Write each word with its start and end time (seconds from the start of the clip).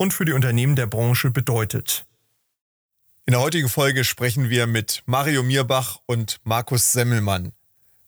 und 0.00 0.14
für 0.14 0.24
die 0.24 0.32
Unternehmen 0.32 0.76
der 0.76 0.86
Branche 0.86 1.30
bedeutet. 1.30 2.06
In 3.26 3.32
der 3.32 3.42
heutigen 3.42 3.68
Folge 3.68 4.02
sprechen 4.02 4.48
wir 4.48 4.66
mit 4.66 5.02
Mario 5.04 5.42
Mierbach 5.42 5.98
und 6.06 6.38
Markus 6.42 6.92
Semmelmann. 6.92 7.52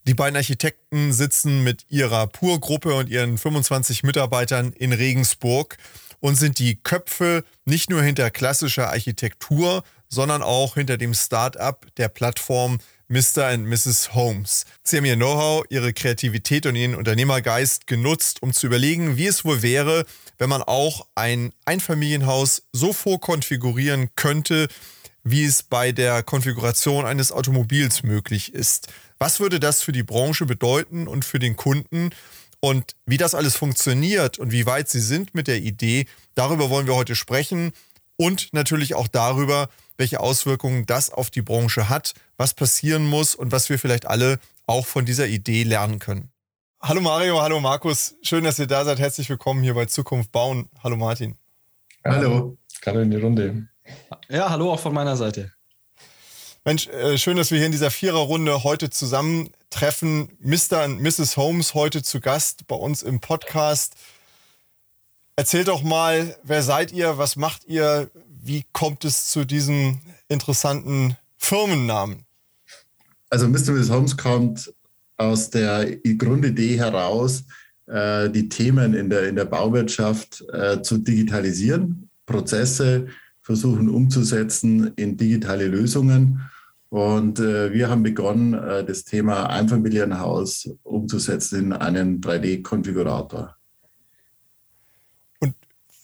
Die 0.06 0.14
beiden 0.14 0.36
Architekten 0.36 1.12
sitzen 1.12 1.62
mit 1.62 1.84
ihrer 1.90 2.28
Pur-Gruppe 2.28 2.94
und 2.94 3.10
ihren 3.10 3.36
25 3.36 4.04
Mitarbeitern 4.04 4.72
in 4.72 4.94
Regensburg 4.94 5.76
und 6.20 6.36
sind 6.36 6.58
die 6.58 6.76
Köpfe 6.76 7.44
nicht 7.66 7.90
nur 7.90 8.02
hinter 8.02 8.30
klassischer 8.30 8.88
Architektur, 8.88 9.84
sondern 10.08 10.42
auch 10.42 10.76
hinter 10.76 10.96
dem 10.96 11.12
Start-up 11.12 11.94
der 11.96 12.08
Plattform 12.08 12.78
Mr. 13.08 13.48
and 13.48 13.66
Mrs. 13.66 14.14
Holmes. 14.14 14.64
Sie 14.82 14.96
haben 14.96 15.04
ihr 15.04 15.16
Know-how, 15.16 15.64
ihre 15.68 15.92
Kreativität 15.92 16.64
und 16.64 16.74
ihren 16.74 16.94
Unternehmergeist 16.94 17.86
genutzt, 17.86 18.42
um 18.42 18.54
zu 18.54 18.66
überlegen, 18.66 19.18
wie 19.18 19.26
es 19.26 19.44
wohl 19.44 19.60
wäre, 19.60 20.06
wenn 20.38 20.48
man 20.48 20.62
auch 20.62 21.06
ein 21.14 21.52
Einfamilienhaus 21.64 22.62
so 22.72 22.92
vorkonfigurieren 22.92 24.10
könnte, 24.14 24.68
wie 25.24 25.44
es 25.44 25.62
bei 25.62 25.92
der 25.92 26.22
Konfiguration 26.22 27.04
eines 27.04 27.32
Automobils 27.32 28.02
möglich 28.02 28.54
ist. 28.54 28.88
Was 29.18 29.40
würde 29.40 29.60
das 29.60 29.82
für 29.82 29.92
die 29.92 30.02
Branche 30.02 30.46
bedeuten 30.46 31.06
und 31.06 31.24
für 31.24 31.38
den 31.38 31.56
Kunden? 31.56 32.10
Und 32.60 32.94
wie 33.06 33.16
das 33.16 33.34
alles 33.34 33.56
funktioniert 33.56 34.38
und 34.38 34.52
wie 34.52 34.66
weit 34.66 34.88
Sie 34.88 35.00
sind 35.00 35.34
mit 35.34 35.48
der 35.48 35.58
Idee, 35.58 36.06
darüber 36.34 36.70
wollen 36.70 36.86
wir 36.86 36.94
heute 36.94 37.16
sprechen 37.16 37.72
und 38.16 38.52
natürlich 38.52 38.94
auch 38.94 39.08
darüber, 39.08 39.68
welche 39.96 40.20
Auswirkungen 40.20 40.86
das 40.86 41.10
auf 41.10 41.30
die 41.30 41.42
Branche 41.42 41.88
hat, 41.88 42.14
was 42.36 42.54
passieren 42.54 43.04
muss 43.04 43.34
und 43.34 43.52
was 43.52 43.68
wir 43.68 43.78
vielleicht 43.78 44.06
alle 44.06 44.38
auch 44.66 44.86
von 44.86 45.04
dieser 45.04 45.26
Idee 45.26 45.64
lernen 45.64 45.98
können. 45.98 46.31
Hallo 46.84 47.00
Mario, 47.00 47.40
hallo 47.40 47.60
Markus, 47.60 48.16
schön, 48.22 48.42
dass 48.42 48.58
ihr 48.58 48.66
da 48.66 48.84
seid. 48.84 48.98
Herzlich 48.98 49.30
willkommen 49.30 49.62
hier 49.62 49.74
bei 49.74 49.86
Zukunft 49.86 50.32
bauen. 50.32 50.68
Hallo 50.82 50.96
Martin. 50.96 51.36
Hallo, 52.04 52.58
hallo 52.84 53.00
in 53.02 53.10
die 53.12 53.18
Runde. 53.18 53.68
Ja, 54.28 54.50
hallo 54.50 54.72
auch 54.72 54.80
von 54.80 54.92
meiner 54.92 55.16
Seite. 55.16 55.52
Mensch, 56.64 56.88
äh, 56.88 57.16
schön, 57.18 57.36
dass 57.36 57.52
wir 57.52 57.58
hier 57.58 57.66
in 57.66 57.72
dieser 57.72 57.92
Viererrunde 57.92 58.64
heute 58.64 58.90
zusammentreffen. 58.90 60.36
Mr. 60.40 60.86
und 60.86 61.00
Mrs. 61.00 61.36
Holmes 61.36 61.74
heute 61.74 62.02
zu 62.02 62.18
Gast 62.18 62.66
bei 62.66 62.74
uns 62.74 63.04
im 63.04 63.20
Podcast. 63.20 63.94
Erzählt 65.36 65.68
doch 65.68 65.82
mal, 65.82 66.36
wer 66.42 66.64
seid 66.64 66.90
ihr, 66.90 67.16
was 67.16 67.36
macht 67.36 67.64
ihr, 67.66 68.10
wie 68.26 68.64
kommt 68.72 69.04
es 69.04 69.28
zu 69.28 69.44
diesem 69.44 70.00
interessanten 70.26 71.16
Firmennamen? 71.36 72.26
Also 73.30 73.46
Mr. 73.46 73.70
Miss 73.70 73.88
Holmes 73.88 74.16
kommt 74.16 74.72
aus 75.22 75.50
der 75.50 75.96
Grundidee 76.18 76.76
heraus, 76.76 77.44
äh, 77.86 78.30
die 78.30 78.48
Themen 78.48 78.94
in 78.94 79.10
der, 79.10 79.28
in 79.28 79.36
der 79.36 79.44
Bauwirtschaft 79.44 80.44
äh, 80.52 80.82
zu 80.82 80.98
digitalisieren, 80.98 82.08
Prozesse 82.26 83.06
versuchen 83.42 83.88
umzusetzen 83.88 84.92
in 84.96 85.16
digitale 85.16 85.66
Lösungen. 85.66 86.40
Und 86.88 87.38
äh, 87.38 87.72
wir 87.72 87.88
haben 87.88 88.02
begonnen, 88.02 88.54
äh, 88.54 88.84
das 88.84 89.04
Thema 89.04 89.46
Einfamilienhaus 89.46 90.70
umzusetzen 90.82 91.64
in 91.64 91.72
einen 91.72 92.20
3D-Konfigurator. 92.20 93.56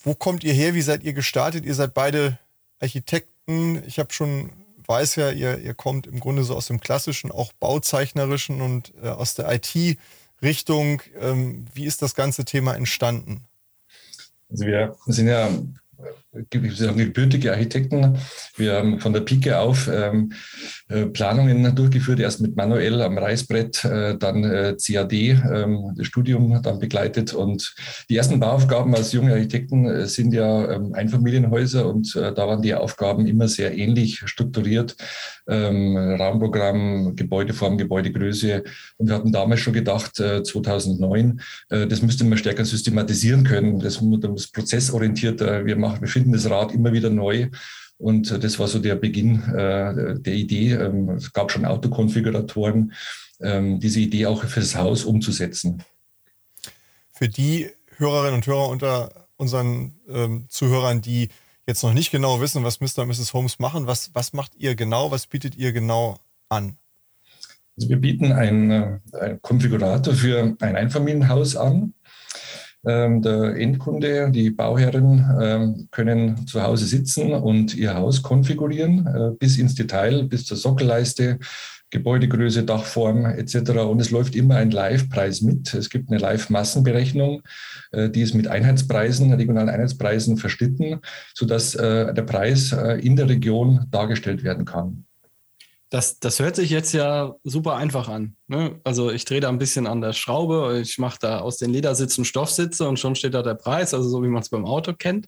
Wo 0.03 0.15
kommt 0.15 0.43
ihr 0.43 0.53
her? 0.53 0.73
Wie 0.73 0.81
seid 0.81 1.03
ihr 1.03 1.13
gestartet? 1.13 1.65
Ihr 1.65 1.75
seid 1.75 1.93
beide 1.93 2.39
Architekten. 2.79 3.83
Ich 3.85 3.99
habe 3.99 4.13
schon, 4.13 4.51
weiß 4.89 5.15
ja, 5.17 5.31
ihr, 5.31 5.59
ihr 5.59 5.75
kommt 5.75 6.07
im 6.07 6.19
Grunde 6.19 6.43
so 6.43 6.55
aus 6.55 6.67
dem 6.67 6.79
klassischen, 6.79 7.31
auch 7.31 7.53
bauzeichnerischen 7.53 8.61
und 8.61 8.91
äh, 9.03 9.09
aus 9.09 9.35
der 9.35 9.51
IT-Richtung. 9.53 11.01
Ähm, 11.19 11.65
wie 11.73 11.85
ist 11.85 12.01
das 12.01 12.15
ganze 12.15 12.43
Thema 12.43 12.75
entstanden? 12.75 13.45
Also 14.49 14.65
wir 14.65 14.97
sind 15.05 15.27
ja 15.27 15.49
gebürtige 16.31 17.51
Architekten. 17.51 18.17
Wir 18.55 18.73
haben 18.73 18.99
von 18.99 19.13
der 19.13 19.21
Pike 19.21 19.57
auf 19.57 19.89
ähm, 19.91 20.31
äh, 20.87 21.07
Planungen 21.07 21.75
durchgeführt, 21.75 22.19
erst 22.19 22.39
mit 22.39 22.55
manuell 22.55 23.01
am 23.01 23.17
Reißbrett, 23.17 23.83
äh, 23.85 24.17
dann 24.17 24.43
äh, 24.43 24.75
CAD, 24.79 25.13
ähm, 25.13 25.93
das 25.95 26.05
Studium 26.05 26.61
dann 26.61 26.79
begleitet. 26.79 27.33
Und 27.33 27.73
die 28.09 28.15
ersten 28.15 28.39
Bauaufgaben 28.39 28.93
als 28.93 29.11
junge 29.11 29.33
Architekten 29.33 29.87
äh, 29.87 30.05
sind 30.05 30.33
ja 30.33 30.71
ähm, 30.71 30.93
Einfamilienhäuser 30.93 31.87
und 31.87 32.15
äh, 32.15 32.33
da 32.33 32.47
waren 32.47 32.61
die 32.61 32.75
Aufgaben 32.75 33.25
immer 33.25 33.47
sehr 33.47 33.75
ähnlich 33.75 34.21
strukturiert. 34.25 34.95
Ähm, 35.47 35.97
Raumprogramm, 35.97 37.15
Gebäudeform, 37.15 37.79
Gebäudegröße. 37.79 38.63
Und 38.97 39.07
wir 39.07 39.15
hatten 39.15 39.31
damals 39.31 39.61
schon 39.61 39.73
gedacht, 39.73 40.15
2009, 40.15 41.41
äh, 41.69 41.87
das 41.87 42.03
müsste 42.03 42.23
man 42.23 42.37
stärker 42.37 42.65
systematisieren 42.65 43.43
können. 43.43 43.79
Das 43.79 43.99
muss 43.99 44.51
prozessorientierter. 44.51 45.65
Wir 45.65 45.75
machen, 45.75 46.01
wir 46.01 46.07
finden 46.19 46.28
das 46.31 46.49
Rad 46.49 46.73
immer 46.73 46.93
wieder 46.93 47.09
neu. 47.09 47.49
Und 47.97 48.43
das 48.43 48.57
war 48.59 48.67
so 48.67 48.79
der 48.79 48.95
Beginn 48.95 49.43
äh, 49.43 50.19
der 50.19 50.33
Idee. 50.33 50.73
Ähm, 50.73 51.09
es 51.09 51.33
gab 51.33 51.51
schon 51.51 51.65
Autokonfiguratoren, 51.65 52.93
ähm, 53.41 53.79
diese 53.79 53.99
Idee 53.99 54.25
auch 54.25 54.43
für 54.45 54.61
das 54.61 54.75
Haus 54.75 55.03
umzusetzen. 55.03 55.83
Für 57.11 57.27
die 57.27 57.69
Hörerinnen 57.97 58.35
und 58.35 58.47
Hörer 58.47 58.69
unter 58.69 59.27
unseren 59.35 59.95
ähm, 60.07 60.45
Zuhörern, 60.47 61.01
die 61.01 61.29
jetzt 61.67 61.83
noch 61.83 61.93
nicht 61.93 62.11
genau 62.11 62.41
wissen, 62.41 62.63
was 62.63 62.79
Mr. 62.79 63.03
und 63.03 63.09
Mrs. 63.09 63.33
Holmes 63.33 63.59
machen, 63.59 63.85
was, 63.87 64.11
was 64.13 64.33
macht 64.33 64.53
ihr 64.57 64.75
genau, 64.75 65.11
was 65.11 65.27
bietet 65.27 65.55
ihr 65.55 65.73
genau 65.73 66.17
an? 66.47 66.77
Also 67.77 67.89
wir 67.89 67.97
bieten 67.97 68.31
einen, 68.31 68.71
äh, 68.71 68.99
einen 69.19 69.41
Konfigurator 69.41 70.13
für 70.13 70.55
ein 70.59 70.75
Einfamilienhaus 70.75 71.55
an. 71.55 71.93
Ähm, 72.85 73.21
der 73.21 73.57
Endkunde, 73.57 74.31
die 74.31 74.51
Bauherren 74.51 75.25
ähm, 75.41 75.87
können 75.91 76.47
zu 76.47 76.63
Hause 76.63 76.85
sitzen 76.85 77.33
und 77.33 77.75
ihr 77.75 77.93
Haus 77.93 78.21
konfigurieren, 78.21 79.05
äh, 79.05 79.31
bis 79.37 79.57
ins 79.57 79.75
Detail, 79.75 80.23
bis 80.23 80.45
zur 80.45 80.55
Sockelleiste, 80.55 81.39
Gebäudegröße, 81.89 82.63
Dachform 82.63 83.25
etc. 83.25 83.71
Und 83.81 83.99
es 83.99 84.11
läuft 84.11 84.35
immer 84.35 84.55
ein 84.55 84.71
Live-Preis 84.71 85.41
mit. 85.41 85.73
Es 85.73 85.89
gibt 85.89 86.09
eine 86.09 86.19
Live-Massenberechnung, 86.19 87.41
äh, 87.91 88.09
die 88.09 88.21
ist 88.21 88.33
mit 88.33 88.47
Einheitspreisen, 88.47 89.33
regionalen 89.33 89.69
Einheitspreisen 89.69 90.37
verstritten, 90.37 91.01
sodass 91.33 91.75
äh, 91.75 92.13
der 92.13 92.23
Preis 92.23 92.71
in 92.71 93.15
der 93.17 93.27
Region 93.27 93.87
dargestellt 93.91 94.43
werden 94.43 94.63
kann. 94.63 95.05
Das, 95.89 96.19
das 96.19 96.39
hört 96.39 96.55
sich 96.55 96.69
jetzt 96.69 96.93
ja 96.93 97.35
super 97.43 97.75
einfach 97.75 98.09
an. 98.09 98.35
Ne? 98.47 98.79
Also 98.83 99.09
ich 99.09 99.25
drehe 99.25 99.39
da 99.39 99.49
ein 99.49 99.57
bisschen 99.57 99.87
an 99.87 100.01
der 100.01 100.13
Schraube, 100.13 100.79
ich 100.81 100.99
mache 100.99 101.17
da 101.19 101.39
aus 101.39 101.57
den 101.57 101.71
Ledersitzen 101.71 102.25
Stoffsitze 102.25 102.87
und 102.87 102.99
schon 102.99 103.15
steht 103.15 103.33
da 103.33 103.41
der 103.41 103.55
Preis, 103.55 103.95
also 103.95 104.07
so 104.07 104.21
wie 104.21 104.27
man 104.27 104.43
es 104.43 104.49
beim 104.49 104.65
Auto 104.65 104.93
kennt. 104.93 105.27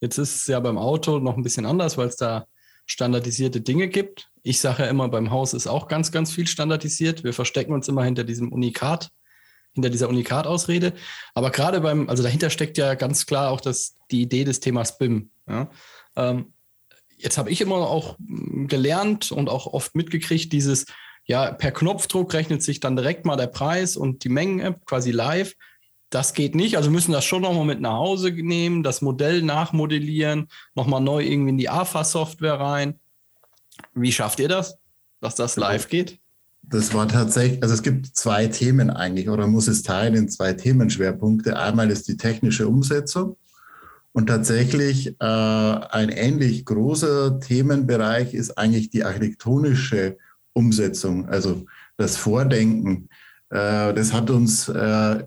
Jetzt 0.00 0.18
ist 0.18 0.34
es 0.34 0.46
ja 0.46 0.58
beim 0.58 0.78
Auto 0.78 1.18
noch 1.18 1.36
ein 1.36 1.42
bisschen 1.42 1.66
anders, 1.66 1.96
weil 1.96 2.08
es 2.08 2.16
da 2.16 2.46
standardisierte 2.86 3.60
Dinge 3.60 3.88
gibt. 3.88 4.30
Ich 4.42 4.60
sage 4.60 4.82
ja 4.82 4.88
immer, 4.88 5.08
beim 5.08 5.30
Haus 5.30 5.54
ist 5.54 5.68
auch 5.68 5.86
ganz, 5.86 6.10
ganz 6.10 6.32
viel 6.32 6.48
standardisiert. 6.48 7.22
Wir 7.22 7.32
verstecken 7.32 7.72
uns 7.72 7.86
immer 7.86 8.02
hinter 8.02 8.24
diesem 8.24 8.52
Unikat, 8.52 9.10
hinter 9.74 9.90
dieser 9.90 10.08
Unikat-Ausrede. 10.08 10.94
Aber 11.34 11.50
gerade 11.50 11.80
beim, 11.80 12.08
also 12.08 12.24
dahinter 12.24 12.50
steckt 12.50 12.78
ja 12.78 12.94
ganz 12.94 13.26
klar 13.26 13.50
auch 13.50 13.60
das, 13.60 13.96
die 14.10 14.22
Idee 14.22 14.42
des 14.42 14.58
Themas 14.58 14.98
BIM. 14.98 15.30
Ja? 15.46 15.70
Ähm, 16.16 16.52
jetzt 17.22 17.38
habe 17.38 17.50
ich 17.50 17.60
immer 17.60 17.76
auch 17.76 18.18
hm, 18.18 18.68
gelernt 18.68 19.32
und 19.32 19.48
auch 19.48 19.66
oft 19.66 19.94
mitgekriegt, 19.94 20.52
dieses, 20.52 20.86
ja, 21.24 21.52
per 21.52 21.72
Knopfdruck 21.72 22.32
rechnet 22.34 22.62
sich 22.62 22.80
dann 22.80 22.96
direkt 22.96 23.24
mal 23.24 23.36
der 23.36 23.46
Preis 23.46 23.96
und 23.96 24.24
die 24.24 24.28
Mengen-App 24.28 24.84
quasi 24.86 25.10
live. 25.10 25.54
Das 26.08 26.34
geht 26.34 26.54
nicht. 26.54 26.76
Also 26.76 26.90
müssen 26.90 27.12
das 27.12 27.24
schon 27.24 27.42
nochmal 27.42 27.64
mit 27.64 27.80
nach 27.80 27.92
Hause 27.92 28.30
nehmen, 28.30 28.82
das 28.82 29.00
Modell 29.00 29.42
nachmodellieren, 29.42 30.48
nochmal 30.74 31.00
neu 31.00 31.24
irgendwie 31.24 31.50
in 31.50 31.58
die 31.58 31.68
AFA-Software 31.68 32.58
rein. 32.58 32.98
Wie 33.94 34.12
schafft 34.12 34.40
ihr 34.40 34.48
das, 34.48 34.76
dass 35.20 35.36
das 35.36 35.56
live 35.56 35.88
geht? 35.88 36.18
Das 36.62 36.92
war 36.94 37.08
tatsächlich, 37.08 37.62
also 37.62 37.74
es 37.74 37.82
gibt 37.82 38.06
zwei 38.16 38.46
Themen 38.46 38.90
eigentlich, 38.90 39.28
oder 39.28 39.46
muss 39.46 39.66
es 39.66 39.82
teilen 39.82 40.14
in 40.14 40.28
zwei 40.28 40.52
Themenschwerpunkte. 40.52 41.58
Einmal 41.58 41.90
ist 41.90 42.06
die 42.08 42.16
technische 42.16 42.68
Umsetzung 42.68 43.36
und 44.12 44.26
tatsächlich 44.26 45.16
äh, 45.20 45.24
ein 45.24 46.08
ähnlich 46.08 46.64
großer 46.64 47.38
Themenbereich 47.40 48.34
ist 48.34 48.58
eigentlich 48.58 48.90
die 48.90 49.04
architektonische 49.04 50.18
Umsetzung, 50.52 51.28
also 51.28 51.66
das 51.96 52.16
Vordenken. 52.16 53.08
Äh, 53.50 53.94
das 53.94 54.12
hat 54.12 54.30
uns 54.30 54.68
äh, 54.68 55.24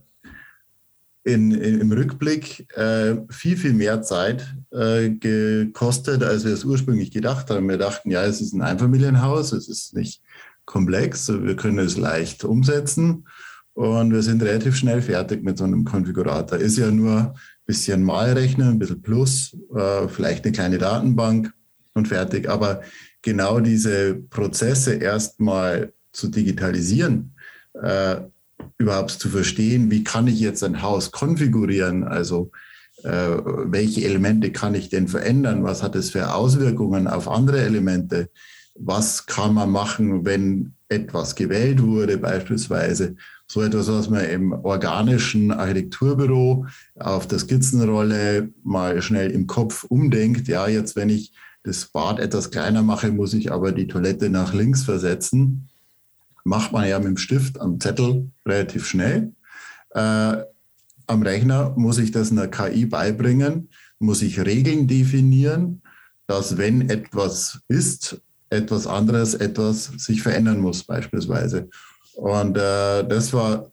in, 1.24 1.52
in, 1.52 1.80
im 1.80 1.92
Rückblick 1.94 2.68
äh, 2.76 3.16
viel, 3.30 3.56
viel 3.56 3.74
mehr 3.74 4.02
Zeit 4.02 4.54
äh, 4.72 5.10
gekostet, 5.10 6.22
als 6.22 6.44
wir 6.44 6.54
es 6.54 6.66
ursprünglich 6.66 7.12
gedacht 7.12 7.50
haben. 7.50 7.70
Wir 7.70 7.78
dachten, 7.78 8.12
ja, 8.12 8.24
es 8.26 8.42
ist 8.42 8.54
ein 8.54 8.62
Einfamilienhaus, 8.62 9.54
es 9.54 9.70
ist 9.70 9.96
nicht 9.96 10.22
komplex, 10.66 11.30
wir 11.30 11.56
können 11.56 11.80
es 11.80 11.98
leicht 11.98 12.44
umsetzen 12.44 13.28
und 13.74 14.12
wir 14.12 14.22
sind 14.22 14.44
relativ 14.44 14.76
schnell 14.76 15.02
fertig 15.02 15.44
mit 15.44 15.58
so 15.58 15.64
einem 15.64 15.86
Konfigurator. 15.86 16.58
Ist 16.58 16.78
ja 16.78 16.92
nur 16.92 17.36
bisschen 17.66 18.04
Malrechner, 18.04 18.70
ein 18.70 18.80
bisschen 18.80 19.02
Plus, 19.02 19.56
äh, 19.76 20.08
vielleicht 20.08 20.44
eine 20.44 20.54
kleine 20.54 20.78
Datenbank 20.78 21.54
und 21.94 22.08
fertig. 22.08 22.50
Aber 22.50 22.82
genau 23.22 23.60
diese 23.60 24.16
Prozesse 24.16 24.96
erstmal 24.96 25.94
zu 26.12 26.28
digitalisieren, 26.28 27.36
äh, 27.82 28.18
überhaupt 28.78 29.12
zu 29.12 29.30
verstehen, 29.30 29.90
wie 29.92 30.04
kann 30.04 30.28
ich 30.28 30.40
jetzt 30.40 30.64
ein 30.64 30.82
Haus 30.82 31.12
konfigurieren, 31.12 32.04
also 32.04 32.52
äh, 33.04 33.38
welche 33.66 34.06
Elemente 34.06 34.52
kann 34.52 34.76
ich 34.76 34.90
denn 34.90 35.08
verändern, 35.08 35.64
was 35.64 35.84
hat 35.84 35.96
es 35.96 36.12
für 36.12 36.34
Auswirkungen 36.34 37.08
auf 37.08 37.28
andere 37.28 37.62
Elemente, 37.62 38.30
was 38.76 39.26
kann 39.26 39.54
man 39.54 39.70
machen, 39.72 40.26
wenn 40.26 40.74
etwas 40.90 41.36
gewählt 41.36 41.82
wurde 41.82 42.18
beispielsweise. 42.18 43.16
So 43.48 43.62
etwas, 43.62 43.88
was 43.88 44.10
man 44.10 44.26
im 44.26 44.54
organischen 44.54 45.52
Architekturbüro 45.52 46.66
auf 47.00 47.28
der 47.28 47.40
Skizzenrolle 47.40 48.50
mal 48.64 49.02
schnell 49.02 49.32
im 49.32 49.48
Kopf 49.48 49.84
umdenkt. 49.84 50.48
Ja, 50.48 50.68
jetzt 50.68 50.96
wenn 50.96 51.10
ich 51.10 51.34
das 51.64 51.86
Bad 51.86 52.20
etwas 52.20 52.52
kleiner 52.52 52.84
mache, 52.84 53.12
muss 53.12 53.34
ich 53.34 53.52
aber 53.52 53.72
die 53.72 53.88
Toilette 53.88 54.30
nach 54.30 54.54
links 54.54 54.84
versetzen. 54.84 55.70
Macht 56.44 56.72
man 56.72 56.88
ja 56.88 57.00
mit 57.00 57.08
dem 57.08 57.18
Stift 57.18 57.60
am 57.60 57.80
Zettel 57.80 58.32
relativ 58.46 58.86
schnell. 58.86 59.34
Äh, 59.92 60.38
am 61.08 61.22
Rechner 61.22 61.74
muss 61.78 61.98
ich 61.98 62.12
das 62.12 62.32
einer 62.32 62.48
KI 62.48 62.86
beibringen, 62.86 63.70
muss 64.00 64.22
ich 64.22 64.40
Regeln 64.40 64.88
definieren, 64.88 65.82
dass 66.28 66.58
wenn 66.58 66.90
etwas 66.90 67.62
ist, 67.68 68.22
etwas 68.50 68.88
anderes, 68.88 69.34
etwas 69.34 69.86
sich 69.98 70.22
verändern 70.22 70.60
muss 70.60 70.84
beispielsweise. 70.84 71.70
Und 72.16 72.58
äh, 72.58 73.04
das 73.08 73.34
war 73.34 73.72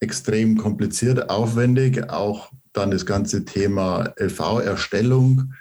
extrem 0.00 0.56
kompliziert, 0.58 1.30
aufwendig. 1.30 2.10
Auch 2.10 2.50
dann 2.72 2.90
das 2.90 3.06
ganze 3.06 3.44
Thema 3.44 4.12
LV-Erstellung, 4.16 5.54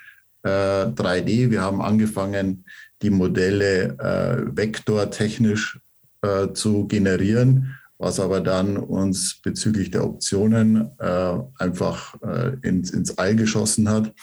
äh, 0.44 0.50
3D. 0.86 1.52
Wir 1.52 1.62
haben 1.62 1.82
angefangen, 1.82 2.66
die 3.02 3.10
Modelle 3.10 3.98
äh, 4.00 4.58
vektortechnisch 4.58 5.80
äh, 6.22 6.54
zu 6.54 6.88
generieren, 6.88 7.76
was 7.98 8.20
aber 8.20 8.42
dann 8.42 8.78
uns 8.78 9.40
bezüglich 9.42 9.92
der 9.92 10.06
Optionen 10.06 10.90
äh, 11.00 11.34
einfach 11.58 12.16
äh, 12.22 12.58
ins, 12.62 12.92
ins 12.92 13.18
All 13.18 13.36
geschossen 13.36 13.90
hat. 13.90 14.14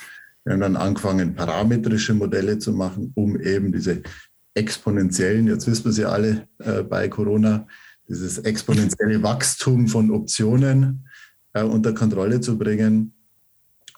Wir 0.45 0.55
haben 0.55 0.61
dann 0.61 0.77
angefangen, 0.77 1.35
parametrische 1.35 2.15
Modelle 2.15 2.59
zu 2.59 2.73
machen, 2.73 3.13
um 3.15 3.39
eben 3.39 3.73
diese 3.73 4.03
exponentiellen, 4.55 5.47
jetzt 5.47 5.67
wissen 5.67 5.85
wir 5.85 5.93
sie 5.93 6.07
alle 6.07 6.49
äh, 6.59 6.83
bei 6.83 7.09
Corona, 7.09 7.67
dieses 8.11 8.39
exponentielle 8.39 9.23
Wachstum 9.23 9.87
von 9.87 10.11
Optionen 10.11 11.09
äh, 11.53 11.63
unter 11.63 11.95
Kontrolle 11.95 12.41
zu 12.41 12.59
bringen 12.59 13.15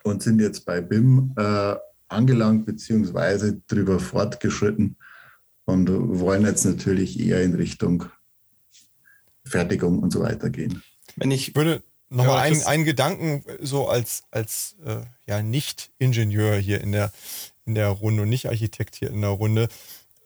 und 0.05 0.23
sind 0.23 0.39
jetzt 0.39 0.67
bei 0.67 0.83
BIM 0.83 1.33
äh, 1.37 1.75
angelangt 2.09 2.67
beziehungsweise 2.67 3.63
darüber 3.67 3.99
fortgeschritten 3.99 4.97
und 5.65 5.89
wollen 5.91 6.45
jetzt 6.45 6.67
natürlich 6.67 7.19
eher 7.19 7.43
in 7.43 7.55
Richtung 7.55 8.05
Fertigung 9.47 10.01
und 10.01 10.13
so 10.13 10.21
weiter 10.21 10.51
gehen. 10.51 10.83
Wenn 11.17 11.31
ich 11.31 11.57
würde 11.57 11.83
nochmal 12.11 12.37
ja, 12.37 12.43
einen, 12.43 12.63
einen 12.65 12.85
Gedanken 12.85 13.45
so 13.61 13.89
als, 13.89 14.25
als 14.31 14.77
äh, 14.85 15.01
ja, 15.27 15.43
Nicht-Ingenieur 15.43 16.57
hier 16.57 16.83
in 16.83 16.93
der, 16.93 17.13
in 17.65 17.75
der 17.75 17.89
Runde 17.89 18.23
und 18.23 18.29
nicht 18.29 18.47
Architekt 18.47 18.97
hier 18.97 19.11
in 19.11 19.23
der 19.23 19.31
Runde. 19.31 19.69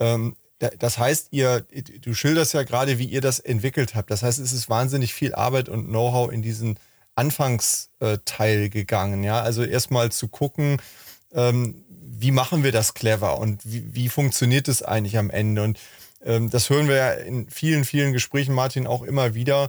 Ähm, 0.01 0.35
das 0.59 0.99
heißt, 0.99 1.29
ihr, 1.33 1.67
du 2.01 2.15
schilderst 2.15 2.55
ja 2.55 2.63
gerade, 2.63 2.99
wie 2.99 3.05
ihr 3.05 3.21
das 3.21 3.41
entwickelt 3.41 3.95
habt. 3.95 4.11
Das 4.11 4.23
heißt, 4.23 4.39
es 4.39 4.53
ist 4.53 4.71
wahnsinnig 4.71 5.13
viel 5.13 5.35
Arbeit 5.35 5.69
und 5.69 5.87
Know-how 5.87 6.33
in 6.33 6.43
diesen 6.43 6.79
Anfangsteil 7.15 8.71
gegangen. 8.71 9.23
Ja, 9.23 9.41
also 9.41 9.65
erstmal 9.65 10.13
zu 10.13 10.29
gucken, 10.29 10.79
ähm, 11.33 11.85
wie 12.19 12.31
machen 12.31 12.65
wir 12.65 12.73
das 12.73 12.95
clever 12.95 13.39
und 13.39 13.61
wie, 13.65 13.95
wie 13.95 14.09
funktioniert 14.09 14.69
es 14.69 14.83
eigentlich 14.83 15.19
am 15.19 15.31
Ende? 15.31 15.63
Und 15.63 15.79
ähm, 16.25 16.51
das 16.51 16.71
hören 16.71 16.89
wir 16.89 16.97
ja 16.97 17.11
in 17.11 17.49
vielen, 17.51 17.85
vielen 17.85 18.13
Gesprächen, 18.13 18.55
Martin, 18.55 18.87
auch 18.87 19.03
immer 19.03 19.35
wieder. 19.35 19.69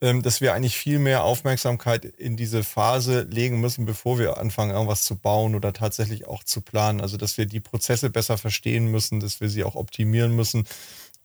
Ähm, 0.00 0.22
dass 0.22 0.40
wir 0.40 0.54
eigentlich 0.54 0.76
viel 0.76 1.00
mehr 1.00 1.24
Aufmerksamkeit 1.24 2.04
in 2.04 2.36
diese 2.36 2.62
Phase 2.62 3.22
legen 3.22 3.60
müssen, 3.60 3.84
bevor 3.84 4.18
wir 4.20 4.38
anfangen, 4.38 4.70
irgendwas 4.70 5.02
zu 5.02 5.16
bauen 5.16 5.56
oder 5.56 5.72
tatsächlich 5.72 6.28
auch 6.28 6.44
zu 6.44 6.60
planen. 6.60 7.00
Also 7.00 7.16
dass 7.16 7.36
wir 7.36 7.46
die 7.46 7.58
Prozesse 7.58 8.08
besser 8.08 8.38
verstehen 8.38 8.92
müssen, 8.92 9.18
dass 9.18 9.40
wir 9.40 9.48
sie 9.48 9.64
auch 9.64 9.74
optimieren 9.74 10.36
müssen. 10.36 10.68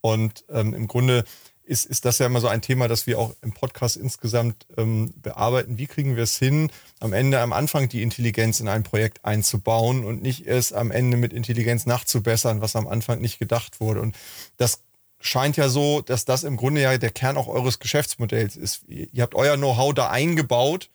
Und 0.02 0.44
ähm, 0.50 0.74
im 0.74 0.88
Grunde 0.88 1.24
ist, 1.66 1.86
ist 1.86 2.06
das 2.06 2.18
ja 2.18 2.26
immer 2.26 2.42
so 2.42 2.48
ein 2.48 2.64
Thema, 2.64 2.88
das 2.88 3.06
wir 3.06 3.20
auch 3.20 3.36
im 3.42 3.54
Podcast 3.54 3.96
insgesamt 3.96 4.66
ähm, 4.76 5.14
bearbeiten. 5.22 5.78
Wie 5.78 5.88
kriegen 5.88 6.16
wir 6.16 6.24
es 6.24 6.38
hin, 6.38 6.72
am 7.00 7.14
Ende, 7.14 7.40
am 7.42 7.54
Anfang 7.54 7.90
die 7.90 8.02
Intelligenz 8.02 8.60
in 8.60 8.68
ein 8.68 8.84
Projekt 8.84 9.24
einzubauen 9.24 10.04
und 10.04 10.22
nicht 10.22 10.48
erst 10.48 10.74
am 10.74 10.90
Ende 10.90 11.16
mit 11.16 11.32
Intelligenz 11.32 11.86
nachzubessern, 11.86 12.62
was 12.62 12.76
am 12.76 12.88
Anfang 12.88 13.22
nicht 13.22 13.40
gedacht 13.40 13.80
wurde. 13.80 14.02
Und 14.02 14.16
das 14.58 14.82
scheint 15.24 15.58
ja 15.58 15.70
so, 15.70 16.02
dass 16.02 16.26
das 16.26 16.44
im 16.44 16.58
Grunde 16.58 16.82
ja 16.82 16.98
der 16.98 17.10
Kern 17.10 17.38
auch 17.38 17.48
eures 17.48 17.80
Geschäftsmodells 17.80 18.56
ist. 18.56 18.84
Ihr 18.88 19.24
habt 19.24 19.36
euer 19.36 19.56
Know-how 19.56 19.94
da 19.94 20.10
eingebaut 20.10 20.90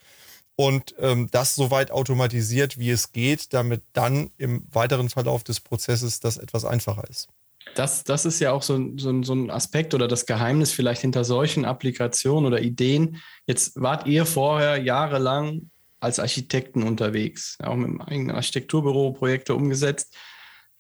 und 0.54 0.94
ähm, 0.98 1.28
das 1.30 1.54
so 1.54 1.70
weit 1.70 1.90
automatisiert, 1.90 2.78
wie 2.78 2.90
es 2.90 3.12
geht, 3.12 3.54
damit 3.54 3.82
dann 3.94 4.30
im 4.36 4.66
weiteren 4.70 5.08
Verlauf 5.08 5.44
des 5.44 5.60
Prozesses 5.60 6.20
das 6.20 6.36
etwas 6.36 6.64
einfacher 6.64 7.04
ist. 7.08 7.28
Das, 7.74 8.04
das 8.04 8.24
ist 8.24 8.40
ja 8.40 8.52
auch 8.52 8.62
so, 8.62 8.78
so, 8.96 9.22
so 9.22 9.34
ein 9.34 9.50
Aspekt 9.50 9.94
oder 9.94 10.08
das 10.08 10.26
Geheimnis 10.26 10.72
vielleicht 10.72 11.00
hinter 11.00 11.24
solchen 11.24 11.64
Applikationen 11.64 12.46
oder 12.46 12.60
Ideen. 12.60 13.22
Jetzt 13.46 13.80
wart 13.80 14.06
ihr 14.06 14.26
vorher 14.26 14.76
jahrelang 14.76 15.70
als 16.00 16.18
Architekten 16.18 16.82
unterwegs, 16.82 17.56
auch 17.62 17.74
mit 17.74 17.88
einem 17.88 18.00
eigenen 18.00 18.36
Architekturbüro 18.36 19.12
Projekte 19.12 19.54
umgesetzt 19.54 20.14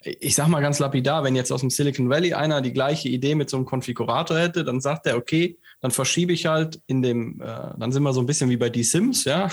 ich 0.00 0.34
sag 0.34 0.48
mal 0.48 0.60
ganz 0.60 0.78
lapidar, 0.78 1.24
wenn 1.24 1.34
jetzt 1.34 1.50
aus 1.50 1.60
dem 1.60 1.70
Silicon 1.70 2.08
Valley 2.08 2.32
einer 2.32 2.60
die 2.60 2.72
gleiche 2.72 3.08
Idee 3.08 3.34
mit 3.34 3.50
so 3.50 3.56
einem 3.56 3.66
Konfigurator 3.66 4.38
hätte, 4.38 4.64
dann 4.64 4.80
sagt 4.80 5.06
er, 5.06 5.16
okay, 5.16 5.58
dann 5.80 5.90
verschiebe 5.90 6.32
ich 6.32 6.46
halt 6.46 6.80
in 6.86 7.02
dem, 7.02 7.40
äh, 7.40 7.70
dann 7.76 7.90
sind 7.90 8.04
wir 8.04 8.12
so 8.12 8.20
ein 8.20 8.26
bisschen 8.26 8.48
wie 8.48 8.56
bei 8.56 8.70
die 8.70 8.84
Sims, 8.84 9.24
ja. 9.24 9.50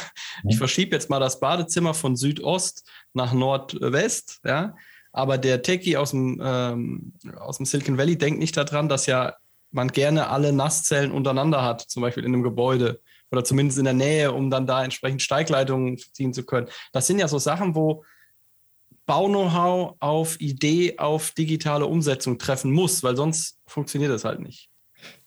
Ich 0.47 0.57
verschiebe 0.57 0.95
jetzt 0.95 1.09
mal 1.09 1.19
das 1.19 1.39
Badezimmer 1.39 1.93
von 1.93 2.15
Südost 2.15 2.87
nach 3.13 3.33
Nordwest, 3.33 4.41
ja. 4.45 4.75
Aber 5.11 5.37
der 5.37 5.61
Techie 5.61 5.97
aus 5.97 6.11
dem, 6.11 6.41
ähm, 6.43 7.13
aus 7.37 7.57
dem 7.57 7.65
Silicon 7.65 7.97
Valley 7.97 8.17
denkt 8.17 8.39
nicht 8.39 8.57
daran, 8.57 8.89
dass 8.89 9.05
ja 9.05 9.35
man 9.71 9.87
gerne 9.87 10.29
alle 10.29 10.53
Nasszellen 10.53 11.11
untereinander 11.11 11.63
hat, 11.63 11.81
zum 11.81 12.01
Beispiel 12.01 12.23
in 12.23 12.33
einem 12.33 12.43
Gebäude 12.43 13.01
oder 13.31 13.43
zumindest 13.43 13.79
in 13.79 13.85
der 13.85 13.93
Nähe, 13.93 14.31
um 14.31 14.49
dann 14.49 14.67
da 14.67 14.83
entsprechend 14.83 15.21
Steigleitungen 15.21 15.97
ziehen 15.97 16.33
zu 16.33 16.45
können. 16.45 16.67
Das 16.93 17.07
sind 17.07 17.19
ja 17.19 17.27
so 17.27 17.39
Sachen, 17.39 17.75
wo 17.75 18.03
Bau-Know-how 19.05 19.95
auf 19.99 20.39
Idee, 20.41 20.97
auf 20.97 21.31
digitale 21.31 21.85
Umsetzung 21.85 22.37
treffen 22.37 22.71
muss, 22.71 23.03
weil 23.03 23.15
sonst 23.15 23.57
funktioniert 23.67 24.11
das 24.11 24.25
halt 24.25 24.39
nicht. 24.39 24.69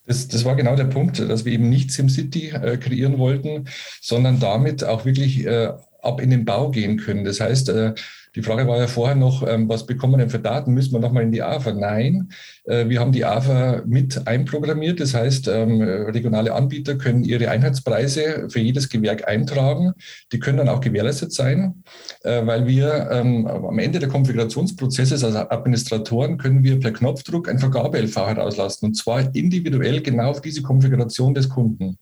Das, 0.05 0.27
das 0.27 0.43
war 0.43 0.55
genau 0.55 0.75
der 0.75 0.85
Punkt, 0.85 1.19
dass 1.19 1.45
wir 1.45 1.53
eben 1.53 1.69
nicht 1.69 1.91
SimCity 1.91 2.49
äh, 2.49 2.77
kreieren 2.77 3.17
wollten, 3.17 3.65
sondern 4.01 4.39
damit 4.39 4.83
auch 4.83 5.05
wirklich 5.05 5.45
äh, 5.45 5.71
ab 6.01 6.19
in 6.19 6.29
den 6.29 6.45
Bau 6.45 6.71
gehen 6.71 6.97
können. 6.97 7.23
Das 7.23 7.39
heißt, 7.39 7.69
äh, 7.69 7.93
die 8.35 8.43
Frage 8.43 8.67
war 8.67 8.77
ja 8.77 8.87
vorher 8.87 9.15
noch, 9.15 9.47
ähm, 9.47 9.67
was 9.69 9.85
bekommen 9.85 10.13
wir 10.13 10.17
denn 10.17 10.29
für 10.29 10.39
Daten? 10.39 10.73
Müssen 10.73 10.93
wir 10.93 10.99
nochmal 10.99 11.23
in 11.23 11.31
die 11.31 11.41
AFA? 11.41 11.71
Nein, 11.73 12.29
äh, 12.65 12.87
wir 12.87 12.99
haben 12.99 13.11
die 13.11 13.25
AFA 13.25 13.81
mit 13.85 14.27
einprogrammiert. 14.27 14.99
Das 14.99 15.13
heißt, 15.13 15.47
ähm, 15.47 15.81
regionale 15.81 16.53
Anbieter 16.53 16.95
können 16.95 17.23
ihre 17.23 17.49
Einheitspreise 17.49 18.47
für 18.49 18.59
jedes 18.59 18.89
Gewerk 18.89 19.27
eintragen. 19.27 19.93
Die 20.31 20.39
können 20.39 20.57
dann 20.57 20.69
auch 20.69 20.81
gewährleistet 20.81 21.33
sein, 21.33 21.83
äh, 22.23 22.45
weil 22.45 22.67
wir 22.67 23.09
ähm, 23.11 23.47
am 23.47 23.79
Ende 23.79 23.99
der 23.99 24.09
Konfigurationsprozesses 24.09 25.23
als 25.23 25.35
Administratoren 25.35 26.37
können 26.37 26.63
wir 26.63 26.79
per 26.79 26.91
Knopfdruck 26.91 27.49
ein 27.49 27.59
Vergabe-LV 27.59 28.15
herauslassen 28.15 28.85
und 28.85 28.95
zwar 28.95 29.33
individuell 29.35 30.01
genau 30.01 30.29
auf 30.29 30.41
diese 30.41 30.61
Konfiguration 30.61 31.33
des 31.33 31.49
Kunden. 31.49 31.97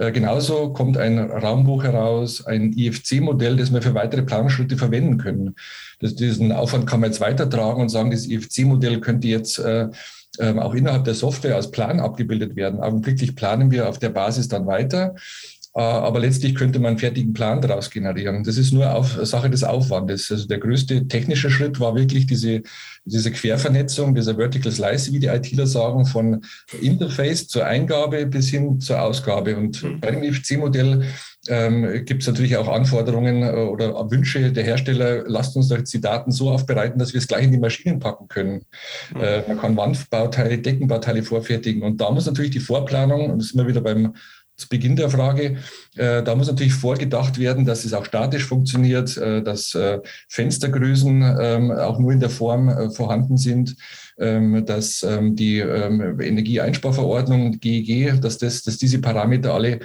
Äh, 0.00 0.12
genauso 0.12 0.72
kommt 0.72 0.96
ein 0.96 1.18
Raumbuch 1.18 1.84
heraus, 1.84 2.46
ein 2.46 2.72
IFC-Modell, 2.72 3.56
das 3.56 3.70
wir 3.70 3.82
für 3.82 3.94
weitere 3.94 4.22
Planungsschritte 4.22 4.78
verwenden 4.78 5.18
können. 5.18 5.56
Das, 5.98 6.14
diesen 6.14 6.52
Aufwand 6.52 6.86
kann 6.86 7.00
man 7.00 7.10
jetzt 7.10 7.20
weitertragen 7.20 7.82
und 7.82 7.90
sagen, 7.90 8.10
das 8.10 8.26
IFC-Modell 8.26 9.00
könnte 9.00 9.28
jetzt 9.28 9.58
äh, 9.58 9.88
ähm, 10.38 10.58
auch 10.58 10.72
innerhalb 10.72 11.04
der 11.04 11.14
Software 11.14 11.56
als 11.56 11.70
Plan 11.70 12.00
abgebildet 12.00 12.56
werden. 12.56 12.80
Augenblicklich 12.80 13.36
planen 13.36 13.70
wir 13.70 13.90
auf 13.90 13.98
der 13.98 14.08
Basis 14.08 14.48
dann 14.48 14.66
weiter. 14.66 15.16
Äh, 15.74 15.82
aber 15.82 16.18
letztlich 16.18 16.54
könnte 16.54 16.80
man 16.80 16.90
einen 16.90 16.98
fertigen 16.98 17.32
Plan 17.32 17.60
daraus 17.60 17.90
generieren. 17.90 18.42
Das 18.42 18.56
ist 18.56 18.72
nur 18.72 18.92
auf, 18.92 19.18
Sache 19.22 19.50
des 19.50 19.62
Aufwandes. 19.62 20.30
Also 20.30 20.46
der 20.48 20.58
größte 20.58 21.06
technische 21.06 21.50
Schritt 21.50 21.78
war 21.78 21.94
wirklich 21.94 22.26
diese, 22.26 22.62
diese 23.04 23.30
Quervernetzung, 23.30 24.14
dieser 24.14 24.36
Vertical 24.36 24.72
Slice, 24.72 25.12
wie 25.12 25.20
die 25.20 25.28
ITler 25.28 25.66
sagen, 25.66 26.06
von 26.06 26.42
Interface 26.80 27.46
zur 27.46 27.66
Eingabe 27.66 28.26
bis 28.26 28.48
hin 28.48 28.80
zur 28.80 29.00
Ausgabe. 29.00 29.56
Und 29.56 29.82
mhm. 29.82 30.00
bei 30.00 30.10
dem 30.10 30.24
IFC-Modell 30.24 31.04
ähm, 31.48 32.04
gibt 32.04 32.22
es 32.22 32.28
natürlich 32.28 32.56
auch 32.56 32.68
Anforderungen 32.68 33.42
äh, 33.42 33.52
oder 33.52 34.10
Wünsche 34.10 34.52
der 34.52 34.64
Hersteller, 34.64 35.24
lasst 35.26 35.56
uns 35.56 35.68
doch 35.68 35.80
die 35.80 36.00
Daten 36.00 36.32
so 36.32 36.50
aufbereiten, 36.50 36.98
dass 36.98 37.14
wir 37.14 37.18
es 37.18 37.28
gleich 37.28 37.44
in 37.44 37.52
die 37.52 37.58
Maschinen 37.58 38.00
packen 38.00 38.26
können. 38.26 38.64
Mhm. 39.14 39.20
Äh, 39.20 39.42
man 39.46 39.60
kann 39.60 39.76
Wandbauteile, 39.76 40.58
Deckenbauteile 40.58 41.22
vorfertigen. 41.22 41.82
Und 41.82 42.00
da 42.00 42.10
muss 42.10 42.26
natürlich 42.26 42.50
die 42.50 42.60
Vorplanung, 42.60 43.30
und 43.30 43.38
das 43.38 43.46
ist 43.46 43.54
immer 43.54 43.68
wieder 43.68 43.80
beim 43.80 44.14
zu 44.60 44.68
Beginn 44.68 44.96
der 44.96 45.10
Frage. 45.10 45.56
Äh, 45.96 46.22
da 46.22 46.34
muss 46.34 46.48
natürlich 46.48 46.74
vorgedacht 46.74 47.38
werden, 47.38 47.64
dass 47.64 47.84
es 47.84 47.94
auch 47.94 48.04
statisch 48.04 48.44
funktioniert, 48.44 49.16
äh, 49.16 49.42
dass 49.42 49.74
äh, 49.74 50.00
Fenstergrößen 50.28 51.36
ähm, 51.40 51.70
auch 51.72 51.98
nur 51.98 52.12
in 52.12 52.20
der 52.20 52.30
Form 52.30 52.68
äh, 52.68 52.90
vorhanden 52.90 53.36
sind, 53.36 53.76
ähm, 54.18 54.64
dass 54.66 55.02
ähm, 55.02 55.34
die 55.34 55.58
Energieeinsparverordnung, 55.58 57.58
GEG, 57.58 58.20
dass, 58.20 58.38
das, 58.38 58.62
dass 58.62 58.76
diese 58.76 59.00
Parameter 59.00 59.54
alle 59.54 59.80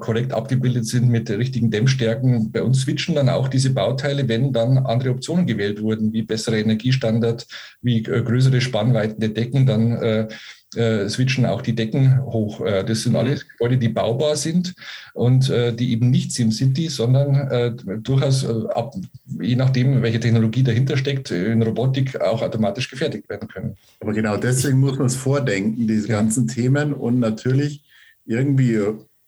korrekt 0.00 0.32
abgebildet 0.32 0.86
sind 0.86 1.10
mit 1.10 1.28
richtigen 1.28 1.70
Dämmstärken. 1.70 2.50
Bei 2.50 2.62
uns 2.62 2.80
switchen 2.80 3.14
dann 3.14 3.28
auch 3.28 3.48
diese 3.48 3.74
Bauteile, 3.74 4.26
wenn 4.26 4.54
dann 4.54 4.78
andere 4.78 5.10
Optionen 5.10 5.44
gewählt 5.44 5.82
wurden, 5.82 6.14
wie 6.14 6.22
bessere 6.22 6.60
Energiestandard, 6.60 7.46
wie 7.82 7.98
äh, 7.98 8.22
größere 8.22 8.62
Spannweiten 8.62 9.20
der 9.20 9.28
Decken, 9.28 9.66
dann 9.66 10.30
äh, 10.76 11.08
switchen 11.08 11.46
auch 11.46 11.62
die 11.62 11.74
Decken 11.74 12.20
hoch. 12.24 12.60
Äh, 12.60 12.84
das 12.84 13.02
sind 13.02 13.12
mhm. 13.12 13.18
alles 13.18 13.48
Gebäude, 13.48 13.78
die 13.78 13.88
baubar 13.88 14.36
sind 14.36 14.74
und 15.14 15.50
äh, 15.50 15.72
die 15.72 15.92
eben 15.92 16.10
nicht 16.10 16.32
SimCity, 16.32 16.88
sondern 16.88 17.34
äh, 17.48 17.72
durchaus 18.00 18.44
äh, 18.44 18.52
ab, 18.74 18.94
je 19.40 19.56
nachdem, 19.56 20.02
welche 20.02 20.20
Technologie 20.20 20.62
dahinter 20.62 20.96
steckt, 20.96 21.30
in 21.30 21.62
Robotik 21.62 22.20
auch 22.20 22.42
automatisch 22.42 22.90
gefertigt 22.90 23.28
werden 23.28 23.48
können. 23.48 23.76
Aber 24.00 24.12
genau 24.12 24.36
deswegen 24.36 24.80
muss 24.80 24.98
man 24.98 25.06
es 25.06 25.16
vordenken, 25.16 25.86
diese 25.86 26.08
ja. 26.08 26.16
ganzen 26.16 26.48
Themen 26.48 26.92
und 26.92 27.18
natürlich 27.18 27.82
irgendwie 28.26 28.80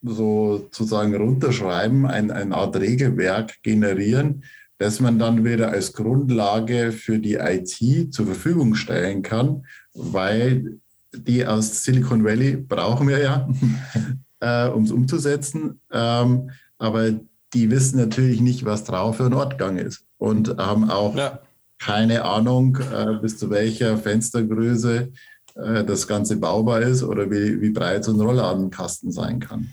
so 0.02 0.58
sozusagen 0.58 1.14
runterschreiben, 1.14 2.06
ein, 2.06 2.30
eine 2.30 2.54
Art 2.54 2.76
Regelwerk 2.76 3.62
generieren, 3.62 4.44
das 4.78 5.00
man 5.00 5.18
dann 5.18 5.44
wieder 5.44 5.70
als 5.70 5.92
Grundlage 5.92 6.92
für 6.92 7.18
die 7.18 7.34
IT 7.34 8.12
zur 8.12 8.26
Verfügung 8.26 8.74
stellen 8.74 9.22
kann, 9.22 9.64
weil 9.94 10.78
die 11.24 11.46
aus 11.46 11.82
Silicon 11.82 12.24
Valley 12.24 12.56
brauchen 12.56 13.08
wir 13.08 13.18
ja, 13.18 13.48
äh, 14.40 14.68
um 14.68 14.84
es 14.84 14.90
umzusetzen. 14.90 15.80
Ähm, 15.92 16.50
aber 16.78 17.12
die 17.54 17.70
wissen 17.70 17.98
natürlich 17.98 18.40
nicht, 18.40 18.64
was 18.64 18.84
drauf 18.84 19.16
für 19.16 19.26
ein 19.26 19.34
Ortgang 19.34 19.78
ist 19.78 20.04
und 20.18 20.58
haben 20.58 20.90
auch 20.90 21.16
ja. 21.16 21.40
keine 21.78 22.24
Ahnung, 22.24 22.76
äh, 22.76 23.18
bis 23.20 23.38
zu 23.38 23.50
welcher 23.50 23.96
Fenstergröße 23.96 25.12
äh, 25.54 25.84
das 25.84 26.06
Ganze 26.06 26.36
baubar 26.36 26.82
ist 26.82 27.02
oder 27.02 27.30
wie, 27.30 27.60
wie 27.60 27.70
breit 27.70 28.04
so 28.04 28.12
ein 28.12 28.20
Rollladenkasten 28.20 29.10
sein 29.10 29.40
kann. 29.40 29.72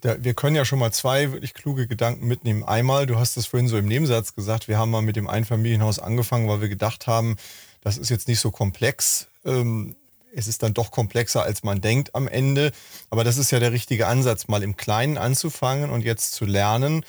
Wir 0.00 0.32
können 0.32 0.56
ja 0.56 0.64
schon 0.64 0.78
mal 0.78 0.90
zwei 0.90 1.32
wirklich 1.32 1.52
kluge 1.52 1.86
Gedanken 1.86 2.26
mitnehmen. 2.26 2.64
Einmal, 2.64 3.04
du 3.04 3.18
hast 3.18 3.36
es 3.36 3.44
vorhin 3.44 3.68
so 3.68 3.76
im 3.76 3.86
Nebensatz 3.86 4.34
gesagt, 4.34 4.66
wir 4.66 4.78
haben 4.78 4.90
mal 4.90 5.02
mit 5.02 5.16
dem 5.16 5.28
Einfamilienhaus 5.28 5.98
angefangen, 5.98 6.48
weil 6.48 6.62
wir 6.62 6.70
gedacht 6.70 7.06
haben, 7.06 7.36
das 7.82 7.98
ist 7.98 8.08
jetzt 8.08 8.26
nicht 8.26 8.40
so 8.40 8.50
komplex. 8.50 9.28
Ähm, 9.44 9.96
es 10.34 10.48
ist 10.48 10.62
dann 10.62 10.74
doch 10.74 10.90
komplexer, 10.90 11.42
als 11.42 11.62
man 11.62 11.80
denkt 11.80 12.14
am 12.14 12.28
Ende. 12.28 12.72
Aber 13.10 13.24
das 13.24 13.36
ist 13.36 13.50
ja 13.50 13.60
der 13.60 13.72
richtige 13.72 14.06
Ansatz, 14.06 14.48
mal 14.48 14.62
im 14.62 14.76
Kleinen 14.76 15.18
anzufangen 15.18 15.90
und 15.90 16.04
jetzt 16.04 16.32
zu 16.32 16.44
lernen. 16.44 17.04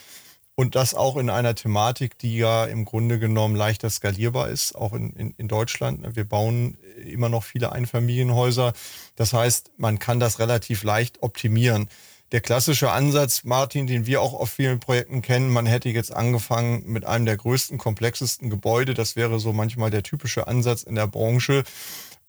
Und 0.55 0.75
das 0.75 0.93
auch 0.93 1.17
in 1.17 1.31
einer 1.31 1.55
Thematik, 1.55 2.19
die 2.19 2.37
ja 2.37 2.65
im 2.65 2.85
Grunde 2.85 3.17
genommen 3.17 3.55
leichter 3.55 3.89
skalierbar 3.89 4.49
ist, 4.49 4.75
auch 4.75 4.93
in, 4.93 5.09
in, 5.13 5.33
in 5.37 5.47
Deutschland. 5.47 6.15
Wir 6.15 6.25
bauen 6.25 6.77
immer 7.03 7.29
noch 7.29 7.43
viele 7.43 7.71
Einfamilienhäuser. 7.71 8.73
Das 9.15 9.33
heißt, 9.33 9.71
man 9.77 9.97
kann 9.97 10.19
das 10.19 10.37
relativ 10.37 10.83
leicht 10.83 11.23
optimieren. 11.23 11.89
Der 12.31 12.41
klassische 12.41 12.91
Ansatz, 12.91 13.43
Martin, 13.43 13.87
den 13.87 14.05
wir 14.05 14.21
auch 14.21 14.33
auf 14.33 14.51
vielen 14.51 14.79
Projekten 14.79 15.21
kennen, 15.21 15.49
man 15.49 15.65
hätte 15.65 15.89
jetzt 15.89 16.13
angefangen 16.13 16.83
mit 16.85 17.05
einem 17.05 17.25
der 17.25 17.37
größten, 17.37 17.77
komplexesten 17.79 18.49
Gebäude. 18.49 18.93
Das 18.93 19.15
wäre 19.15 19.39
so 19.39 19.53
manchmal 19.53 19.91
der 19.91 20.03
typische 20.03 20.47
Ansatz 20.47 20.83
in 20.83 20.95
der 20.95 21.07
Branche 21.07 21.63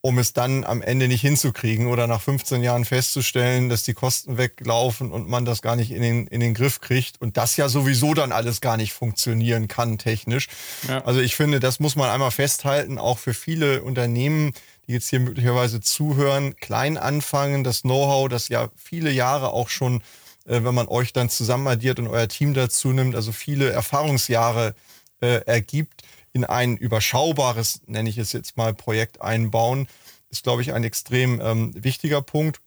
um 0.04 0.18
es 0.18 0.34
dann 0.34 0.64
am 0.64 0.82
Ende 0.82 1.08
nicht 1.08 1.22
hinzukriegen 1.22 1.86
oder 1.86 2.06
nach 2.06 2.20
15 2.20 2.62
Jahren 2.62 2.84
festzustellen, 2.84 3.70
dass 3.70 3.84
die 3.84 3.94
Kosten 3.94 4.36
weglaufen 4.36 5.10
und 5.10 5.30
man 5.30 5.46
das 5.46 5.62
gar 5.62 5.76
nicht 5.76 5.90
in 5.92 6.02
den, 6.02 6.26
in 6.26 6.40
den 6.40 6.52
Griff 6.52 6.80
kriegt 6.80 7.22
und 7.22 7.38
das 7.38 7.56
ja 7.56 7.70
sowieso 7.70 8.12
dann 8.12 8.30
alles 8.30 8.60
gar 8.60 8.76
nicht 8.76 8.92
funktionieren 8.92 9.66
kann 9.66 9.96
technisch. 9.96 10.48
Ja. 10.86 11.02
Also 11.06 11.20
ich 11.20 11.36
finde, 11.36 11.58
das 11.58 11.80
muss 11.80 11.96
man 11.96 12.10
einmal 12.10 12.32
festhalten, 12.32 12.98
auch 12.98 13.16
für 13.16 13.32
viele 13.32 13.82
Unternehmen, 13.82 14.52
die 14.86 14.92
jetzt 14.92 15.08
hier 15.08 15.20
möglicherweise 15.20 15.80
zuhören, 15.80 16.54
klein 16.56 16.98
anfangen, 16.98 17.64
das 17.64 17.80
Know-how, 17.80 18.28
das 18.28 18.50
ja 18.50 18.68
viele 18.76 19.10
Jahre 19.10 19.54
auch 19.54 19.70
schon, 19.70 20.02
äh, 20.44 20.62
wenn 20.64 20.74
man 20.74 20.86
euch 20.86 21.14
dann 21.14 21.30
zusammen 21.30 21.66
addiert 21.66 21.98
und 21.98 22.08
euer 22.08 22.28
Team 22.28 22.52
dazu 22.52 22.92
nimmt, 22.92 23.14
also 23.14 23.32
viele 23.32 23.70
Erfahrungsjahre 23.70 24.74
äh, 25.22 25.40
ergibt, 25.46 26.02
in 26.34 26.44
ein 26.44 26.76
überschaubares, 26.76 27.80
nenne 27.86 28.10
ich 28.10 28.18
es 28.18 28.32
jetzt 28.32 28.58
mal, 28.58 28.74
Projekt 28.74 29.22
einbauen, 29.22 29.88
ist, 30.30 30.42
glaube 30.42 30.60
ich, 30.60 30.74
ein 30.74 30.84
extrem 30.84 31.40
ähm, 31.40 31.72
wichtiger 31.82 32.20
Punkt. 32.20 32.60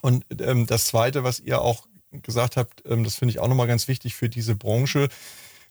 Und 0.00 0.24
ähm, 0.40 0.66
das 0.66 0.86
Zweite, 0.86 1.22
was 1.22 1.38
ihr 1.38 1.60
auch 1.60 1.86
gesagt 2.10 2.56
habt, 2.56 2.82
ähm, 2.86 3.04
das 3.04 3.16
finde 3.16 3.32
ich 3.32 3.38
auch 3.38 3.48
nochmal 3.48 3.66
ganz 3.66 3.88
wichtig 3.88 4.14
für 4.14 4.30
diese 4.30 4.56
Branche. 4.56 5.08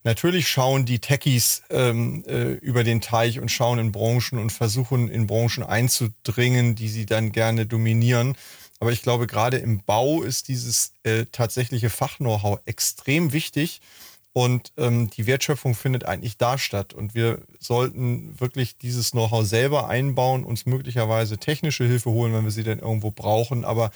Natürlich 0.04 0.48
schauen 0.48 0.86
die 0.86 1.00
Techies 1.00 1.64
ähm, 1.72 2.24
äh, 2.28 2.52
über 2.54 2.84
den 2.84 3.02
Teich 3.02 3.40
und 3.40 3.50
schauen 3.50 3.80
in 3.80 3.92
Branchen 3.92 4.38
und 4.38 4.52
versuchen 4.52 5.10
in 5.10 5.26
Branchen 5.26 5.64
einzudringen, 5.64 6.76
die 6.76 6.88
sie 6.88 7.08
dann 7.08 7.32
gerne 7.32 7.66
dominieren. 7.66 8.38
Aber 8.80 8.92
ich 8.92 9.02
glaube, 9.02 9.26
gerade 9.26 9.58
im 9.58 9.84
Bau 9.84 10.22
ist 10.22 10.50
dieses 10.50 10.94
äh, 11.02 11.26
tatsächliche 11.32 11.90
Fachknow-how 11.90 12.60
extrem 12.66 13.34
wichtig. 13.34 13.82
Und 14.38 14.72
ähm, 14.78 15.10
die 15.10 15.26
Wertschöpfung 15.26 15.74
findet 15.74 16.06
eigentlich 16.06 16.38
da 16.38 16.60
statt. 16.60 16.94
Und 16.94 17.16
wir 17.16 17.42
sollten 17.58 18.40
wirklich 18.40 18.78
dieses 18.78 19.10
Know-how 19.10 19.44
selber 19.44 19.90
einbauen, 19.90 20.44
uns 20.44 20.68
möglicherweise 20.68 21.40
technische 21.40 21.86
Hilfe 21.86 22.12
holen, 22.12 22.34
wenn 22.34 22.44
wir 22.44 22.52
sie 22.52 22.62
denn 22.62 22.78
irgendwo 22.78 23.10
brauchen, 23.10 23.66
aber 23.66 23.90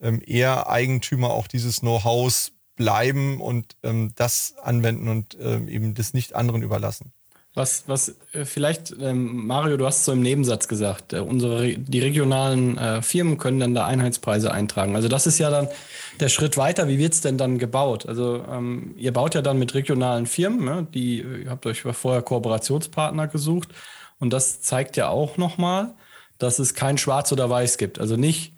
ähm, 0.00 0.22
eher 0.24 0.70
Eigentümer 0.70 1.30
auch 1.30 1.48
dieses 1.48 1.80
Know-hows 1.80 2.52
bleiben 2.76 3.40
und 3.40 3.76
ähm, 3.82 4.12
das 4.14 4.54
anwenden 4.62 5.08
und 5.08 5.36
ähm, 5.40 5.66
eben 5.66 5.94
das 5.94 6.14
nicht 6.14 6.32
anderen 6.32 6.62
überlassen. 6.62 7.12
Was, 7.58 7.82
was 7.88 8.14
äh, 8.32 8.44
vielleicht, 8.44 8.94
ähm, 9.00 9.46
Mario, 9.46 9.76
du 9.76 9.84
hast 9.84 9.98
es 9.98 10.04
so 10.04 10.12
im 10.12 10.22
Nebensatz 10.22 10.68
gesagt, 10.68 11.12
äh, 11.12 11.18
unsere, 11.18 11.76
die 11.76 11.98
regionalen 11.98 12.78
äh, 12.78 13.02
Firmen 13.02 13.36
können 13.36 13.58
dann 13.58 13.74
da 13.74 13.84
Einheitspreise 13.84 14.52
eintragen. 14.52 14.94
Also 14.94 15.08
das 15.08 15.26
ist 15.26 15.38
ja 15.40 15.50
dann 15.50 15.66
der 16.20 16.28
Schritt 16.28 16.56
weiter. 16.56 16.86
Wie 16.86 16.98
wird 16.98 17.14
es 17.14 17.20
denn 17.20 17.36
dann 17.36 17.58
gebaut? 17.58 18.06
Also 18.06 18.44
ähm, 18.48 18.94
ihr 18.96 19.12
baut 19.12 19.34
ja 19.34 19.42
dann 19.42 19.58
mit 19.58 19.74
regionalen 19.74 20.26
Firmen, 20.26 20.64
ne? 20.64 20.86
die, 20.94 21.18
ihr 21.20 21.50
habt 21.50 21.66
euch 21.66 21.82
vorher 21.82 22.22
Kooperationspartner 22.22 23.26
gesucht 23.26 23.70
und 24.20 24.32
das 24.32 24.60
zeigt 24.60 24.96
ja 24.96 25.08
auch 25.08 25.36
nochmal, 25.36 25.94
dass 26.38 26.60
es 26.60 26.74
kein 26.74 26.96
Schwarz 26.96 27.32
oder 27.32 27.50
Weiß 27.50 27.76
gibt. 27.76 27.98
Also 27.98 28.16
nicht 28.16 28.54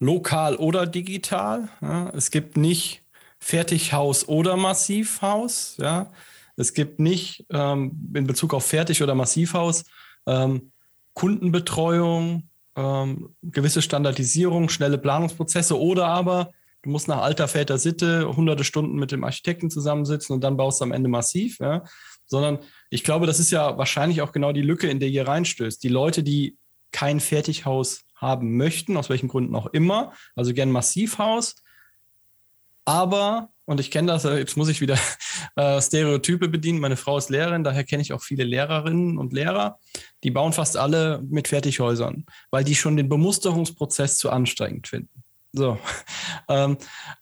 lokal 0.00 0.56
oder 0.56 0.86
digital. 0.86 1.68
Ja? 1.82 2.10
Es 2.16 2.30
gibt 2.30 2.56
nicht 2.56 3.02
Fertighaus 3.38 4.26
oder 4.26 4.56
Massivhaus. 4.56 5.76
Ja? 5.78 6.10
Es 6.56 6.74
gibt 6.74 7.00
nicht 7.00 7.46
ähm, 7.50 8.12
in 8.14 8.26
Bezug 8.26 8.54
auf 8.54 8.64
Fertig- 8.66 9.02
oder 9.02 9.14
Massivhaus 9.14 9.84
ähm, 10.26 10.72
Kundenbetreuung, 11.14 12.48
ähm, 12.76 13.34
gewisse 13.42 13.82
Standardisierung, 13.82 14.68
schnelle 14.68 14.98
Planungsprozesse 14.98 15.78
oder 15.78 16.06
aber 16.06 16.52
du 16.82 16.90
musst 16.90 17.08
nach 17.08 17.22
alter 17.22 17.48
Väter 17.48 17.78
Sitte 17.78 18.34
hunderte 18.36 18.64
Stunden 18.64 18.96
mit 18.96 19.12
dem 19.12 19.24
Architekten 19.24 19.70
zusammensitzen 19.70 20.34
und 20.34 20.42
dann 20.42 20.56
baust 20.56 20.80
du 20.80 20.84
am 20.84 20.92
Ende 20.92 21.08
massiv, 21.08 21.58
ja? 21.60 21.84
sondern 22.26 22.58
ich 22.90 23.04
glaube, 23.04 23.26
das 23.26 23.40
ist 23.40 23.50
ja 23.50 23.78
wahrscheinlich 23.78 24.22
auch 24.22 24.32
genau 24.32 24.52
die 24.52 24.62
Lücke, 24.62 24.88
in 24.88 25.00
der 25.00 25.08
ihr 25.08 25.26
reinstößt. 25.26 25.82
Die 25.82 25.88
Leute, 25.88 26.22
die 26.22 26.56
kein 26.90 27.20
Fertighaus 27.20 28.02
haben 28.16 28.56
möchten, 28.56 28.96
aus 28.96 29.10
welchen 29.10 29.28
Gründen 29.28 29.54
auch 29.54 29.66
immer, 29.66 30.12
also 30.34 30.52
gern 30.52 30.70
Massivhaus, 30.70 31.56
aber 32.84 33.50
und 33.72 33.80
ich 33.80 33.90
kenne 33.90 34.12
das, 34.12 34.24
äh, 34.24 34.38
jetzt 34.38 34.56
muss 34.56 34.68
ich 34.68 34.80
wieder 34.80 34.98
äh, 35.56 35.80
Stereotype 35.80 36.48
bedienen. 36.48 36.78
Meine 36.78 36.96
Frau 36.96 37.18
ist 37.18 37.30
Lehrerin, 37.30 37.64
daher 37.64 37.84
kenne 37.84 38.02
ich 38.02 38.12
auch 38.12 38.22
viele 38.22 38.44
Lehrerinnen 38.44 39.18
und 39.18 39.32
Lehrer. 39.32 39.78
Die 40.22 40.30
bauen 40.30 40.52
fast 40.52 40.76
alle 40.76 41.22
mit 41.28 41.48
Fertighäusern, 41.48 42.24
weil 42.50 42.64
die 42.64 42.74
schon 42.74 42.96
den 42.96 43.08
Bemusterungsprozess 43.08 44.18
zu 44.18 44.30
anstrengend 44.30 44.88
finden. 44.88 45.24
So. 45.52 45.78
Ähm, 46.48 46.76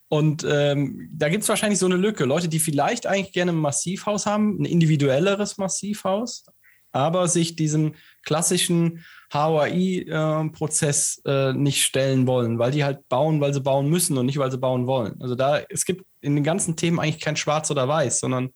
und 0.08 0.46
ähm, 0.48 1.10
da 1.12 1.28
gibt 1.28 1.42
es 1.42 1.48
wahrscheinlich 1.48 1.78
so 1.78 1.86
eine 1.86 1.96
Lücke. 1.96 2.24
Leute, 2.24 2.48
die 2.48 2.58
vielleicht 2.58 3.06
eigentlich 3.06 3.34
gerne 3.34 3.52
ein 3.52 3.58
Massivhaus 3.58 4.24
haben, 4.24 4.58
ein 4.58 4.64
individuelleres 4.64 5.58
Massivhaus, 5.58 6.46
aber 6.90 7.28
sich 7.28 7.54
diesem 7.54 7.94
klassischen 8.24 9.04
HOI-Prozess 9.32 11.22
äh, 11.24 11.50
äh, 11.50 11.52
nicht 11.52 11.82
stellen 11.82 12.26
wollen, 12.26 12.58
weil 12.58 12.72
die 12.72 12.84
halt 12.84 13.08
bauen, 13.08 13.40
weil 13.40 13.54
sie 13.54 13.60
bauen 13.60 13.88
müssen 13.88 14.18
und 14.18 14.26
nicht, 14.26 14.38
weil 14.38 14.50
sie 14.50 14.58
bauen 14.58 14.86
wollen. 14.86 15.20
Also 15.20 15.34
da, 15.34 15.60
es 15.68 15.84
gibt 15.84 16.04
in 16.20 16.34
den 16.34 16.44
ganzen 16.44 16.76
Themen 16.76 16.98
eigentlich 16.98 17.20
kein 17.20 17.36
Schwarz 17.36 17.70
oder 17.70 17.86
Weiß, 17.86 18.20
sondern 18.20 18.50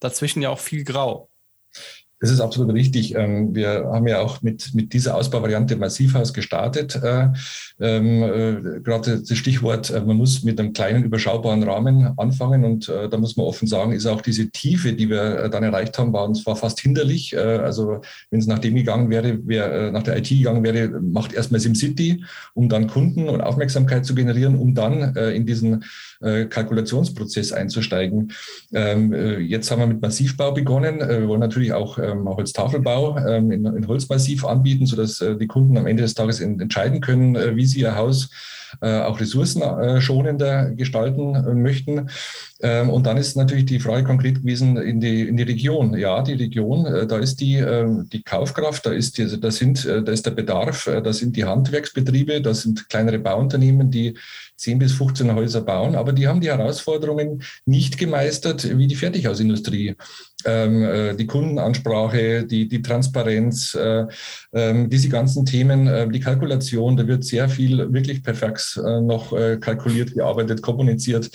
dazwischen 0.00 0.42
ja 0.42 0.50
auch 0.50 0.58
viel 0.58 0.84
Grau. 0.84 1.30
Das 2.20 2.30
ist 2.30 2.40
absolut 2.40 2.74
richtig. 2.74 3.14
Ähm, 3.14 3.54
wir 3.54 3.90
haben 3.92 4.08
ja 4.08 4.20
auch 4.20 4.42
mit, 4.42 4.74
mit 4.74 4.92
dieser 4.92 5.14
Ausbauvariante 5.14 5.76
Massivhaus 5.76 6.34
gestartet. 6.34 6.96
Äh, 6.96 7.28
ähm, 7.80 8.22
äh, 8.22 8.80
gerade 8.80 9.20
das 9.20 9.38
Stichwort, 9.38 9.90
äh, 9.90 10.00
man 10.00 10.16
muss 10.16 10.42
mit 10.42 10.58
einem 10.58 10.72
kleinen, 10.72 11.04
überschaubaren 11.04 11.62
Rahmen 11.62 12.18
anfangen. 12.18 12.64
Und 12.64 12.88
da 12.88 13.16
muss 13.18 13.36
man 13.36 13.46
offen 13.46 13.68
sagen, 13.68 13.92
ist 13.92 14.06
auch 14.06 14.20
diese 14.20 14.50
Tiefe, 14.50 14.94
die 14.94 15.08
wir 15.08 15.48
dann 15.48 15.62
erreicht 15.62 15.98
haben, 15.98 16.12
war 16.12 16.24
uns 16.24 16.40
fast 16.40 16.80
hinderlich. 16.80 17.36
also 17.38 18.00
wenn 18.30 18.40
es 18.40 18.46
nach 18.46 18.58
dem 18.58 18.74
gegangen 18.74 19.10
wäre, 19.10 19.38
wer 19.44 19.90
nach 19.92 20.02
der 20.02 20.16
IT 20.16 20.28
gegangen 20.28 20.62
wäre, 20.62 20.88
macht 21.00 21.32
erstmal 21.32 21.60
SimCity, 21.60 22.24
um 22.54 22.68
dann 22.68 22.86
Kunden 22.86 23.28
und 23.28 23.40
Aufmerksamkeit 23.40 24.04
zu 24.06 24.14
generieren, 24.14 24.56
um 24.56 24.74
dann 24.74 25.14
in 25.16 25.46
diesen 25.46 25.84
Kalkulationsprozess 26.20 27.52
einzusteigen. 27.52 28.32
Ähm, 28.72 29.12
jetzt 29.40 29.70
haben 29.70 29.80
wir 29.80 29.86
mit 29.86 30.00
Massivbau 30.00 30.52
begonnen. 30.52 31.00
wir 31.00 31.28
wollen 31.28 31.40
natürlich 31.40 31.72
auch 31.72 31.98
ähm, 32.08 32.28
Holztafelbau 32.28 33.18
ähm, 33.18 33.50
in, 33.50 33.64
in 33.66 33.86
Holzmassiv 33.86 34.44
anbieten, 34.44 34.86
sodass 34.86 35.20
äh, 35.20 35.36
die 35.36 35.46
Kunden 35.46 35.76
am 35.76 35.86
Ende 35.86 36.02
des 36.02 36.14
Tages 36.14 36.40
in, 36.40 36.60
entscheiden 36.60 37.00
können, 37.00 37.36
äh, 37.36 37.56
wie 37.56 37.66
sie 37.66 37.80
ihr 37.80 37.96
Haus 37.96 38.30
äh, 38.82 39.00
auch 39.00 39.18
ressourcenschonender 39.18 40.70
gestalten 40.72 41.34
äh, 41.34 41.54
möchten. 41.54 42.10
Ähm, 42.60 42.90
und 42.90 43.06
dann 43.06 43.16
ist 43.16 43.36
natürlich 43.36 43.64
die 43.64 43.80
Frage 43.80 44.04
konkret 44.04 44.42
gewesen 44.42 44.76
in 44.76 45.00
die, 45.00 45.26
in 45.26 45.36
die 45.36 45.44
Region. 45.44 45.96
Ja, 45.96 46.22
die 46.22 46.34
Region, 46.34 46.84
äh, 46.84 47.06
da 47.06 47.18
ist 47.18 47.40
die, 47.40 47.54
ähm, 47.56 48.08
die 48.12 48.22
Kaufkraft, 48.22 48.84
da 48.84 48.92
ist, 48.92 49.16
die, 49.16 49.40
da, 49.40 49.50
sind, 49.50 49.86
da 49.86 50.12
ist 50.12 50.26
der 50.26 50.32
Bedarf, 50.32 50.84
da 50.84 51.12
sind 51.12 51.36
die 51.36 51.44
Handwerksbetriebe, 51.44 52.42
da 52.42 52.52
sind 52.52 52.88
kleinere 52.88 53.18
Bauunternehmen, 53.18 53.90
die 53.90 54.18
10 54.56 54.78
bis 54.78 54.92
15 54.92 55.34
Häuser 55.34 55.62
bauen, 55.62 55.94
aber 55.94 56.12
die 56.12 56.26
haben 56.26 56.40
die 56.40 56.48
Herausforderungen 56.48 57.42
nicht 57.64 57.96
gemeistert 57.96 58.76
wie 58.76 58.86
die 58.86 58.96
Fertighausindustrie. 58.96 59.94
Ähm, 60.44 60.84
äh, 60.84 61.14
die 61.16 61.26
Kundenansprache, 61.26 62.44
die, 62.44 62.68
die 62.68 62.80
Transparenz, 62.80 63.74
äh, 63.74 64.04
äh, 64.52 64.86
diese 64.86 65.08
ganzen 65.08 65.44
Themen, 65.44 65.88
äh, 65.88 66.08
die 66.08 66.20
Kalkulation, 66.20 66.96
da 66.96 67.08
wird 67.08 67.24
sehr 67.24 67.48
viel 67.48 67.92
wirklich 67.92 68.22
perfekt 68.22 68.80
noch 69.02 69.30
kalkuliert, 69.60 70.14
gearbeitet, 70.14 70.62
kommuniziert. 70.62 71.30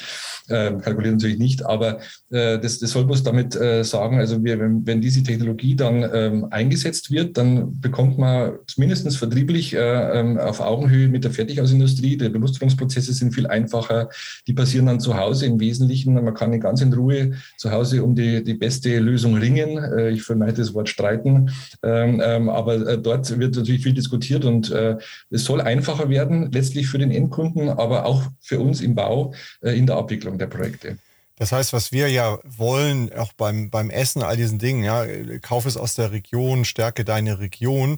Ähm, 0.50 0.81
kalkuliert 0.81 1.15
natürlich 1.15 1.39
nicht, 1.39 1.65
aber 1.65 2.00
das, 2.29 2.79
das 2.79 2.89
soll 2.89 3.05
bloß 3.05 3.24
damit 3.24 3.53
sagen, 3.53 4.19
also 4.19 4.43
wir, 4.43 4.60
wenn, 4.60 4.86
wenn 4.86 5.01
diese 5.01 5.24
Technologie 5.24 5.75
dann 5.75 6.10
ähm, 6.13 6.48
eingesetzt 6.50 7.12
wird, 7.12 7.38
dann 7.38 7.79
bekommt 7.79 8.17
man 8.17 8.53
mindestens 8.77 9.15
vertrieblich 9.15 9.75
ähm, 9.77 10.38
auf 10.38 10.60
Augenhöhe 10.60 11.07
mit 11.07 11.24
der 11.24 11.31
Fertighausindustrie. 11.31 12.17
Die 12.17 12.29
Bemusterungsprozesse 12.29 13.13
sind 13.13 13.33
viel 13.33 13.48
einfacher. 13.48 14.10
Die 14.48 14.53
passieren 14.53 14.88
dann 14.88 15.00
zu 15.00 15.17
Hause 15.17 15.45
im 15.45 15.60
Wesentlichen. 15.60 16.13
Man 16.13 16.33
kann 16.33 16.60
ganz 16.60 16.81
in 16.81 16.93
Ruhe 16.93 17.31
zu 17.57 17.72
Hause 17.72 18.03
um 18.03 18.15
die, 18.15 18.43
die 18.43 18.55
beste 18.55 18.92
Lösung 19.00 19.35
ringen. 19.35 19.77
Äh, 19.77 20.09
ich 20.09 20.23
vermeide 20.23 20.57
das 20.57 20.73
Wort 20.73 20.89
streiten, 20.89 21.51
ähm, 21.83 22.21
ähm, 22.23 22.50
aber 22.50 22.88
äh, 22.88 22.97
dort 22.97 23.39
wird 23.39 23.55
natürlich 23.55 23.83
viel 23.83 23.93
diskutiert 23.93 24.45
und 24.45 24.71
äh, 24.71 24.97
es 25.29 25.43
soll 25.43 25.62
einfacher 25.62 26.09
werden, 26.09 26.51
letztlich 26.51 26.88
für 26.88 26.97
den 26.97 27.12
Endkunden, 27.12 27.69
aber 27.69 28.05
auch 28.05 28.23
für 28.41 28.59
uns 28.59 28.81
im 28.81 28.95
Bau 28.95 29.33
in 29.62 29.85
der 29.88 29.97
Abwicklung 29.97 30.38
der 30.38 30.47
Projekte. 30.47 30.97
Das 31.38 31.51
heißt, 31.51 31.73
was 31.73 31.91
wir 31.91 32.09
ja 32.09 32.38
wollen, 32.43 33.12
auch 33.13 33.33
beim, 33.33 33.69
beim 33.69 33.89
Essen, 33.89 34.21
all 34.21 34.38
diesen 34.38 34.59
Dingen, 34.59 34.83
ja, 34.83 35.05
kauf 35.41 35.65
es 35.65 35.77
aus 35.77 35.95
der 35.95 36.12
Region, 36.12 36.63
stärke 36.63 37.03
deine 37.03 37.39
Region 37.39 37.97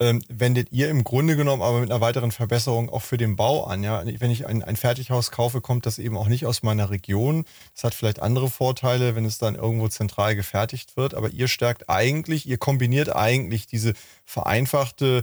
ähm, 0.00 0.22
wendet 0.28 0.72
ihr 0.72 0.88
im 0.88 1.04
Grunde 1.04 1.36
genommen 1.36 1.62
aber 1.62 1.80
mit 1.80 1.90
einer 1.90 2.00
weiteren 2.00 2.32
Verbesserung 2.32 2.88
auch 2.88 3.02
für 3.02 3.18
den 3.18 3.36
Bau 3.36 3.64
an. 3.64 3.84
Ja? 3.84 4.02
Wenn 4.04 4.30
ich 4.30 4.46
ein, 4.46 4.62
ein 4.62 4.76
Fertighaus 4.76 5.30
kaufe, 5.30 5.60
kommt 5.60 5.84
das 5.84 5.98
eben 5.98 6.16
auch 6.16 6.28
nicht 6.28 6.46
aus 6.46 6.62
meiner 6.62 6.90
Region. 6.90 7.44
Das 7.74 7.84
hat 7.84 7.94
vielleicht 7.94 8.22
andere 8.22 8.48
Vorteile, 8.48 9.14
wenn 9.14 9.26
es 9.26 9.38
dann 9.38 9.56
irgendwo 9.56 9.88
zentral 9.88 10.34
gefertigt 10.34 10.96
wird. 10.96 11.14
Aber 11.14 11.28
ihr 11.28 11.48
stärkt 11.48 11.90
eigentlich, 11.90 12.48
ihr 12.48 12.56
kombiniert 12.56 13.14
eigentlich 13.14 13.66
diese 13.66 13.92
vereinfachte 14.24 15.22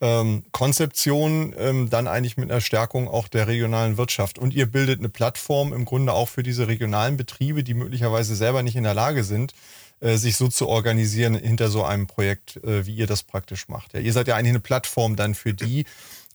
ähm, 0.00 0.44
Konzeption 0.52 1.54
ähm, 1.58 1.90
dann 1.90 2.08
eigentlich 2.08 2.36
mit 2.36 2.50
einer 2.50 2.60
Stärkung 2.60 3.08
auch 3.08 3.28
der 3.28 3.46
regionalen 3.46 3.96
Wirtschaft. 3.98 4.38
Und 4.38 4.54
ihr 4.54 4.66
bildet 4.66 5.00
eine 5.00 5.10
Plattform 5.10 5.72
im 5.72 5.84
Grunde 5.84 6.14
auch 6.14 6.30
für 6.30 6.42
diese 6.42 6.66
regionalen 6.66 7.16
Betriebe, 7.16 7.62
die 7.62 7.74
möglicherweise 7.74 8.34
selber 8.34 8.62
nicht 8.62 8.76
in 8.76 8.84
der 8.84 8.94
Lage 8.94 9.22
sind, 9.22 9.52
sich 10.16 10.36
so 10.36 10.48
zu 10.48 10.68
organisieren 10.68 11.34
hinter 11.34 11.70
so 11.70 11.84
einem 11.84 12.06
Projekt, 12.06 12.62
äh, 12.64 12.86
wie 12.86 12.94
ihr 12.94 13.06
das 13.06 13.22
praktisch 13.22 13.68
macht. 13.68 13.94
Ja, 13.94 14.00
ihr 14.00 14.12
seid 14.12 14.28
ja 14.28 14.36
eigentlich 14.36 14.50
eine 14.50 14.60
Plattform 14.60 15.16
dann 15.16 15.34
für 15.34 15.54
die 15.54 15.84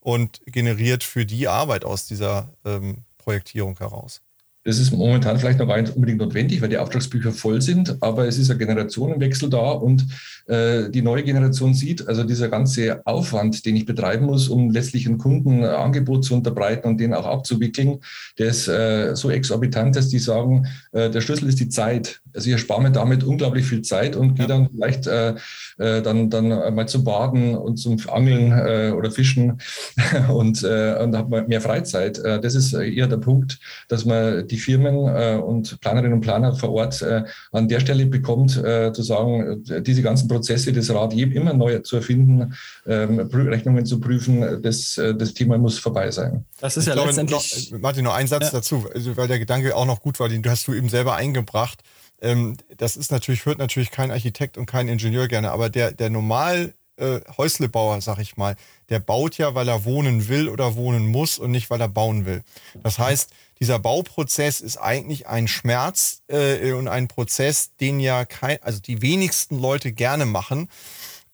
und 0.00 0.40
generiert 0.46 1.04
für 1.04 1.26
die 1.26 1.48
Arbeit 1.48 1.84
aus 1.84 2.06
dieser 2.06 2.52
ähm, 2.64 3.04
Projektierung 3.18 3.78
heraus. 3.78 4.22
Das 4.70 4.78
ist 4.78 4.92
momentan 4.92 5.36
vielleicht 5.36 5.58
noch 5.58 5.66
gar 5.66 5.82
nicht 5.82 5.96
unbedingt 5.96 6.20
notwendig, 6.20 6.62
weil 6.62 6.68
die 6.68 6.78
Auftragsbücher 6.78 7.32
voll 7.32 7.60
sind, 7.60 8.00
aber 8.00 8.28
es 8.28 8.38
ist 8.38 8.52
ein 8.52 8.58
Generationenwechsel 8.58 9.50
da 9.50 9.72
und 9.72 10.06
äh, 10.46 10.88
die 10.90 11.02
neue 11.02 11.24
Generation 11.24 11.74
sieht, 11.74 12.06
also 12.06 12.22
dieser 12.22 12.48
ganze 12.48 13.04
Aufwand, 13.04 13.66
den 13.66 13.74
ich 13.74 13.84
betreiben 13.84 14.26
muss, 14.26 14.48
um 14.48 14.70
letztlich 14.70 15.08
einen 15.08 15.18
Kunden 15.18 15.64
ein 15.64 15.74
Angebot 15.74 16.24
zu 16.24 16.34
unterbreiten 16.34 16.86
und 16.86 17.00
den 17.00 17.14
auch 17.14 17.26
abzuwickeln, 17.26 17.98
der 18.38 18.46
ist 18.46 18.68
äh, 18.68 19.16
so 19.16 19.28
exorbitant, 19.28 19.96
dass 19.96 20.08
die 20.08 20.20
sagen, 20.20 20.68
äh, 20.92 21.10
der 21.10 21.20
Schlüssel 21.20 21.48
ist 21.48 21.58
die 21.58 21.68
Zeit. 21.68 22.20
Also 22.32 22.46
ich 22.46 22.52
erspare 22.52 22.80
mir 22.80 22.92
damit 22.92 23.24
unglaublich 23.24 23.66
viel 23.66 23.82
Zeit 23.82 24.14
und 24.14 24.36
gehe 24.36 24.46
dann 24.46 24.70
vielleicht 24.70 25.08
äh, 25.08 25.34
äh, 25.78 26.00
dann, 26.00 26.30
dann 26.30 26.48
mal 26.76 26.86
zum 26.86 27.02
Baden 27.02 27.56
und 27.56 27.78
zum 27.78 27.96
Angeln 28.08 28.52
äh, 28.52 28.92
oder 28.96 29.10
Fischen 29.10 29.60
und, 30.32 30.62
äh, 30.62 30.96
und 31.02 31.16
habe 31.16 31.42
mehr 31.48 31.60
Freizeit. 31.60 32.20
Äh, 32.20 32.40
das 32.40 32.54
ist 32.54 32.72
eher 32.72 33.08
der 33.08 33.16
Punkt, 33.16 33.58
dass 33.88 34.04
man 34.04 34.46
die 34.46 34.59
Firmen 34.60 34.94
äh, 34.94 35.40
und 35.40 35.80
Planerinnen 35.80 36.14
und 36.14 36.20
Planer 36.20 36.54
vor 36.54 36.72
Ort 36.72 37.02
äh, 37.02 37.22
an 37.52 37.68
der 37.68 37.80
Stelle 37.80 38.06
bekommt, 38.06 38.56
äh, 38.56 38.92
zu 38.92 39.02
sagen, 39.02 39.64
äh, 39.68 39.82
diese 39.82 40.02
ganzen 40.02 40.28
Prozesse, 40.28 40.72
das 40.72 40.90
Rad 40.90 41.14
immer 41.14 41.52
neu 41.52 41.78
zu 41.80 41.96
erfinden, 41.96 42.54
ähm, 42.86 43.18
Rechnungen 43.20 43.86
zu 43.86 44.00
prüfen, 44.00 44.62
das, 44.62 44.98
äh, 44.98 45.14
das 45.14 45.34
Thema 45.34 45.58
muss 45.58 45.78
vorbei 45.78 46.10
sein. 46.10 46.44
Das 46.60 46.76
ist 46.76 46.84
ich 46.84 46.88
ja 46.88 46.94
glaube, 46.94 47.08
letztendlich. 47.08 47.72
Noch, 47.72 47.80
Martin, 47.80 48.04
noch 48.04 48.14
ein 48.14 48.26
Satz 48.26 48.44
ja. 48.44 48.50
dazu, 48.52 48.86
also, 48.94 49.16
weil 49.16 49.28
der 49.28 49.38
Gedanke 49.38 49.74
auch 49.74 49.86
noch 49.86 50.00
gut 50.00 50.20
war, 50.20 50.28
den 50.28 50.44
hast 50.46 50.66
du 50.68 50.74
eben 50.74 50.88
selber 50.88 51.16
eingebracht. 51.16 51.82
Ähm, 52.22 52.56
das 52.76 52.96
ist 52.96 53.10
natürlich, 53.10 53.46
hört 53.46 53.58
natürlich 53.58 53.90
kein 53.90 54.10
Architekt 54.10 54.58
und 54.58 54.66
kein 54.66 54.88
Ingenieur 54.88 55.28
gerne, 55.28 55.50
aber 55.52 55.70
der, 55.70 55.92
der 55.92 56.10
normal 56.10 56.74
äh, 57.00 57.20
Häuslebauer, 57.36 58.00
sag 58.00 58.18
ich 58.18 58.36
mal, 58.36 58.56
der 58.88 59.00
baut 59.00 59.38
ja, 59.38 59.54
weil 59.54 59.68
er 59.68 59.84
wohnen 59.84 60.28
will 60.28 60.48
oder 60.48 60.76
wohnen 60.76 61.06
muss 61.06 61.38
und 61.38 61.50
nicht, 61.50 61.70
weil 61.70 61.80
er 61.80 61.88
bauen 61.88 62.26
will. 62.26 62.42
Das 62.82 62.98
heißt, 62.98 63.30
dieser 63.58 63.78
Bauprozess 63.78 64.60
ist 64.60 64.78
eigentlich 64.78 65.26
ein 65.26 65.48
Schmerz 65.48 66.22
äh, 66.28 66.72
und 66.72 66.88
ein 66.88 67.08
Prozess, 67.08 67.70
den 67.80 68.00
ja 68.00 68.24
kein, 68.24 68.62
also 68.62 68.80
die 68.80 69.02
wenigsten 69.02 69.58
Leute 69.58 69.92
gerne 69.92 70.26
machen, 70.26 70.68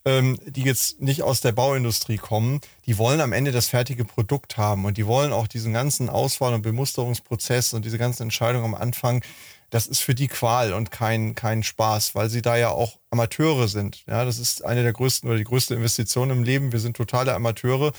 ähm, 0.05 0.39
die 0.47 0.63
jetzt 0.63 1.01
nicht 1.01 1.23
aus 1.23 1.41
der 1.41 1.53
Bauindustrie 1.53 2.17
kommen, 2.17 2.61
die 2.87 2.97
wollen 2.97 3.21
am 3.21 3.33
Ende 3.33 3.53
das 3.53 3.67
fertige 3.67 4.05
Produkt 4.05 4.57
haben 4.57 4.85
und 4.85 4.97
die 4.97 5.07
wollen 5.07 5.33
auch 5.33 5.49
diesen 5.49 5.73
ganzen 5.73 6.09
Auswahl- 6.09 6.55
und 6.55 6.63
Bemusterungsprozess 6.63 7.75
und 7.75 7.85
diese 7.85 7.99
ganzen 7.99 8.25
Entscheidungen 8.25 8.65
am 8.65 8.75
Anfang 8.75 9.23
das 9.71 9.87
ist 9.87 10.01
für 10.01 10.15
die 10.15 10.29
Qual 10.29 10.73
und 10.73 10.91
kein, 10.91 11.35
kein 11.35 11.63
Spaß, 11.63 12.15
weil 12.15 12.31
sie 12.31 12.43
da 12.43 12.57
ja 12.57 12.71
auch 12.71 12.99
Amateure 13.11 13.69
sind. 13.69 14.05
Ja, 14.07 14.25
das 14.25 14.39
ist 14.39 14.65
eine 14.65 14.83
der 14.83 14.93
größten 14.93 15.29
oder 15.29 15.39
die 15.39 15.45
größte 15.45 15.75
Investition 15.75 16.31
im 16.31 16.45
Leben. 16.45 16.73
Wir 16.73 16.81
sind 16.81 16.97
totale 16.97 17.35
Amateure. 17.35 17.93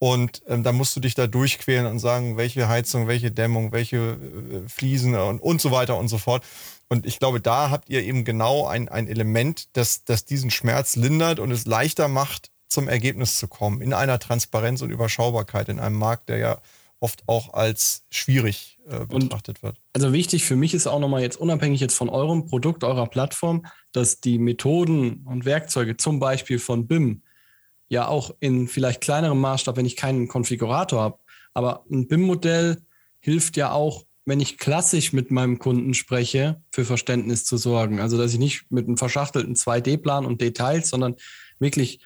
Und 0.00 0.42
ähm, 0.46 0.62
da 0.62 0.72
musst 0.72 0.94
du 0.94 1.00
dich 1.00 1.14
da 1.14 1.26
durchquälen 1.26 1.86
und 1.86 1.98
sagen, 1.98 2.36
welche 2.36 2.68
Heizung, 2.68 3.08
welche 3.08 3.32
Dämmung, 3.32 3.72
welche 3.72 3.96
äh, 3.96 4.68
Fliesen 4.68 5.14
und, 5.16 5.40
und 5.40 5.60
so 5.60 5.72
weiter 5.72 5.96
und 5.98 6.08
so 6.08 6.18
fort. 6.18 6.44
Und 6.88 7.04
ich 7.04 7.18
glaube, 7.18 7.40
da 7.40 7.70
habt 7.70 7.88
ihr 7.88 8.02
eben 8.02 8.24
genau 8.24 8.66
ein, 8.66 8.88
ein 8.88 9.08
Element, 9.08 9.68
das, 9.76 10.04
das 10.04 10.24
diesen 10.24 10.50
Schmerz 10.50 10.94
lindert 10.94 11.40
und 11.40 11.50
es 11.50 11.66
leichter 11.66 12.08
macht, 12.08 12.50
zum 12.68 12.88
Ergebnis 12.88 13.38
zu 13.38 13.48
kommen. 13.48 13.80
In 13.80 13.92
einer 13.92 14.18
Transparenz 14.18 14.82
und 14.82 14.90
Überschaubarkeit, 14.90 15.68
in 15.68 15.80
einem 15.80 15.96
Markt, 15.96 16.28
der 16.28 16.38
ja 16.38 16.58
oft 17.00 17.22
auch 17.26 17.54
als 17.54 18.04
schwierig 18.10 18.78
äh, 18.86 19.06
betrachtet 19.06 19.58
und 19.58 19.62
wird. 19.62 19.80
Also 19.92 20.12
wichtig 20.12 20.44
für 20.44 20.56
mich 20.56 20.74
ist 20.74 20.86
auch 20.86 20.98
nochmal 20.98 21.22
jetzt 21.22 21.36
unabhängig 21.36 21.80
jetzt 21.80 21.94
von 21.94 22.08
eurem 22.08 22.46
Produkt, 22.46 22.84
eurer 22.84 23.06
Plattform, 23.06 23.66
dass 23.92 24.20
die 24.20 24.38
Methoden 24.38 25.24
und 25.26 25.44
Werkzeuge 25.44 25.96
zum 25.96 26.18
Beispiel 26.18 26.58
von 26.58 26.86
BIM 26.86 27.22
ja 27.88 28.06
auch 28.08 28.34
in 28.40 28.68
vielleicht 28.68 29.00
kleinerem 29.00 29.40
Maßstab, 29.40 29.76
wenn 29.76 29.86
ich 29.86 29.96
keinen 29.96 30.28
Konfigurator 30.28 31.00
habe, 31.00 31.18
aber 31.54 31.84
ein 31.90 32.08
BIM-Modell 32.08 32.82
hilft 33.20 33.56
ja 33.56 33.72
auch, 33.72 34.04
wenn 34.24 34.40
ich 34.40 34.58
klassisch 34.58 35.12
mit 35.12 35.30
meinem 35.30 35.58
Kunden 35.58 35.94
spreche, 35.94 36.62
für 36.70 36.84
Verständnis 36.84 37.44
zu 37.44 37.56
sorgen. 37.56 37.98
Also 37.98 38.18
dass 38.18 38.32
ich 38.32 38.38
nicht 38.38 38.70
mit 38.70 38.86
einem 38.86 38.98
verschachtelten 38.98 39.54
2D-Plan 39.54 40.26
und 40.26 40.40
Details, 40.40 40.90
sondern 40.90 41.16
wirklich 41.58 42.00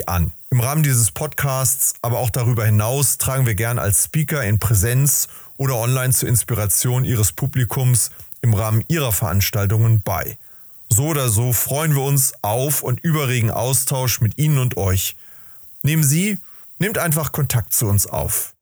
an. 0.08 0.32
Im 0.50 0.60
Rahmen 0.60 0.84
dieses 0.84 1.12
Podcasts, 1.12 1.93
aber 2.02 2.19
auch 2.19 2.30
darüber 2.30 2.65
hinaus, 2.65 3.17
tragen 3.17 3.45
wir 3.45 3.56
gern 3.56 3.80
als 3.80 4.06
Speaker 4.06 4.43
in 4.43 4.60
Präsenz 4.60 5.28
oder 5.58 5.76
online 5.76 6.13
zur 6.13 6.28
Inspiration 6.28 7.06
Ihres 7.06 7.32
Publikums 7.32 8.12
im 8.41 8.54
Rahmen 8.54 8.84
Ihrer 8.88 9.12
Veranstaltungen 9.12 10.02
bei. 10.02 10.38
So 10.89 11.06
oder 11.06 11.30
so 11.30 11.54
freuen 11.54 11.95
wir 11.95 12.02
uns 12.02 12.34
auf 12.41 12.84
und 12.84 13.00
über 13.00 13.28
regen 13.28 13.52
Austausch 13.52 14.19
mit 14.19 14.38
Ihnen 14.38 14.58
und 14.58 14.78
euch. 14.78 15.15
Nehmen 15.84 16.04
Sie, 16.04 16.39
nehmt 16.80 16.97
einfach 16.97 17.32
Kontakt 17.32 17.74
zu 17.74 17.88
uns 17.88 18.08
auf. 18.08 18.54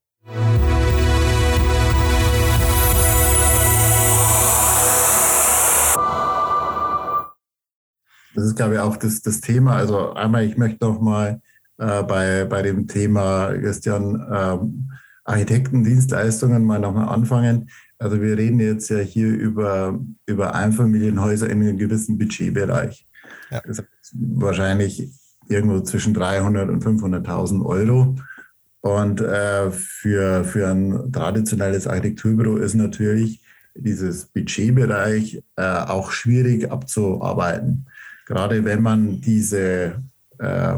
Das 8.40 8.48
ist, 8.48 8.56
glaube 8.56 8.76
ich, 8.76 8.80
auch 8.80 8.96
das, 8.96 9.22
das 9.22 9.42
Thema. 9.42 9.76
Also 9.76 10.14
einmal, 10.14 10.46
ich 10.46 10.56
möchte 10.56 10.86
noch 10.86 11.02
mal 11.02 11.42
äh, 11.78 12.04
bei, 12.04 12.46
bei 12.46 12.62
dem 12.62 12.88
Thema, 12.88 13.52
Christian, 13.54 14.26
ähm, 14.34 14.92
Architektendienstleistungen 15.26 16.64
mal 16.64 16.80
nochmal 16.80 17.10
anfangen. 17.10 17.70
Also 17.98 18.22
wir 18.22 18.38
reden 18.38 18.62
jetzt 18.62 18.90
ja 18.90 19.00
hier 19.00 19.28
über, 19.28 20.00
über 20.26 20.56
Einfamilienhäuser 20.56 21.50
in 21.50 21.62
einem 21.62 21.78
gewissen 21.78 22.18
Budgetbereich. 22.18 23.06
Ja. 23.52 23.62
Das 23.68 23.80
heißt, 23.80 24.14
wahrscheinlich 24.14 25.12
irgendwo 25.50 25.82
zwischen 25.82 26.14
300 26.14 26.70
und 26.70 26.82
500.000 26.82 27.66
Euro. 27.66 28.16
Und 28.80 29.20
äh, 29.20 29.70
für, 29.72 30.46
für 30.46 30.70
ein 30.70 31.12
traditionelles 31.12 31.88
Architekturbüro 31.88 32.56
ist 32.56 32.76
natürlich 32.76 33.44
dieses 33.76 34.28
Budgetbereich 34.28 35.44
äh, 35.58 35.62
auch 35.62 36.12
schwierig 36.12 36.72
abzuarbeiten. 36.72 37.86
Gerade 38.30 38.64
wenn 38.64 38.84
man 38.84 39.22
diese, 39.22 40.04
äh, 40.38 40.76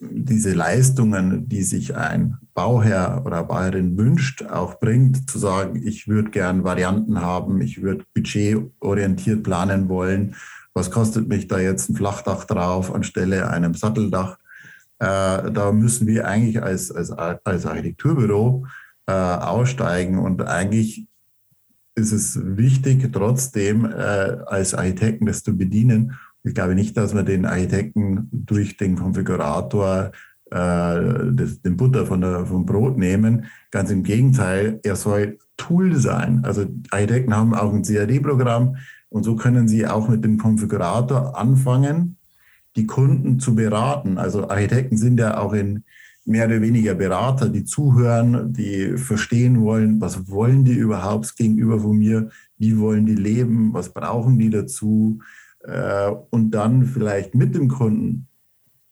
diese 0.00 0.54
Leistungen, 0.54 1.46
die 1.46 1.62
sich 1.62 1.94
ein 1.94 2.38
Bauherr 2.54 3.22
oder 3.26 3.44
Bauherrin 3.44 3.98
wünscht, 3.98 4.42
auch 4.42 4.80
bringt, 4.80 5.28
zu 5.28 5.38
sagen, 5.38 5.82
ich 5.84 6.08
würde 6.08 6.30
gern 6.30 6.64
Varianten 6.64 7.20
haben, 7.20 7.60
ich 7.60 7.82
würde 7.82 8.06
budgetorientiert 8.14 9.42
planen 9.42 9.90
wollen. 9.90 10.34
Was 10.72 10.90
kostet 10.90 11.28
mich 11.28 11.46
da 11.46 11.58
jetzt 11.58 11.90
ein 11.90 11.96
Flachdach 11.96 12.44
drauf 12.44 12.94
anstelle 12.94 13.50
einem 13.50 13.74
Satteldach? 13.74 14.38
Äh, 14.98 15.52
da 15.52 15.72
müssen 15.72 16.06
wir 16.06 16.26
eigentlich 16.26 16.62
als, 16.62 16.90
als, 16.90 17.10
als 17.12 17.66
Architekturbüro 17.66 18.66
äh, 19.06 19.12
aussteigen 19.12 20.18
und 20.18 20.40
eigentlich 20.40 21.06
ist 21.96 22.12
es 22.12 22.38
wichtig, 22.42 23.10
trotzdem 23.12 23.84
äh, 23.84 24.38
als 24.46 24.72
Architekten 24.72 25.26
das 25.26 25.42
zu 25.42 25.54
bedienen. 25.54 26.16
Ich 26.46 26.54
glaube 26.54 26.74
nicht, 26.74 26.96
dass 26.96 27.14
wir 27.14 27.24
den 27.24 27.44
Architekten 27.44 28.28
durch 28.32 28.76
den 28.76 28.96
Konfigurator 28.96 30.12
äh, 30.50 30.54
das, 31.32 31.60
den 31.60 31.76
Butter 31.76 32.06
von 32.06 32.20
der, 32.20 32.46
vom 32.46 32.64
Brot 32.64 32.96
nehmen. 32.96 33.46
Ganz 33.72 33.90
im 33.90 34.04
Gegenteil, 34.04 34.78
er 34.84 34.94
soll 34.94 35.38
Tool 35.56 35.96
sein. 35.96 36.44
Also 36.44 36.66
Architekten 36.90 37.34
haben 37.34 37.54
auch 37.54 37.72
ein 37.72 37.82
CAD-Programm 37.82 38.76
und 39.08 39.24
so 39.24 39.34
können 39.34 39.66
sie 39.66 39.86
auch 39.86 40.08
mit 40.08 40.24
dem 40.24 40.38
Konfigurator 40.38 41.36
anfangen 41.36 42.16
die 42.76 42.86
Kunden 42.86 43.40
zu 43.40 43.54
beraten. 43.54 44.18
Also 44.18 44.48
Architekten 44.48 44.98
sind 44.98 45.18
ja 45.18 45.38
auch 45.38 45.52
in 45.52 45.82
mehr 46.26 46.46
oder 46.46 46.60
weniger 46.60 46.94
Berater, 46.94 47.48
die 47.48 47.64
zuhören, 47.64 48.52
die 48.52 48.96
verstehen 48.98 49.62
wollen, 49.62 50.00
was 50.00 50.28
wollen 50.28 50.64
die 50.64 50.74
überhaupt 50.74 51.36
gegenüber 51.36 51.80
von 51.80 51.96
mir, 51.96 52.30
wie 52.58 52.78
wollen 52.78 53.06
die 53.06 53.14
leben, 53.14 53.72
was 53.72 53.92
brauchen 53.92 54.38
die 54.38 54.50
dazu 54.50 55.20
äh, 55.66 56.10
und 56.30 56.50
dann 56.50 56.84
vielleicht 56.84 57.34
mit 57.34 57.54
dem 57.54 57.68
Kunden 57.68 58.28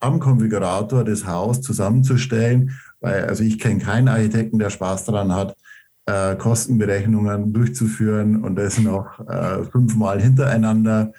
am 0.00 0.20
Konfigurator 0.20 1.04
das 1.04 1.26
Haus 1.26 1.62
zusammenzustellen, 1.62 2.72
weil 3.00 3.24
also 3.24 3.42
ich 3.42 3.58
kenne 3.58 3.80
keinen 3.80 4.08
Architekten, 4.08 4.58
der 4.58 4.70
Spaß 4.70 5.04
daran 5.04 5.32
hat, 5.32 5.56
äh, 6.06 6.36
Kostenberechnungen 6.36 7.52
durchzuführen 7.52 8.42
und 8.42 8.56
das 8.56 8.78
noch 8.78 9.18
äh, 9.26 9.64
fünfmal 9.64 10.20
hintereinander 10.20 11.12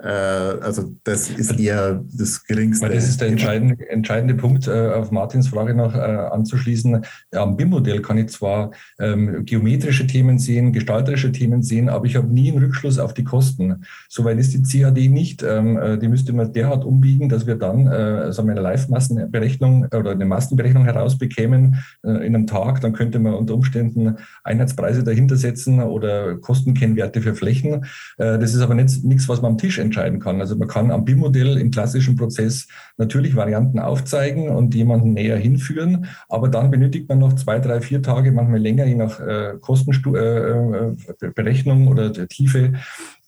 also 0.00 0.94
das 1.02 1.28
ist 1.28 1.58
eher 1.58 2.04
das 2.12 2.44
geringste. 2.44 2.88
Das 2.88 3.08
ist 3.08 3.20
der 3.20 3.28
entscheidende, 3.28 3.88
entscheidende 3.90 4.34
Punkt, 4.34 4.68
äh, 4.68 4.92
auf 4.92 5.10
Martins 5.10 5.48
Frage 5.48 5.74
noch 5.74 5.94
äh, 5.94 5.98
anzuschließen. 5.98 7.04
Am 7.34 7.56
BIM-Modell 7.56 8.00
kann 8.00 8.16
ich 8.18 8.28
zwar 8.28 8.70
ähm, 9.00 9.44
geometrische 9.44 10.06
Themen 10.06 10.38
sehen, 10.38 10.72
gestalterische 10.72 11.32
Themen 11.32 11.62
sehen, 11.62 11.88
aber 11.88 12.06
ich 12.06 12.14
habe 12.14 12.28
nie 12.28 12.50
einen 12.50 12.62
Rückschluss 12.62 13.00
auf 13.00 13.12
die 13.12 13.24
Kosten. 13.24 13.84
Soweit 14.08 14.38
ist 14.38 14.54
die 14.54 14.62
CAD 14.62 15.08
nicht. 15.08 15.42
Ähm, 15.42 15.98
die 16.00 16.08
müsste 16.08 16.32
man 16.32 16.52
derart 16.52 16.84
umbiegen, 16.84 17.28
dass 17.28 17.46
wir 17.46 17.56
dann 17.56 17.88
also 17.88 18.42
eine 18.42 18.54
Live-Massenberechnung 18.54 19.86
oder 19.86 20.12
eine 20.12 20.24
Massenberechnung 20.24 20.84
herausbekämen 20.84 21.82
in 22.02 22.10
einem 22.10 22.46
Tag. 22.46 22.80
Dann 22.80 22.92
könnte 22.92 23.18
man 23.18 23.34
unter 23.34 23.54
Umständen 23.54 24.16
Einheitspreise 24.44 25.02
dahinter 25.02 25.36
setzen 25.36 25.80
oder 25.80 26.36
Kostenkennwerte 26.36 27.22
für 27.22 27.34
Flächen. 27.34 27.86
Das 28.16 28.54
ist 28.54 28.60
aber 28.60 28.74
nicht, 28.74 29.04
nichts, 29.04 29.28
was 29.28 29.42
man 29.42 29.52
am 29.52 29.58
Tisch 29.58 29.78
entscheiden 29.88 30.20
kann. 30.20 30.40
Also 30.40 30.56
man 30.56 30.68
kann 30.68 30.90
am 30.90 31.04
BIM-Modell 31.04 31.58
im 31.58 31.70
klassischen 31.70 32.16
Prozess 32.16 32.68
natürlich 32.96 33.34
Varianten 33.34 33.78
aufzeigen 33.78 34.50
und 34.50 34.74
jemanden 34.74 35.14
näher 35.14 35.36
hinführen, 35.36 36.06
aber 36.28 36.48
dann 36.48 36.70
benötigt 36.70 37.08
man 37.08 37.18
noch 37.18 37.34
zwei, 37.34 37.58
drei, 37.58 37.80
vier 37.80 38.02
Tage, 38.02 38.32
manchmal 38.32 38.60
länger, 38.60 38.84
je 38.84 38.94
nach 38.94 39.20
äh, 39.20 39.54
Kostenberechnung 39.60 41.80
äh, 41.80 41.84
äh 41.84 41.88
oder 41.88 42.10
der 42.10 42.28
Tiefe, 42.28 42.74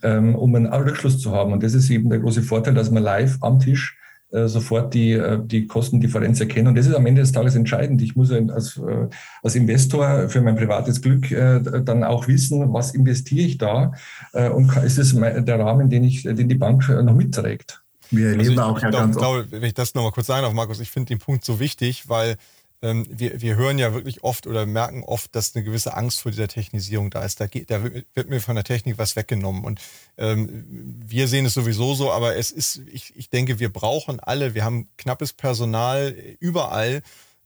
ähm, 0.02 0.34
um 0.34 0.54
einen 0.54 0.66
Rückschluss 0.66 1.18
zu 1.18 1.32
haben. 1.32 1.52
Und 1.52 1.62
das 1.62 1.74
ist 1.74 1.90
eben 1.90 2.10
der 2.10 2.20
große 2.20 2.42
Vorteil, 2.42 2.74
dass 2.74 2.90
man 2.90 3.02
live 3.02 3.38
am 3.40 3.58
Tisch 3.58 3.96
sofort 4.32 4.94
die, 4.94 5.12
äh, 5.12 5.38
die 5.44 5.66
Kostendifferenz 5.66 6.40
erkennen. 6.40 6.68
Und 6.68 6.76
das 6.76 6.86
ist 6.86 6.94
am 6.94 7.06
Ende 7.06 7.20
des 7.20 7.32
Tages 7.32 7.56
entscheidend. 7.56 8.00
Ich 8.02 8.16
muss 8.16 8.30
als, 8.30 8.76
äh, 8.76 9.08
als 9.42 9.54
Investor 9.54 10.28
für 10.28 10.40
mein 10.40 10.56
privates 10.56 11.00
Glück 11.00 11.28
dann 11.30 12.04
auch 12.04 12.28
wissen, 12.28 12.72
was 12.72 12.94
investiere 12.94 13.46
ich 13.46 13.58
da 13.58 13.92
und 14.32 14.74
ist 14.76 14.98
es 14.98 15.14
der 15.14 15.58
Rahmen, 15.58 15.90
den, 15.90 16.04
ich, 16.04 16.22
den 16.22 16.48
die 16.48 16.54
Bank 16.54 16.88
noch 16.88 17.14
mitträgt. 17.14 17.82
Wir 18.10 18.28
erleben 18.30 18.40
also 18.40 18.52
ich, 18.52 18.58
auch 18.60 18.76
ich 18.76 18.82
ja 18.82 18.90
glaub, 18.90 19.02
ganz 19.02 19.16
glaube, 19.16 19.46
wenn 19.50 19.62
ich 19.62 19.74
das 19.74 19.94
nochmal 19.94 20.12
kurz 20.12 20.26
sagen 20.26 20.42
darf, 20.42 20.52
Markus, 20.52 20.80
ich 20.80 20.90
finde 20.90 21.08
den 21.08 21.18
Punkt 21.18 21.44
so 21.44 21.60
wichtig, 21.60 22.08
weil 22.08 22.36
ähm, 22.82 23.06
wir, 23.10 23.40
wir 23.40 23.56
hören 23.56 23.78
ja 23.78 23.92
wirklich 23.92 24.24
oft 24.24 24.46
oder 24.46 24.66
merken 24.66 25.02
oft, 25.04 25.34
dass 25.34 25.54
eine 25.54 25.64
gewisse 25.64 25.94
Angst 25.94 26.20
vor 26.20 26.30
dieser 26.30 26.48
Technisierung 26.48 27.10
da 27.10 27.22
ist. 27.24 27.40
Da, 27.40 27.46
geht, 27.46 27.70
da 27.70 27.82
wird 27.82 28.30
mir 28.30 28.40
von 28.40 28.54
der 28.54 28.64
Technik 28.64 28.98
was 28.98 29.16
weggenommen. 29.16 29.64
Und 29.64 29.80
ähm, 30.16 30.64
wir 30.68 31.28
sehen 31.28 31.46
es 31.46 31.54
sowieso 31.54 31.94
so, 31.94 32.10
aber 32.10 32.36
es 32.36 32.50
ist, 32.50 32.82
ich, 32.90 33.14
ich 33.16 33.28
denke, 33.28 33.58
wir 33.58 33.72
brauchen 33.72 34.20
alle, 34.20 34.54
wir 34.54 34.64
haben 34.64 34.88
knappes 34.96 35.32
Personal 35.32 36.14
überall. 36.38 37.02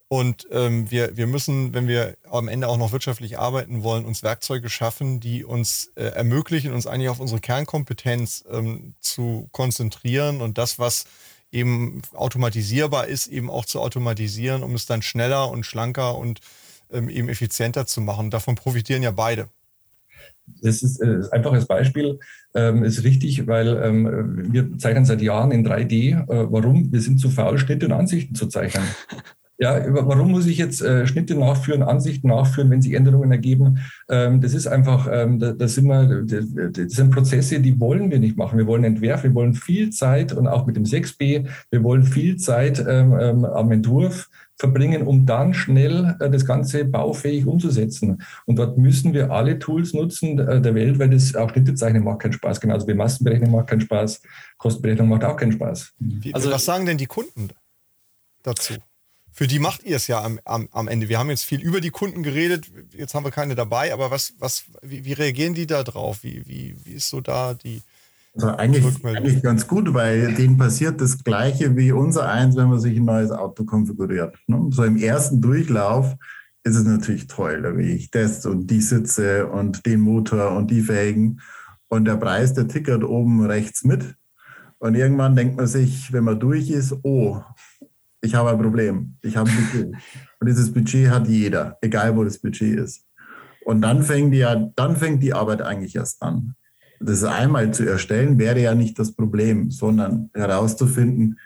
Und 0.07 0.47
ähm, 0.53 0.89
wir, 0.91 1.17
wir 1.17 1.27
müssen, 1.27 1.75
wenn 1.75 1.89
wir 1.89 2.17
am 2.31 2.47
Ende 2.47 2.69
auch 2.69 2.77
noch 2.77 2.93
wirtschaftlich 2.93 3.39
arbeiten 3.39 3.83
wollen, 3.83 4.05
uns 4.05 4.23
Werkzeuge 4.23 4.69
schaffen, 4.69 5.19
die 5.19 5.45
uns 5.45 5.91
äh, 5.97 6.05
ermöglichen, 6.05 6.73
uns 6.73 6.87
eigentlich 6.87 7.09
auf 7.09 7.21
unsere 7.21 7.41
Kernkompetenz 7.41 8.45
ähm, 8.49 8.95
zu 9.01 9.49
konzentrieren 9.51 10.41
und 10.41 10.59
das, 10.59 10.79
was 10.79 11.07
eben 11.55 12.03
automatisierbar 12.13 13.07
ist, 13.07 13.29
eben 13.29 13.49
auch 13.49 13.65
zu 13.65 13.81
automatisieren, 13.81 14.63
um 14.63 14.75
es 14.75 14.87
dann 14.87 15.03
schneller 15.03 15.51
und 15.51 15.65
schlanker 15.65 16.19
und 16.19 16.41
ähm, 16.93 17.09
eben 17.09 17.29
effizienter 17.29 17.87
zu 17.87 18.01
machen. 18.01 18.31
Davon 18.31 18.57
profitieren 18.57 19.03
ja 19.03 19.13
beide. 19.13 19.49
Das 20.61 20.83
ist 20.83 21.01
äh, 21.01 21.21
einfaches 21.31 21.67
Beispiel, 21.67 22.19
ähm, 22.55 22.85
ist 22.85 23.03
richtig, 23.03 23.47
weil 23.47 23.69
ähm, 23.83 24.53
wir 24.53 24.79
zeichnen 24.79 25.07
seit 25.07 25.23
Jahren 25.23 25.53
in 25.53 25.67
3D. 25.67 26.13
Äh, 26.13 26.53
warum? 26.53 26.93
Wir 26.93 27.01
sind 27.01 27.19
zu 27.19 27.31
faul, 27.31 27.59
Schnitte 27.59 27.87
und 27.87 27.93
Ansichten 27.93 28.35
zu 28.35 28.47
zeichnen. 28.47 28.85
Ja, 29.57 29.81
warum 29.89 30.33
muss 30.33 30.47
ich 30.47 30.59
jetzt 30.59 30.83
äh, 30.83 31.07
Schnitte 31.07 31.37
nachführen, 31.37 31.85
Ansichten 31.85 32.29
nachführen, 32.29 32.71
wenn 32.71 32.83
sich 32.83 32.95
Änderungen 32.95 33.31
ergeben? 33.31 33.79
Ähm, 34.09 34.41
das 34.41 34.53
ist 34.53 34.67
einfach, 34.67 35.09
ähm, 35.11 35.39
da, 35.39 35.53
das, 35.53 35.75
sind 35.75 35.87
wir, 35.87 36.25
das, 36.25 36.47
das 36.73 36.93
sind 36.93 37.11
Prozesse, 37.13 37.61
die 37.61 37.79
wollen 37.79 38.11
wir 38.11 38.19
nicht 38.19 38.37
machen. 38.37 38.59
Wir 38.59 38.67
wollen 38.67 38.83
entwerfen, 38.83 39.31
wir 39.31 39.35
wollen 39.35 39.55
viel 39.55 39.91
Zeit 39.91 40.33
und 40.33 40.49
auch 40.49 40.67
mit 40.67 40.77
dem 40.77 40.85
6b, 40.85 41.47
wir 41.71 41.85
wollen 41.85 42.03
viel 42.03 42.37
Zeit 42.37 42.85
ähm, 42.87 43.17
ähm, 43.21 43.45
am 43.45 43.71
Entwurf 43.71 44.29
verbringen, 44.57 45.07
um 45.07 45.25
dann 45.25 45.55
schnell 45.55 46.17
äh, 46.19 46.31
das 46.31 46.45
Ganze 46.45 46.85
baufähig 46.85 47.47
umzusetzen. 47.47 48.23
Und 48.47 48.57
dort 48.57 48.77
müssen 48.77 49.15
wir 49.15 49.31
alle 49.31 49.59
Tools 49.61 49.93
nutzen 49.95 50.39
äh, 50.39 50.61
der 50.61 50.75
Welt, 50.75 50.99
weil 50.99 51.11
das 51.11 51.35
auch 51.37 51.51
Schnittezeichnen 51.51 52.03
macht 52.03 52.21
keinen 52.21 52.33
Spaß. 52.33 52.61
Genauso 52.61 52.89
wie 52.89 52.95
Massenberechnung 52.95 53.53
macht 53.53 53.69
keinen 53.69 53.83
Spaß, 53.83 54.21
Kostenberechnung 54.59 55.09
macht 55.09 55.25
auch 55.25 55.37
keinen 55.37 55.53
Spaß. 55.53 55.93
Wie, 55.99 56.35
also 56.35 56.51
was 56.51 56.65
sagen 56.65 56.87
denn 56.87 56.99
die 56.99 57.07
Kunden 57.07 57.51
dazu? 58.43 58.75
Für 59.35 59.49
die 59.49 59.59
macht 59.59 59.83
ihr 59.83 59.97
es 59.97 60.07
ja 60.07 60.23
am, 60.23 60.39
am, 60.45 60.69
am 60.71 60.87
Ende. 60.87 61.09
Wir 61.09 61.19
haben 61.19 61.29
jetzt 61.29 61.45
viel 61.45 61.61
über 61.61 61.81
die 61.81 61.91
Kunden 61.91 62.23
geredet, 62.23 62.71
jetzt 62.97 63.15
haben 63.15 63.25
wir 63.25 63.33
keine 63.33 63.57
dabei, 63.57 63.93
aber 63.93 64.13
was, 64.13 64.35
was, 64.39 64.65
wie, 64.81 65.05
wie 65.05 65.13
reagieren 65.13 65.55
die 65.55 65.67
da 65.67 65.83
drauf? 65.83 66.23
Wie, 66.23 66.47
wie, 66.47 66.77
wie 66.85 66.93
ist 66.93 67.09
so 67.09 67.21
da 67.21 67.53
die, 67.53 67.83
also 68.35 68.49
eigentlich, 68.49 69.05
eigentlich 69.05 69.43
ganz 69.43 69.67
gut, 69.67 69.93
weil 69.93 70.35
denen 70.35 70.57
passiert 70.57 71.01
das 71.01 71.23
Gleiche 71.23 71.77
wie 71.77 71.91
unser 71.91 72.29
eins, 72.29 72.57
wenn 72.57 72.69
man 72.69 72.79
sich 72.79 72.97
ein 72.97 73.05
neues 73.05 73.33
Auto 73.33 73.65
konfiguriert. 73.65 74.37
Ne? 74.47 74.69
So 74.71 74.85
im 74.85 74.97
ersten 74.97 75.41
Durchlauf 75.41 76.15
ist 76.63 76.77
es 76.77 76.85
natürlich 76.85 77.27
toll, 77.27 77.63
will 77.77 77.91
ich 77.91 78.11
das 78.13 78.47
und 78.47 78.69
die 78.69 78.81
Sitze 78.81 79.49
und 79.49 79.85
den 79.85 80.01
Motor 80.01 80.53
und 80.53 80.71
die 80.71 80.83
Felgen 80.83 81.41
und 81.89 82.05
der 82.07 82.17
Preis, 82.17 82.55
der 82.55 82.69
tickert 82.69 83.03
oben 83.03 83.45
rechts 83.45 83.85
mit. 83.85 84.15
Und 84.79 84.95
irgendwann 84.97 85.37
denkt 85.37 85.57
man 85.57 85.67
sich, 85.67 86.13
wenn 86.13 86.25
man 86.25 86.39
durch 86.39 86.71
ist, 86.71 86.95
oh, 87.03 87.41
ich 88.25 88.35
habe 88.35 88.51
ein 88.51 88.59
Problem, 88.59 89.17
ich 89.23 89.37
habe 89.37 89.51
ein 89.51 89.57
Budget. 89.57 89.95
Und 90.41 90.49
dieses 90.49 90.73
Budget 90.73 91.11
hat 91.11 91.29
jeder, 91.29 91.77
egal 91.81 92.17
wo 92.17 92.25
das 92.25 92.39
Budget 92.39 92.79
ist. 92.79 93.07
Und 93.65 93.83
dann 93.83 94.03
fängt 94.03 94.33
die, 94.33 94.47
dann 94.77 94.97
fängt 94.97 95.23
die 95.23 95.35
Arbeit 95.35 95.63
eigentlich 95.63 95.97
erst 95.97 96.23
an. 96.23 96.55
Das 97.01 97.23
einmal 97.25 97.73
zu 97.73 97.85
erstellen, 97.85 98.39
wäre 98.39 98.61
ja 98.61 98.75
nicht 98.75 98.99
das 98.99 99.13
Problem, 99.13 99.71
sondern 99.71 100.31
herauszufinden, 100.35 101.39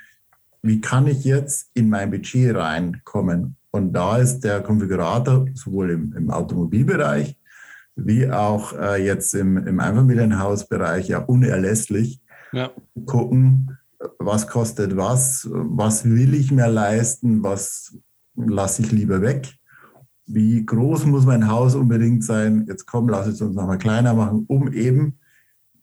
wie 0.62 0.80
kann 0.80 1.06
ich 1.06 1.24
jetzt 1.24 1.70
in 1.74 1.88
mein 1.88 2.10
Budget 2.10 2.54
reinkommen. 2.54 3.56
Und 3.70 3.92
da 3.92 4.18
ist 4.18 4.40
der 4.40 4.60
Konfigurator 4.62 5.46
sowohl 5.54 5.90
im, 5.90 6.12
im 6.16 6.30
Automobilbereich 6.30 7.36
wie 7.96 8.30
auch 8.30 8.78
äh, 8.78 9.04
jetzt 9.04 9.34
im, 9.34 9.56
im 9.66 9.80
Einfamilienhausbereich 9.80 11.08
ja 11.08 11.18
unerlässlich. 11.18 12.20
Ja. 12.52 12.70
Gucken, 13.06 13.76
was 14.18 14.46
kostet 14.46 14.96
was, 14.96 15.48
was 15.50 16.04
will 16.04 16.34
ich 16.34 16.50
mir 16.50 16.68
leisten, 16.68 17.42
was 17.42 17.96
lasse 18.34 18.82
ich 18.82 18.92
lieber 18.92 19.20
weg, 19.20 19.52
wie 20.26 20.64
groß 20.64 21.06
muss 21.06 21.26
mein 21.26 21.48
Haus 21.48 21.74
unbedingt 21.74 22.24
sein, 22.24 22.66
jetzt 22.68 22.86
komm, 22.86 23.08
lass 23.08 23.26
es 23.26 23.40
uns 23.40 23.56
nochmal 23.56 23.78
kleiner 23.78 24.14
machen, 24.14 24.44
um 24.46 24.72
eben 24.72 25.17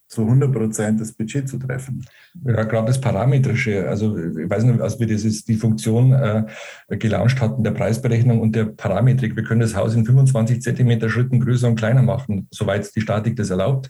zu 0.07 0.21
100 0.21 0.51
Prozent 0.51 1.01
das 1.01 1.13
Budget 1.13 1.49
zu 1.49 1.57
treffen. 1.57 2.05
Ja, 2.45 2.63
gerade 2.63 2.87
das 2.87 3.01
Parametrische, 3.01 3.87
also 3.87 4.17
ich 4.17 4.49
weiß 4.49 4.63
nicht, 4.63 4.79
als 4.81 4.99
wir 4.99 5.07
dieses, 5.07 5.45
die 5.45 5.55
Funktion 5.55 6.13
äh, 6.13 6.45
gelauncht 6.89 7.41
hatten, 7.41 7.63
der 7.63 7.71
Preisberechnung 7.71 8.39
und 8.39 8.55
der 8.55 8.65
Parametrik, 8.65 9.35
wir 9.35 9.43
können 9.43 9.61
das 9.61 9.75
Haus 9.75 9.95
in 9.95 10.05
25 10.05 10.61
Zentimeter 10.61 11.09
Schritten 11.09 11.39
größer 11.39 11.67
und 11.67 11.75
kleiner 11.75 12.03
machen, 12.03 12.47
soweit 12.51 12.95
die 12.95 13.01
Statik 13.01 13.35
das 13.35 13.49
erlaubt. 13.49 13.89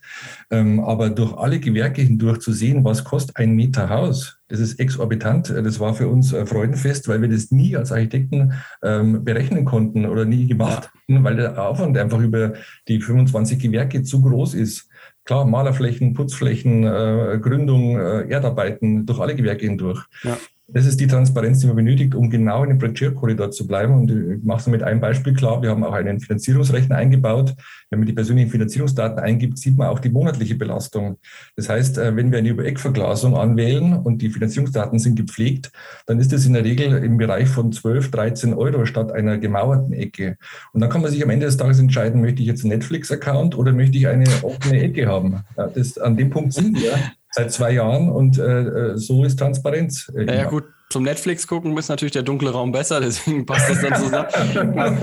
Ähm, 0.51 0.80
aber 0.80 1.10
durch 1.10 1.34
alle 1.38 1.60
Gewerke 1.60 2.01
hindurch 2.01 2.39
zu 2.39 2.54
sehen, 2.54 2.84
was 2.84 3.04
kostet 3.04 3.36
ein 3.38 3.51
Meter 3.51 3.89
Haus, 3.89 4.39
das 4.47 4.60
ist 4.60 4.80
exorbitant. 4.80 5.49
Das 5.49 5.80
war 5.80 5.95
für 5.95 6.08
uns 6.08 6.30
Freudenfest, 6.30 7.08
weil 7.08 7.21
wir 7.21 7.30
das 7.30 7.49
nie 7.49 7.75
als 7.75 7.91
Architekten 7.91 8.54
ähm, 8.84 9.23
berechnen 9.23 9.65
konnten 9.65 10.06
oder 10.06 10.25
nie 10.25 10.45
gemacht 10.45 10.91
hatten, 10.93 11.23
weil 11.23 11.36
der 11.36 11.62
Aufwand 11.62 11.97
einfach 11.97 12.19
über 12.19 12.54
die 12.88 13.01
25 13.01 13.58
Gewerke 13.58 14.04
zu 14.04 14.21
groß 14.21 14.54
ist. 14.54 14.88
Klar, 15.24 15.46
Malerflächen, 15.46 16.13
Putzflächen, 16.13 16.84
äh, 16.84 17.39
Gründung, 17.41 18.00
äh, 18.00 18.28
Erdarbeiten 18.30 19.06
durch 19.06 19.20
alle 19.20 19.36
Gewerke 19.36 19.65
hindurch. 19.65 20.06
Ja. 20.24 20.38
Das 20.67 20.88
ist 20.88 20.99
die 20.99 21.06
Transparenz, 21.06 21.60
die 21.60 21.67
man 21.67 21.75
benötigt, 21.75 22.15
um 22.15 22.32
genau 22.32 22.63
in 22.63 22.69
dem 22.69 22.80
Budgetkorridor 22.80 23.51
zu 23.51 23.67
bleiben. 23.67 23.93
Und 23.93 24.10
ich 24.10 24.43
mache 24.43 24.62
es 24.62 24.67
mit 24.67 24.82
einem 24.82 24.99
Beispiel 24.99 25.34
klar. 25.34 25.62
Wir 25.62 25.69
haben 25.69 25.84
auch 25.84 25.93
einen 25.93 26.19
Finanzierungsrechner 26.19 26.95
eingebaut. 26.95 27.54
Wenn 27.91 27.99
man 27.99 28.08
die 28.08 28.13
persönlichen 28.13 28.49
Finanzierungsdaten 28.49 29.19
eingibt, 29.19 29.60
sieht 29.60 29.78
man 29.78 29.89
auch 29.89 29.99
die 29.99 30.10
monatliche 30.10 30.56
Belastung. 30.56 31.19
Das 31.56 31.69
heißt, 31.69 31.99
äh, 31.99 32.15
wenn 32.15 32.32
wir 32.32 32.39
eine 32.39 32.49
Über-Eck-Verglasung 32.49 33.38
anwählen 33.38 33.93
und 33.93 34.23
die 34.23 34.30
Finanzierungsdaten 34.30 34.97
sind 34.97 35.15
gepflegt, 35.15 35.71
dann 36.08 36.19
ist 36.19 36.34
das 36.34 36.47
in 36.47 36.54
der 36.54 36.63
Regel 36.63 36.97
im 37.04 37.17
Bereich 37.17 37.47
von 37.47 37.71
12, 37.71 38.10
13 38.10 38.54
Euro 38.56 38.86
statt 38.86 39.12
einer 39.12 39.38
gemauerten 39.38 39.93
Ecke. 39.93 40.38
Und 40.73 40.82
dann 40.82 40.89
kann 40.89 41.04
man 41.04 41.12
sich 41.12 41.23
am 41.23 41.30
Ende 41.30 41.45
des 41.45 41.58
Tages 41.58 41.78
entscheiden, 41.78 42.21
möchte 42.21 42.41
ich 42.41 42.47
jetzt 42.47 42.63
einen 42.63 42.71
Netflix-Account 42.71 43.56
oder 43.56 43.71
möchte 43.71 43.99
ich 43.99 44.08
eine 44.08 44.25
offene 44.41 44.82
Ecke 44.82 45.06
haben. 45.06 45.41
Das, 45.75 45.99
an 45.99 46.17
dem 46.17 46.32
Punkt 46.32 46.54
sind 46.54 46.82
wir 46.82 46.93
seit 47.36 47.52
zwei 47.52 47.71
Jahren 47.71 48.10
und 48.10 48.38
äh, 48.38 48.62
äh 48.62 48.98
so 48.98 49.26
ist 49.26 49.38
Transparenz. 49.38 50.12
Äh, 50.15 50.26
ja, 50.26 50.34
ja, 50.36 50.45
gut, 50.45 50.63
zum 50.89 51.04
Netflix 51.04 51.45
gucken 51.48 51.78
ist 51.78 51.89
natürlich 51.89 52.13
der 52.13 52.24
dunkle 52.24 52.52
Raum 52.52 52.71
besser, 52.71 53.02
deswegen 53.02 53.45
passt 53.45 53.69
das 53.69 53.82
dann 53.82 53.95
zusammen. 53.95 55.02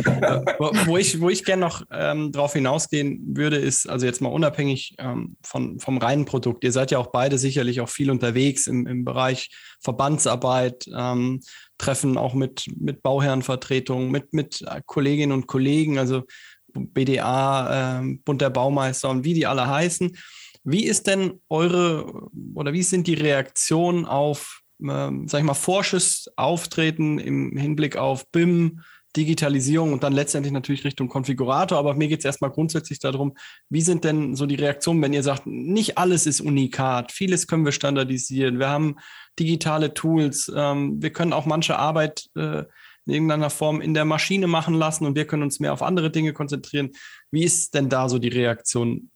wo 0.87 0.97
ich, 0.97 1.21
wo 1.21 1.29
ich 1.29 1.45
gerne 1.45 1.61
noch 1.61 1.83
ähm, 1.91 2.33
drauf 2.33 2.55
hinausgehen 2.55 3.37
würde, 3.37 3.57
ist, 3.57 3.87
also 3.89 4.07
jetzt 4.07 4.23
mal 4.23 4.31
unabhängig 4.31 4.95
ähm, 4.99 5.37
von, 5.43 5.79
vom 5.79 5.99
reinen 5.99 6.25
Produkt, 6.25 6.65
ihr 6.65 6.73
seid 6.73 6.91
ja 6.91 6.99
auch 6.99 7.09
beide 7.09 7.37
sicherlich 7.37 7.83
auch 7.83 7.91
viel 7.91 8.11
unterwegs 8.11 8.67
im, 8.67 8.87
im 8.87 9.05
Bereich 9.05 9.51
Verbandsarbeit, 9.81 10.87
ähm, 10.97 11.41
Treffen 11.77 12.17
auch 12.17 12.33
mit, 12.33 12.65
mit 12.79 13.03
Bauherrenvertretungen, 13.03 14.11
mit, 14.11 14.33
mit 14.33 14.65
Kolleginnen 14.87 15.33
und 15.33 15.47
Kollegen, 15.47 15.99
also 15.99 16.23
BDA, 16.73 18.01
äh, 18.01 18.15
Bund 18.25 18.41
der 18.41 18.51
Baumeister 18.51 19.11
und 19.11 19.25
wie 19.25 19.35
die 19.35 19.47
alle 19.47 19.69
heißen. 19.69 20.17
Wie 20.65 20.85
ist 20.85 21.07
denn 21.07 21.41
eure 21.49 22.31
oder 22.55 22.73
wie 22.73 22.83
sind 22.83 23.07
die 23.07 23.15
Reaktionen 23.15 24.05
auf, 24.05 24.61
ähm, 24.81 25.27
sag 25.29 25.41
ich 25.41 25.45
mal, 25.45 25.55
forsches 25.55 26.31
Auftreten 26.37 27.19
im 27.19 27.57
Hinblick 27.57 27.97
auf 27.97 28.29
BIM, 28.31 28.81
Digitalisierung 29.17 29.93
und 29.93 30.03
dann 30.03 30.13
letztendlich 30.13 30.53
natürlich 30.53 30.85
Richtung 30.85 31.09
Konfigurator. 31.09 31.79
Aber 31.79 31.95
mir 31.95 32.09
geht 32.09 32.21
es 32.21 32.25
erstmal 32.25 32.51
grundsätzlich 32.51 32.99
darum, 32.99 33.35
wie 33.69 33.83
sind 33.83 34.05
denn 34.05 34.37
so 34.37 34.47
die 34.47 34.55
Reaktionen, 34.55 35.03
wenn 35.03 35.13
ihr 35.13 35.23
sagt, 35.23 35.47
nicht 35.47 35.99
alles 35.99 36.27
ist 36.27 36.41
unikat, 36.41 37.13
vieles 37.13 37.47
können 37.47 37.65
wir 37.65 37.73
standardisieren, 37.73 38.59
wir 38.59 38.71
haben 38.71 38.97
digitale 39.39 39.93
Tools, 39.95 40.51
ähm, 40.55 41.03
wir 41.03 41.13
können 41.13 41.33
auch 41.33 41.47
manche 41.47 41.79
Arbeit 41.79 42.27
äh, 42.37 42.65
in 43.05 43.15
irgendeiner 43.15 43.51
Form 43.51 43.81
in 43.81 43.95
der 43.95 44.05
Maschine 44.05 44.47
machen 44.47 44.75
lassen 44.75 45.05
und 45.05 45.17
wir 45.17 45.27
können 45.27 45.43
uns 45.43 45.61
mehr 45.61 45.73
auf 45.73 45.83
andere 45.83 46.11
Dinge 46.11 46.33
konzentrieren. 46.33 46.91
Wie 47.31 47.45
ist 47.45 47.75
denn 47.75 47.89
da 47.89 48.09
so 48.09 48.19
die 48.19 48.29
Reaktion 48.29 49.11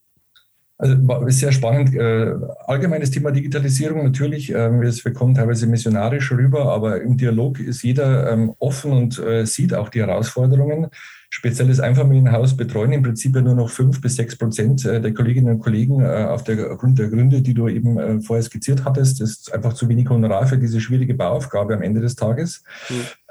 also 0.79 0.95
ist 1.27 1.39
sehr 1.39 1.53
spannend. 1.53 1.95
Äh, 1.95 2.35
allgemeines 2.67 3.11
Thema 3.11 3.31
Digitalisierung 3.31 4.05
natürlich. 4.05 4.53
Ähm, 4.53 4.83
wir 4.83 5.13
kommen 5.15 5.35
teilweise 5.35 5.67
missionarisch 5.67 6.31
rüber, 6.33 6.71
aber 6.71 7.01
im 7.01 7.17
Dialog 7.17 7.59
ist 7.61 7.83
jeder 7.83 8.31
ähm, 8.31 8.53
offen 8.59 8.93
und 8.93 9.19
äh, 9.19 9.47
sieht 9.47 9.73
auch 9.73 9.89
die 9.89 10.01
Herausforderungen. 10.01 10.89
Spezielles 11.31 11.81
Einfamilienhaus 11.81 12.57
betreuen 12.57 12.93
im 12.93 13.03
Prinzip 13.03 13.35
ja 13.35 13.41
nur 13.41 13.55
noch 13.55 13.71
fünf 13.71 14.03
bis 14.03 14.17
sechs 14.17 14.37
Prozent 14.37 14.85
äh, 14.85 15.01
der 15.01 15.15
Kolleginnen 15.15 15.55
und 15.55 15.61
Kollegen 15.61 16.05
auf 16.07 16.45
der 16.45 16.57
Grund 16.57 16.99
der 16.99 17.09
Gründe, 17.09 17.41
die 17.41 17.55
du 17.55 17.69
eben 17.69 18.23
vorher 18.23 18.43
skizziert 18.43 18.85
hattest. 18.85 19.21
Das 19.21 19.31
ist 19.31 19.55
einfach 19.55 19.73
zu 19.73 19.89
wenig 19.89 20.09
Honorar 20.09 20.47
für 20.47 20.59
diese 20.59 20.81
schwierige 20.81 21.15
Bauaufgabe 21.15 21.75
am 21.75 21.83
Ende 21.83 22.01
des 22.01 22.15
Tages. 22.15 22.63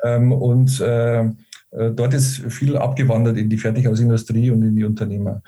Mhm. 0.04 0.32
Und 0.32 0.80
dort 0.80 2.14
ist 2.14 2.52
viel 2.52 2.78
abgewandert 2.78 3.38
in 3.38 3.50
die 3.50 3.58
Fertighausindustrie 3.58 4.52
und 4.52 4.64
in 4.64 4.76
die 4.76 4.84
Unternehmer. 4.84 5.42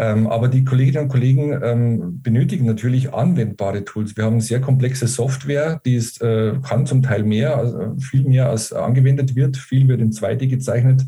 Ähm, 0.00 0.28
aber 0.28 0.48
die 0.48 0.64
Kolleginnen 0.64 1.04
und 1.04 1.08
Kollegen 1.10 1.60
ähm, 1.62 2.22
benötigen 2.22 2.64
natürlich 2.64 3.12
anwendbare 3.12 3.84
Tools. 3.84 4.16
Wir 4.16 4.24
haben 4.24 4.40
sehr 4.40 4.62
komplexe 4.62 5.06
Software, 5.06 5.82
die 5.84 5.94
ist, 5.94 6.22
äh, 6.22 6.54
kann 6.62 6.86
zum 6.86 7.02
Teil 7.02 7.22
mehr, 7.22 7.58
also 7.58 7.96
viel 7.98 8.24
mehr 8.24 8.48
als 8.48 8.72
angewendet 8.72 9.36
wird. 9.36 9.58
Viel 9.58 9.88
wird 9.88 10.00
in 10.00 10.10
2D 10.10 10.46
gezeichnet 10.46 11.02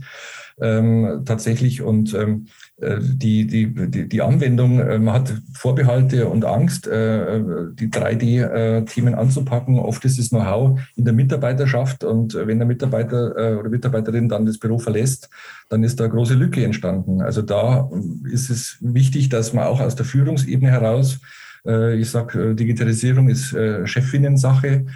ähm, 0.61 1.23
tatsächlich 1.25 1.81
und 1.81 2.13
äh, 2.13 2.37
die, 2.79 3.47
die, 3.47 3.73
die, 3.91 4.09
die 4.09 4.23
Anwendung, 4.23 4.81
äh, 4.81 4.99
man 4.99 5.15
hat 5.15 5.35
Vorbehalte 5.55 6.29
und 6.29 6.45
Angst, 6.45 6.89
äh, 6.89 7.41
die 7.75 7.89
3D-Themen 7.89 9.15
anzupacken. 9.15 9.79
Oft 9.79 10.05
ist 10.05 10.19
es 10.19 10.31
Know-how 10.31 10.81
in 10.97 11.05
der 11.05 11.15
Mitarbeiterschaft 11.15 12.03
und 12.03 12.35
wenn 12.35 12.59
der 12.59 12.67
Mitarbeiter 12.67 13.59
oder 13.59 13.69
Mitarbeiterin 13.69 14.29
dann 14.29 14.47
das 14.47 14.59
Büro 14.59 14.79
verlässt, 14.79 15.29
dann 15.69 15.85
ist 15.85 16.01
da 16.01 16.05
eine 16.05 16.13
große 16.13 16.35
Lücke 16.35 16.65
entstanden. 16.65 17.21
Also 17.23 17.43
da 17.43 17.89
ist 18.31 18.51
es 18.51 18.79
wichtig, 18.81 19.29
dass 19.29 19.53
man 19.53 19.67
auch 19.67 19.81
aus 19.81 19.95
der 19.95 20.07
Führungsebene 20.07 20.71
heraus, 20.71 21.21
ich 21.65 22.11
sage, 22.11 22.55
Digitalisierung 22.55 23.29
ist 23.29 23.57
Chefinnen-Sache, 23.85 24.87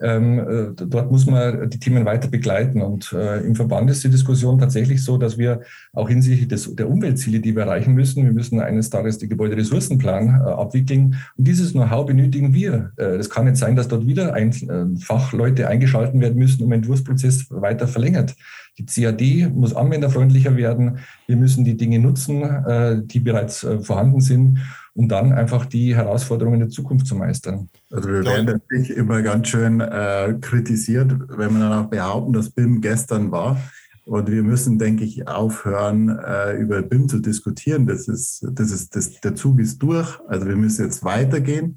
ähm, 0.00 0.38
äh, 0.38 0.84
dort 0.86 1.10
muss 1.10 1.26
man 1.26 1.70
die 1.70 1.78
Themen 1.78 2.04
weiter 2.04 2.28
begleiten. 2.28 2.82
Und 2.82 3.12
äh, 3.12 3.40
im 3.40 3.54
Verband 3.54 3.90
ist 3.90 4.04
die 4.04 4.10
Diskussion 4.10 4.58
tatsächlich 4.58 5.02
so, 5.02 5.16
dass 5.16 5.38
wir 5.38 5.62
auch 5.92 6.08
hinsichtlich 6.08 6.48
des, 6.48 6.74
der 6.74 6.88
Umweltziele, 6.88 7.40
die 7.40 7.54
wir 7.54 7.62
erreichen 7.62 7.94
müssen, 7.94 8.24
wir 8.24 8.32
müssen 8.32 8.60
eines 8.60 8.90
Tages 8.90 9.18
den 9.18 9.30
Gebäuderessourcenplan 9.30 10.28
äh, 10.28 10.48
abwickeln. 10.50 11.16
Und 11.36 11.48
dieses 11.48 11.72
Know-how 11.72 12.06
benötigen 12.06 12.52
wir. 12.52 12.92
Es 12.96 13.30
kann 13.30 13.46
nicht 13.46 13.56
sein, 13.56 13.76
dass 13.76 13.88
dort 13.88 14.06
wieder 14.06 14.34
ein, 14.34 14.52
Fachleute 14.98 15.68
eingeschalten 15.68 16.20
werden 16.20 16.38
müssen, 16.38 16.62
um 16.62 16.70
den 16.70 16.80
Entwurfsprozess 16.80 17.46
weiter 17.50 17.88
verlängert. 17.88 18.34
Die 18.78 18.84
CAD 18.84 19.50
muss 19.54 19.74
anwenderfreundlicher 19.74 20.56
werden. 20.56 20.98
Wir 21.26 21.36
müssen 21.36 21.64
die 21.64 21.76
Dinge 21.76 21.98
nutzen, 21.98 23.04
die 23.06 23.20
bereits 23.20 23.66
vorhanden 23.82 24.20
sind 24.20 24.58
um 24.96 25.08
dann 25.08 25.32
einfach 25.32 25.66
die 25.66 25.94
Herausforderungen 25.94 26.58
der 26.58 26.70
Zukunft 26.70 27.06
zu 27.06 27.14
meistern. 27.16 27.68
Also 27.90 28.08
wir 28.08 28.24
werden 28.24 28.46
natürlich 28.46 28.90
immer 28.90 29.20
ganz 29.20 29.48
schön 29.48 29.80
äh, 29.80 30.34
kritisiert, 30.40 31.12
wenn 31.28 31.52
wir 31.52 31.60
dann 31.60 31.84
auch 31.84 31.90
behaupten, 31.90 32.32
dass 32.32 32.50
BIM 32.50 32.80
gestern 32.80 33.30
war. 33.30 33.58
Und 34.06 34.30
wir 34.30 34.42
müssen, 34.42 34.78
denke 34.78 35.04
ich, 35.04 35.28
aufhören, 35.28 36.08
äh, 36.08 36.56
über 36.56 36.80
BIM 36.80 37.08
zu 37.08 37.18
diskutieren. 37.18 37.86
Das 37.86 38.08
ist, 38.08 38.46
das 38.52 38.70
ist, 38.70 38.96
das, 38.96 39.20
der 39.20 39.34
Zug 39.34 39.60
ist 39.60 39.82
durch. 39.82 40.18
Also 40.28 40.46
wir 40.46 40.56
müssen 40.56 40.86
jetzt 40.86 41.04
weitergehen. 41.04 41.76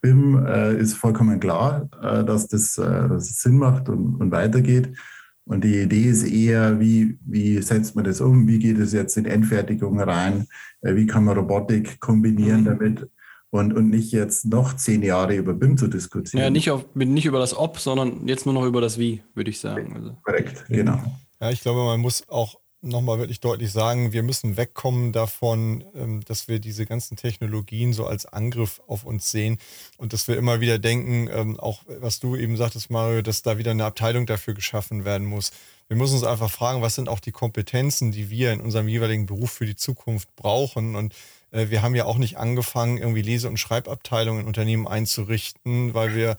BIM 0.00 0.46
äh, 0.46 0.76
ist 0.78 0.94
vollkommen 0.94 1.38
klar, 1.40 1.90
äh, 2.02 2.24
dass, 2.24 2.48
das, 2.48 2.78
äh, 2.78 3.08
dass 3.08 3.28
es 3.28 3.42
Sinn 3.42 3.58
macht 3.58 3.90
und, 3.90 4.14
und 4.16 4.30
weitergeht. 4.30 4.96
Und 5.46 5.62
die 5.62 5.82
Idee 5.82 6.02
ist 6.02 6.24
eher, 6.24 6.80
wie, 6.80 7.18
wie 7.24 7.62
setzt 7.62 7.94
man 7.94 8.04
das 8.04 8.20
um? 8.20 8.48
Wie 8.48 8.58
geht 8.58 8.78
es 8.78 8.92
jetzt 8.92 9.16
in 9.16 9.26
Endfertigung 9.26 10.00
rein? 10.00 10.48
Äh, 10.82 10.96
wie 10.96 11.06
kann 11.06 11.24
man 11.24 11.38
Robotik 11.38 12.00
kombinieren 12.00 12.62
mhm. 12.62 12.64
damit? 12.64 13.10
Und, 13.50 13.72
und 13.72 13.90
nicht 13.90 14.10
jetzt 14.10 14.44
noch 14.44 14.74
zehn 14.74 15.04
Jahre 15.04 15.36
über 15.36 15.54
BIM 15.54 15.78
zu 15.78 15.86
diskutieren. 15.86 16.42
Ja, 16.42 16.50
nicht, 16.50 16.68
auf, 16.70 16.84
nicht 16.94 17.26
über 17.26 17.38
das 17.38 17.56
Ob, 17.56 17.78
sondern 17.78 18.26
jetzt 18.26 18.44
nur 18.44 18.54
noch 18.54 18.66
über 18.66 18.80
das 18.80 18.98
Wie, 18.98 19.22
würde 19.34 19.50
ich 19.50 19.60
sagen. 19.60 19.94
Also. 19.94 20.18
Korrekt, 20.24 20.64
genau. 20.68 21.00
Ja, 21.40 21.50
ich 21.50 21.60
glaube, 21.60 21.84
man 21.84 22.00
muss 22.00 22.28
auch 22.28 22.58
nochmal 22.86 23.18
wirklich 23.18 23.40
deutlich 23.40 23.72
sagen, 23.72 24.12
wir 24.12 24.22
müssen 24.22 24.56
wegkommen 24.56 25.12
davon, 25.12 25.84
ähm, 25.94 26.24
dass 26.24 26.48
wir 26.48 26.58
diese 26.58 26.86
ganzen 26.86 27.16
Technologien 27.16 27.92
so 27.92 28.06
als 28.06 28.26
Angriff 28.26 28.80
auf 28.86 29.04
uns 29.04 29.30
sehen 29.30 29.58
und 29.96 30.12
dass 30.12 30.28
wir 30.28 30.36
immer 30.36 30.60
wieder 30.60 30.78
denken, 30.78 31.28
ähm, 31.32 31.60
auch 31.60 31.82
was 32.00 32.20
du 32.20 32.36
eben 32.36 32.56
sagtest, 32.56 32.90
Mario, 32.90 33.22
dass 33.22 33.42
da 33.42 33.58
wieder 33.58 33.72
eine 33.72 33.84
Abteilung 33.84 34.26
dafür 34.26 34.54
geschaffen 34.54 35.04
werden 35.04 35.26
muss. 35.26 35.52
Wir 35.88 35.96
müssen 35.96 36.14
uns 36.14 36.24
einfach 36.24 36.50
fragen, 36.50 36.82
was 36.82 36.94
sind 36.94 37.08
auch 37.08 37.20
die 37.20 37.32
Kompetenzen, 37.32 38.12
die 38.12 38.30
wir 38.30 38.52
in 38.52 38.60
unserem 38.60 38.88
jeweiligen 38.88 39.26
Beruf 39.26 39.52
für 39.52 39.66
die 39.66 39.76
Zukunft 39.76 40.34
brauchen 40.36 40.96
und 40.96 41.14
äh, 41.50 41.70
wir 41.70 41.82
haben 41.82 41.94
ja 41.94 42.04
auch 42.04 42.18
nicht 42.18 42.36
angefangen, 42.36 42.98
irgendwie 42.98 43.22
Lese- 43.22 43.48
und 43.48 43.58
Schreibabteilungen 43.58 44.42
in 44.42 44.46
Unternehmen 44.46 44.86
einzurichten, 44.86 45.94
weil 45.94 46.14
wir 46.14 46.36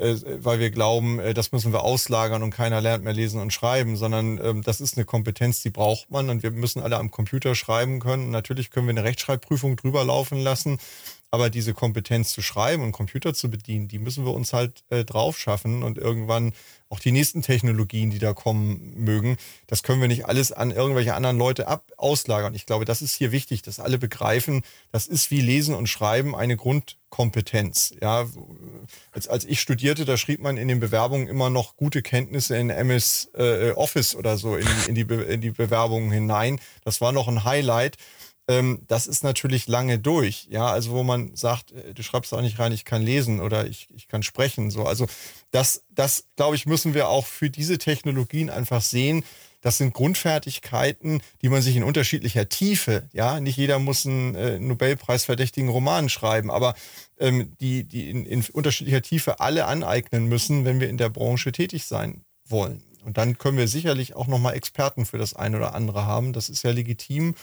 weil 0.00 0.58
wir 0.58 0.70
glauben, 0.70 1.18
äh, 1.18 1.34
das 1.34 1.52
müssen 1.52 1.72
wir 1.72 1.82
auslagern 1.82 2.42
und 2.42 2.50
keiner 2.50 2.80
lernt 2.80 3.04
mehr 3.04 3.12
lesen 3.12 3.40
und 3.40 3.52
schreiben, 3.52 3.96
sondern 3.96 4.40
ähm, 4.42 4.62
das 4.62 4.80
ist 4.80 4.96
eine 4.96 5.04
Kompetenz, 5.04 5.62
die 5.62 5.70
braucht 5.70 6.10
man 6.10 6.30
und 6.30 6.42
wir 6.42 6.50
müssen 6.50 6.82
alle 6.82 6.96
am 6.96 7.10
Computer 7.10 7.54
schreiben 7.54 8.00
können. 8.00 8.30
Natürlich 8.30 8.70
können 8.70 8.86
wir 8.86 8.92
eine 8.92 9.04
Rechtschreibprüfung 9.04 9.76
drüber 9.76 10.04
laufen 10.04 10.40
lassen, 10.40 10.78
aber 11.30 11.48
diese 11.48 11.74
Kompetenz 11.74 12.32
zu 12.32 12.42
schreiben 12.42 12.82
und 12.82 12.92
Computer 12.92 13.34
zu 13.34 13.50
bedienen, 13.50 13.86
die 13.88 13.98
müssen 13.98 14.24
wir 14.24 14.34
uns 14.34 14.52
halt 14.52 14.82
äh, 14.90 15.04
drauf 15.04 15.38
schaffen 15.38 15.82
und 15.82 15.96
irgendwann 15.96 16.52
auch 16.88 16.98
die 16.98 17.12
nächsten 17.12 17.42
Technologien, 17.42 18.10
die 18.10 18.18
da 18.18 18.32
kommen 18.32 18.92
mögen, 18.96 19.36
das 19.68 19.84
können 19.84 20.00
wir 20.00 20.08
nicht 20.08 20.26
alles 20.26 20.50
an 20.50 20.72
irgendwelche 20.72 21.14
anderen 21.14 21.38
Leute 21.38 21.68
ab 21.68 21.84
auslagern. 21.96 22.54
Ich 22.54 22.66
glaube, 22.66 22.84
das 22.84 23.00
ist 23.00 23.14
hier 23.14 23.30
wichtig, 23.30 23.62
dass 23.62 23.78
alle 23.78 23.96
begreifen, 23.96 24.62
das 24.90 25.06
ist 25.06 25.30
wie 25.30 25.40
Lesen 25.40 25.76
und 25.76 25.86
Schreiben 25.86 26.34
eine 26.34 26.56
Grundkompetenz. 26.56 27.94
Ja, 28.02 28.26
als, 29.12 29.28
als 29.28 29.44
ich 29.44 29.60
studierte, 29.60 30.04
da 30.04 30.16
schrieb 30.16 30.40
man 30.40 30.56
in 30.56 30.66
den 30.66 30.80
Bewerbungen 30.80 31.28
immer 31.28 31.48
noch 31.48 31.76
gute 31.76 32.02
Kenntnisse 32.02 32.56
in 32.56 32.70
MS 32.70 33.30
äh, 33.36 33.70
Office 33.72 34.16
oder 34.16 34.36
so 34.36 34.56
in, 34.56 34.66
in, 34.88 34.94
die, 34.96 35.02
in 35.02 35.40
die 35.40 35.52
Bewerbungen 35.52 36.10
hinein. 36.10 36.58
Das 36.84 37.00
war 37.00 37.12
noch 37.12 37.28
ein 37.28 37.44
Highlight 37.44 37.98
ähm, 38.50 38.80
das 38.88 39.06
ist 39.06 39.22
natürlich 39.22 39.68
lange 39.68 40.00
durch. 40.00 40.48
Ja, 40.50 40.66
also 40.66 40.90
wo 40.90 41.04
man 41.04 41.36
sagt, 41.36 41.70
äh, 41.70 41.94
du 41.94 42.02
schreibst 42.02 42.34
auch 42.34 42.40
nicht 42.40 42.58
rein, 42.58 42.72
ich 42.72 42.84
kann 42.84 43.00
lesen 43.00 43.40
oder 43.40 43.66
ich, 43.66 43.86
ich 43.94 44.08
kann 44.08 44.24
sprechen. 44.24 44.70
So, 44.70 44.84
also 44.84 45.06
das, 45.52 45.84
das 45.90 46.24
glaube 46.34 46.56
ich, 46.56 46.66
müssen 46.66 46.92
wir 46.92 47.08
auch 47.08 47.26
für 47.26 47.48
diese 47.48 47.78
Technologien 47.78 48.50
einfach 48.50 48.82
sehen. 48.82 49.22
Das 49.60 49.78
sind 49.78 49.94
Grundfertigkeiten, 49.94 51.22
die 51.42 51.48
man 51.48 51.62
sich 51.62 51.76
in 51.76 51.84
unterschiedlicher 51.84 52.48
Tiefe, 52.48 53.08
ja, 53.12 53.40
nicht 53.40 53.58
jeder 53.58 53.78
muss 53.78 54.06
einen 54.06 54.34
äh, 54.34 54.58
Nobelpreisverdächtigen 54.58 55.68
Roman 55.68 56.08
schreiben, 56.08 56.50
aber 56.50 56.74
ähm, 57.18 57.52
die, 57.60 57.84
die 57.84 58.10
in, 58.10 58.24
in 58.24 58.44
unterschiedlicher 58.52 59.02
Tiefe 59.02 59.38
alle 59.38 59.66
aneignen 59.66 60.26
müssen, 60.26 60.64
wenn 60.64 60.80
wir 60.80 60.88
in 60.88 60.96
der 60.96 61.10
Branche 61.10 61.52
tätig 61.52 61.84
sein 61.84 62.24
wollen. 62.46 62.82
Und 63.04 63.16
dann 63.18 63.38
können 63.38 63.58
wir 63.58 63.68
sicherlich 63.68 64.16
auch 64.16 64.26
nochmal 64.26 64.54
Experten 64.54 65.06
für 65.06 65.18
das 65.18 65.34
eine 65.34 65.56
oder 65.58 65.74
andere 65.74 66.06
haben. 66.06 66.32
Das 66.32 66.48
ist 66.48 66.64
ja 66.64 66.70
legitim. 66.70 67.34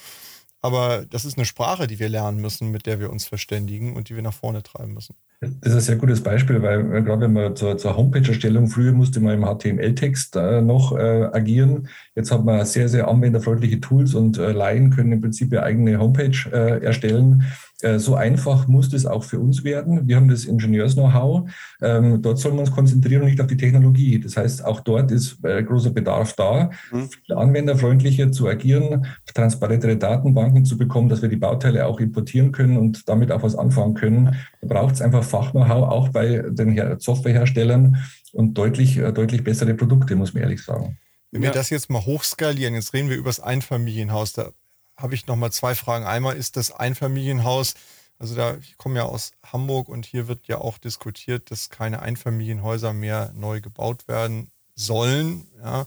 Aber 0.62 1.06
das 1.10 1.24
ist 1.24 1.38
eine 1.38 1.46
Sprache, 1.46 1.88
die 1.88 2.00
wir 2.00 2.10
lernen 2.10 2.42
müssen, 2.42 2.72
mit 2.72 2.86
der 2.88 3.00
wir 3.00 3.12
uns 3.12 3.26
verständigen 3.26 3.96
und 3.96 4.10
die 4.10 4.16
wir 4.16 4.24
nach 4.24 4.34
vorne 4.34 4.64
treiben 4.64 4.94
müssen. 4.94 5.16
Das 5.40 5.72
ist 5.72 5.76
ein 5.76 5.82
sehr 5.82 5.96
gutes 5.98 6.24
Beispiel, 6.24 6.62
weil 6.64 6.84
gerade 7.04 7.22
wenn 7.22 7.34
man 7.34 7.56
zur, 7.56 7.78
zur 7.78 7.96
Homepage-Erstellung, 7.96 8.68
früher 8.68 8.92
musste 8.92 9.20
man 9.20 9.36
im 9.36 9.46
HTML-Text 9.46 10.36
äh, 10.36 10.62
noch 10.62 10.98
äh, 10.98 11.30
agieren. 11.32 11.90
Jetzt 12.16 12.32
hat 12.32 12.44
man 12.44 12.66
sehr, 12.66 12.90
sehr 12.90 13.08
anwenderfreundliche 13.08 13.80
Tools 13.80 14.16
und 14.16 14.40
äh, 14.40 14.52
Laien 14.52 14.90
können 14.90 15.12
im 15.12 15.22
Prinzip 15.22 15.54
ihre 15.54 15.62
eigene 15.62 16.00
Homepage 16.00 16.36
äh, 16.52 16.84
erstellen. 16.84 17.44
Äh, 17.82 18.00
so 18.00 18.16
einfach 18.16 18.68
muss 18.68 18.90
das 18.90 19.06
auch 19.06 19.24
für 19.24 19.40
uns 19.40 19.64
werden. 19.64 20.08
Wir 20.08 20.16
haben 20.16 20.28
das 20.28 20.46
Ingenieurs-Know-how. 20.46 21.50
Ähm, 21.82 22.22
dort 22.22 22.40
sollen 22.40 22.56
wir 22.56 22.62
uns 22.62 22.72
konzentrieren 22.72 23.22
und 23.22 23.30
nicht 23.30 23.40
auf 23.40 23.48
die 23.48 23.58
Technologie. 23.58 24.20
Das 24.20 24.36
heißt, 24.36 24.66
auch 24.66 24.80
dort 24.80 25.12
ist 25.12 25.44
äh, 25.44 25.62
großer 25.62 25.92
Bedarf 25.92 26.34
da, 26.34 26.72
mhm. 26.92 27.10
anwenderfreundlicher 27.30 28.32
zu 28.32 28.48
agieren, 28.48 29.06
transparentere 29.32 29.96
Datenbanken 29.96 30.66
zu 30.66 30.78
bekommen, 30.78 31.08
dass 31.08 31.22
wir 31.22 31.30
die 31.30 31.36
Bauteile 31.36 31.86
auch 31.86 32.00
importieren 32.00 32.52
können 32.52 32.78
und 32.78 33.08
damit 33.08 33.32
auch 33.32 33.44
was 33.44 33.56
anfangen 33.56 33.94
können. 33.94 34.36
Da 34.62 34.68
braucht 34.68 34.96
es 34.96 35.02
einfach 35.02 35.24
Fach-Know-how 35.24 35.88
auch 35.88 36.10
bei 36.10 36.44
den 36.50 37.00
Softwareherstellern 37.00 37.98
und 38.34 38.56
deutlich, 38.56 38.98
äh, 38.98 39.12
deutlich 39.14 39.44
bessere 39.44 39.76
Produkte, 39.76 40.16
muss 40.16 40.34
man 40.34 40.44
ehrlich 40.44 40.64
sagen. 40.64 40.98
Wenn 41.32 41.44
wir 41.44 41.52
das 41.52 41.70
jetzt 41.70 41.90
mal 41.90 42.04
hochskalieren, 42.04 42.74
jetzt 42.74 42.94
reden 42.94 43.10
wir 43.10 43.18
über 43.18 43.30
das 43.30 43.40
Einfamilienhaus, 43.40 44.34
da 44.34 44.52
habe 44.98 45.16
ich 45.16 45.28
noch 45.28 45.36
mal 45.36 45.52
zwei 45.52 45.76
Fragen. 45.76 46.06
Einmal 46.06 46.36
ist 46.36 46.58
das 46.58 46.72
Einfamilienhaus, 46.72 47.76
also 48.20 48.36
da, 48.36 48.58
ich 48.58 48.78
komme 48.78 48.98
ja 48.98 49.04
aus 49.04 49.34
Hamburg 49.44 49.90
und 49.90 50.06
hier 50.06 50.28
wird 50.28 50.48
ja 50.48 50.58
auch 50.58 50.78
diskutiert, 50.80 51.52
dass 51.52 51.70
keine 51.70 52.02
Einfamilienhäuser 52.02 52.94
mehr 52.94 53.32
neu 53.36 53.62
gebaut 53.62 54.08
werden 54.08 54.52
sollen. 54.76 55.48
Ja. 55.62 55.86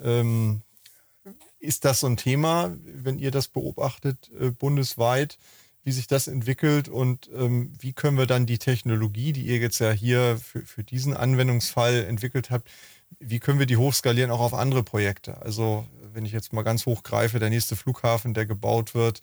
Ähm, 0.00 0.60
ist 1.58 1.84
das 1.84 2.00
so 2.00 2.06
ein 2.06 2.18
Thema, 2.18 2.76
wenn 2.84 3.18
ihr 3.18 3.30
das 3.30 3.48
beobachtet 3.48 4.30
äh, 4.38 4.50
bundesweit, 4.50 5.38
wie 5.82 5.92
sich 5.92 6.06
das 6.06 6.28
entwickelt 6.28 6.88
und 6.88 7.30
ähm, 7.34 7.72
wie 7.78 7.92
können 7.92 8.18
wir 8.18 8.26
dann 8.26 8.44
die 8.44 8.58
Technologie, 8.58 9.32
die 9.32 9.46
ihr 9.46 9.58
jetzt 9.58 9.78
ja 9.78 9.92
hier 9.92 10.36
für, 10.36 10.66
für 10.66 10.84
diesen 10.84 11.16
Anwendungsfall 11.16 12.04
entwickelt 12.04 12.50
habt, 12.50 12.68
wie 13.18 13.38
können 13.38 13.58
wir 13.58 13.66
die 13.66 13.76
hochskalieren 13.76 14.30
auch 14.30 14.40
auf 14.40 14.52
andere 14.52 14.82
Projekte? 14.82 15.40
Also 15.42 15.86
wenn 16.16 16.24
ich 16.24 16.32
jetzt 16.32 16.52
mal 16.52 16.62
ganz 16.62 16.86
hoch 16.86 17.02
greife, 17.02 17.38
der 17.38 17.50
nächste 17.50 17.76
Flughafen, 17.76 18.34
der 18.34 18.46
gebaut 18.46 18.94
wird, 18.94 19.20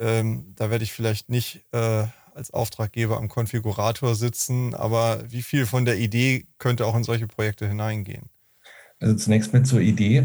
ähm, 0.00 0.54
da 0.56 0.70
werde 0.70 0.82
ich 0.82 0.92
vielleicht 0.92 1.28
nicht 1.28 1.64
äh, 1.72 2.06
als 2.34 2.50
Auftraggeber 2.52 3.18
am 3.18 3.28
Konfigurator 3.28 4.14
sitzen, 4.16 4.74
aber 4.74 5.30
wie 5.30 5.42
viel 5.42 5.66
von 5.66 5.84
der 5.84 5.98
Idee 5.98 6.46
könnte 6.58 6.86
auch 6.86 6.96
in 6.96 7.04
solche 7.04 7.28
Projekte 7.28 7.68
hineingehen? 7.68 8.30
Also 9.00 9.16
zunächst 9.16 9.52
mal 9.52 9.64
zur 9.64 9.80
Idee. 9.80 10.24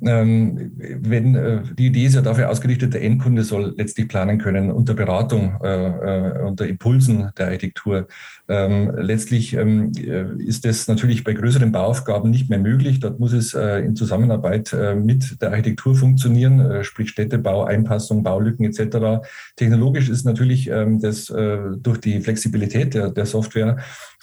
Ähm, 0.00 0.72
wenn, 0.76 1.34
äh, 1.34 1.62
die 1.76 1.86
Idee 1.86 2.04
ist 2.06 2.14
ja 2.14 2.20
dafür 2.20 2.50
ausgerichtet, 2.50 2.94
der 2.94 3.02
Endkunde 3.02 3.42
soll 3.42 3.74
letztlich 3.76 4.08
planen 4.08 4.38
können 4.38 4.70
unter 4.70 4.94
Beratung, 4.94 5.58
äh, 5.62 5.86
äh, 5.86 6.42
unter 6.42 6.66
Impulsen 6.66 7.30
der 7.36 7.46
Architektur. 7.46 8.06
Ähm, 8.48 8.92
letztlich 8.96 9.54
ähm, 9.54 9.92
äh, 9.96 10.40
ist 10.42 10.64
das 10.64 10.86
natürlich 10.86 11.24
bei 11.24 11.32
größeren 11.32 11.72
Bauaufgaben 11.72 12.30
nicht 12.30 12.48
mehr 12.48 12.60
möglich. 12.60 13.00
Dort 13.00 13.18
muss 13.18 13.32
es 13.32 13.54
äh, 13.54 13.80
in 13.80 13.96
Zusammenarbeit 13.96 14.72
äh, 14.72 14.94
mit 14.94 15.42
der 15.42 15.50
Architektur 15.50 15.96
funktionieren, 15.96 16.84
sprich 16.84 17.10
Städtebau, 17.10 17.64
Einpassung, 17.64 18.22
Baulücken 18.22 18.64
etc. 18.64 19.26
Technologisch 19.56 20.08
ist 20.08 20.24
natürlich 20.24 20.68
ähm, 20.68 21.00
das 21.00 21.26
durch 21.26 21.98
die 21.98 22.20
Flexibilität 22.20 22.94
der, 22.94 23.10
der 23.10 23.26
Software 23.26 23.78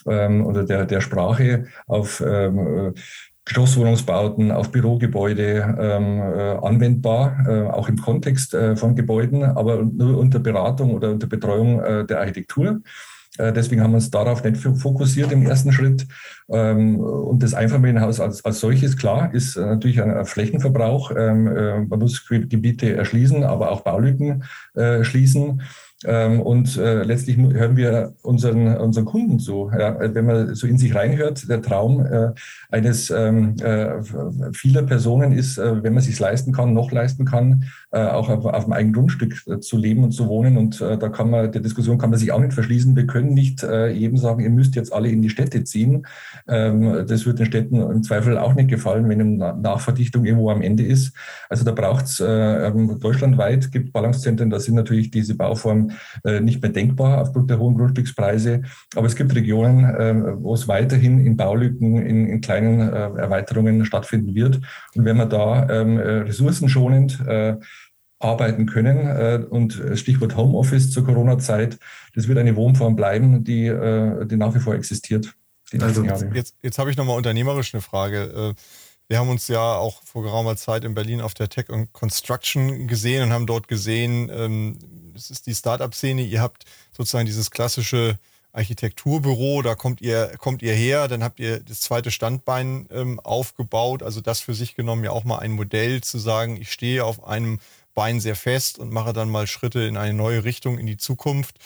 ähm, 0.07 0.45
oder 0.45 0.63
der, 0.63 0.85
der 0.85 1.01
Sprache 1.01 1.65
auf 1.87 2.23
ähm, 2.25 2.93
Geschosswohnungsbauten, 3.45 4.51
auf 4.51 4.71
Bürogebäude 4.71 5.75
ähm, 5.79 6.19
äh, 6.19 6.65
anwendbar, 6.65 7.45
äh, 7.47 7.69
auch 7.69 7.88
im 7.88 7.97
Kontext 7.97 8.53
äh, 8.55 8.75
von 8.75 8.95
Gebäuden, 8.95 9.43
aber 9.43 9.84
nur 9.84 10.17
unter 10.17 10.39
Beratung 10.39 10.91
oder 10.95 11.12
unter 11.12 11.27
Betreuung 11.27 11.80
äh, 11.80 12.05
der 12.05 12.19
Architektur. 12.22 12.82
Äh, 13.38 13.53
deswegen 13.53 13.84
haben 13.84 13.91
wir 13.91 13.97
uns 13.97 14.09
darauf 14.09 14.43
nicht 14.43 14.57
fokussiert 14.57 15.32
im 15.32 15.45
ersten 15.45 15.72
Schritt. 15.72 16.07
Ähm, 16.49 16.99
und 16.99 17.43
das 17.43 17.53
Einfamilienhaus 17.53 18.19
als, 18.19 18.43
als 18.43 18.59
solches, 18.59 18.97
klar, 18.97 19.34
ist 19.34 19.57
äh, 19.57 19.61
natürlich 19.61 20.01
ein 20.01 20.26
Flächenverbrauch. 20.26 21.11
Ähm, 21.15 21.88
man 21.88 21.99
muss 21.99 22.28
Gebiete 22.28 22.95
erschließen, 22.95 23.43
aber 23.43 23.72
auch 23.72 23.82
Baulücken 23.82 24.43
schließen. 25.01 25.61
Ähm, 26.03 26.41
und 26.41 26.77
äh, 26.77 27.03
letztlich 27.03 27.37
hören 27.37 27.77
wir 27.77 28.13
unseren, 28.21 28.75
unseren 28.77 29.05
Kunden 29.05 29.39
zu. 29.39 29.71
Ja, 29.77 29.97
wenn 29.99 30.25
man 30.25 30.53
so 30.53 30.67
in 30.67 30.77
sich 30.77 30.93
reinhört, 30.93 31.49
der 31.49 31.61
Traum 31.61 32.05
äh, 32.05 32.31
eines 32.69 33.09
ähm, 33.09 33.55
äh, 33.61 34.01
vieler 34.53 34.83
Personen 34.83 35.31
ist, 35.31 35.57
äh, 35.57 35.83
wenn 35.83 35.93
man 35.93 36.03
sich 36.03 36.19
leisten 36.19 36.51
kann, 36.51 36.73
noch 36.73 36.91
leisten 36.91 37.25
kann, 37.25 37.63
äh, 37.84 37.84
auch 37.91 38.29
auf, 38.29 38.45
auf 38.45 38.63
dem 38.65 38.73
eigenen 38.73 38.93
Grundstück 38.93 39.43
äh, 39.47 39.59
zu 39.59 39.77
leben 39.77 40.03
und 40.03 40.11
zu 40.11 40.27
wohnen. 40.27 40.57
Und 40.57 40.81
da 40.81 41.09
kann 41.09 41.29
man, 41.29 41.51
der 41.51 41.61
Diskussion 41.61 41.97
kann 41.97 42.09
man 42.09 42.19
sich 42.19 42.31
auch 42.31 42.39
nicht 42.39 42.53
verschließen. 42.53 42.95
Wir 42.95 43.07
können 43.07 43.33
nicht 43.33 43.63
jedem 43.63 44.17
sagen, 44.17 44.41
ihr 44.41 44.49
müsst 44.49 44.75
jetzt 44.75 44.93
alle 44.93 45.09
in 45.09 45.21
die 45.21 45.29
Städte 45.29 45.63
ziehen. 45.63 46.05
Ähm, 46.47 47.05
das 47.07 47.25
wird 47.25 47.39
den 47.39 47.45
Städten 47.45 47.81
im 47.81 48.03
Zweifel 48.03 48.38
auch 48.38 48.53
nicht 48.53 48.69
gefallen, 48.69 49.07
wenn 49.09 49.21
eine 49.21 49.61
Nachverdichtung 49.61 50.25
irgendwo 50.25 50.49
am 50.49 50.61
Ende 50.61 50.83
ist. 50.83 51.13
Also 51.49 51.63
da 51.63 51.71
braucht 51.71 52.05
es 52.05 52.23
ähm, 52.25 52.99
deutschlandweit, 52.99 53.71
gibt 53.71 53.93
Ballungszentren, 53.93 54.49
da 54.49 54.59
sind 54.59 54.75
natürlich 54.75 55.11
diese 55.11 55.36
Bauformen 55.36 55.93
äh, 56.23 56.39
nicht 56.39 56.61
mehr 56.61 56.71
denkbar 56.71 57.21
aufgrund 57.21 57.49
der 57.49 57.59
hohen 57.59 57.75
Grundstückspreise. 57.75 58.63
Aber 58.95 59.07
es 59.07 59.15
gibt 59.15 59.36
Regionen, 59.36 59.83
äh, 59.83 60.15
wo 60.38 60.53
es 60.53 60.67
weiterhin 60.67 61.19
in 61.25 61.38
Baulücken, 61.38 61.97
in, 61.97 62.27
in 62.27 62.41
kleinen 62.41 62.79
äh, 62.81 63.21
Erweiterungen 63.21 63.86
stattfinden 63.86 64.36
wird. 64.36 64.59
Und 64.95 65.05
wenn 65.05 65.17
man 65.17 65.29
da 65.29 65.69
ähm, 65.69 65.97
ressourcenschonend 65.97 67.19
arbeiten 68.20 68.66
können. 68.66 69.45
Und 69.47 69.82
Stichwort 69.95 70.36
Homeoffice 70.36 70.91
zur 70.91 71.05
Corona-Zeit, 71.05 71.78
das 72.16 72.28
wird 72.28 72.38
eine 72.38 72.55
Wohnform 72.55 72.95
bleiben, 72.95 73.43
die, 73.43 73.66
die 73.66 74.36
nach 74.38 74.55
wie 74.55 74.59
vor 74.59 74.74
existiert. 74.74 75.36
Also 75.80 76.03
jetzt, 76.03 76.55
jetzt 76.61 76.78
habe 76.78 76.91
ich 76.91 76.97
nochmal 76.97 77.18
unternehmerisch 77.18 77.74
eine 77.74 77.82
Frage. 77.82 78.55
Wir 79.07 79.20
haben 79.20 79.30
uns 79.30 79.47
ja 79.47 79.76
auch 79.76 80.01
vor 80.03 80.24
geraumer 80.24 80.55
Zeit 80.55 80.84
in 80.84 80.95
Berlin 80.95 81.22
auf 81.22 81.36
der 81.36 81.47
Tech 81.47 81.70
und 81.70 81.93
Construction 81.93 82.88
gesehen 82.88 83.24
und 83.24 83.34
haben 83.34 83.45
dort 83.45 83.68
gesehen, 83.68 84.32
ähm, 84.34 84.80
es 85.16 85.30
ist 85.30 85.45
die 85.45 85.53
Startup-Szene, 85.53 86.24
ihr 86.24 86.41
habt 86.41 86.66
sozusagen 86.91 87.28
dieses 87.28 87.51
klassische 87.51 88.18
Architekturbüro, 88.51 89.61
da 89.61 89.76
kommt 89.76 90.01
ihr, 90.01 90.32
kommt 90.39 90.63
ihr 90.63 90.74
her, 90.74 91.07
dann 91.07 91.24
habt 91.24 91.39
ihr 91.39 91.59
das 91.59 91.82
zweite 91.82 92.09
Standbein 92.09 92.88
ähm, 92.91 93.20
aufgebaut, 93.20 94.01
also 94.01 94.22
das 94.22 94.39
für 94.39 94.55
sich 94.55 94.76
genommen 94.76 95.03
ja 95.03 95.11
auch 95.11 95.24
mal 95.24 95.38
ein 95.38 95.51
Modell 95.51 96.01
zu 96.01 96.18
sagen, 96.18 96.57
ich 96.59 96.72
stehe 96.72 97.05
auf 97.05 97.28
einem 97.28 97.59
Bein 97.95 98.19
sehr 98.19 98.35
fest 98.35 98.77
und 98.77 98.91
mache 98.93 99.13
dann 99.13 99.29
mal 99.29 99.47
Schritte 99.47 99.81
in 99.81 99.97
eine 99.97 100.13
neue 100.13 100.43
Richtung, 100.43 100.77
in 100.77 100.85
die 100.85 100.97
Zukunft. 100.97 101.57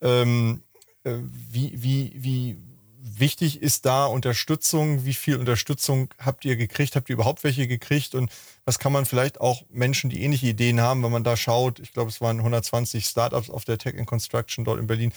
Ähm, 0.00 0.62
äh, 1.02 1.14
wie, 1.50 1.82
wie, 1.82 2.12
wie, 2.14 2.58
wichtig 3.02 3.60
ist 3.60 3.84
da 3.84 4.06
Unterstützung? 4.06 5.04
Wie 5.04 5.14
viel 5.14 5.36
Unterstützung 5.36 6.08
habt 6.18 6.44
ihr 6.44 6.56
gekriegt? 6.56 6.96
Habt 6.96 7.08
ihr 7.10 7.14
überhaupt 7.14 7.44
welche 7.44 7.66
gekriegt? 7.66 8.14
Und 8.14 8.30
was 8.64 8.78
kann 8.78 8.92
man 8.92 9.06
vielleicht 9.06 9.40
auch 9.40 9.64
Menschen, 9.70 10.10
die 10.10 10.22
ähnliche 10.22 10.46
Ideen 10.46 10.80
haben, 10.80 11.02
wenn 11.02 11.12
man 11.12 11.24
da 11.24 11.36
schaut, 11.36 11.80
ich 11.80 11.92
glaube, 11.92 12.10
es 12.10 12.20
waren 12.20 12.38
120 12.38 13.04
Startups 13.04 13.50
auf 13.50 13.64
der 13.64 13.78
Tech 13.78 13.98
and 13.98 14.06
Construction 14.06 14.64
dort 14.64 14.78
in 14.78 14.86
Berlin. 14.86 15.12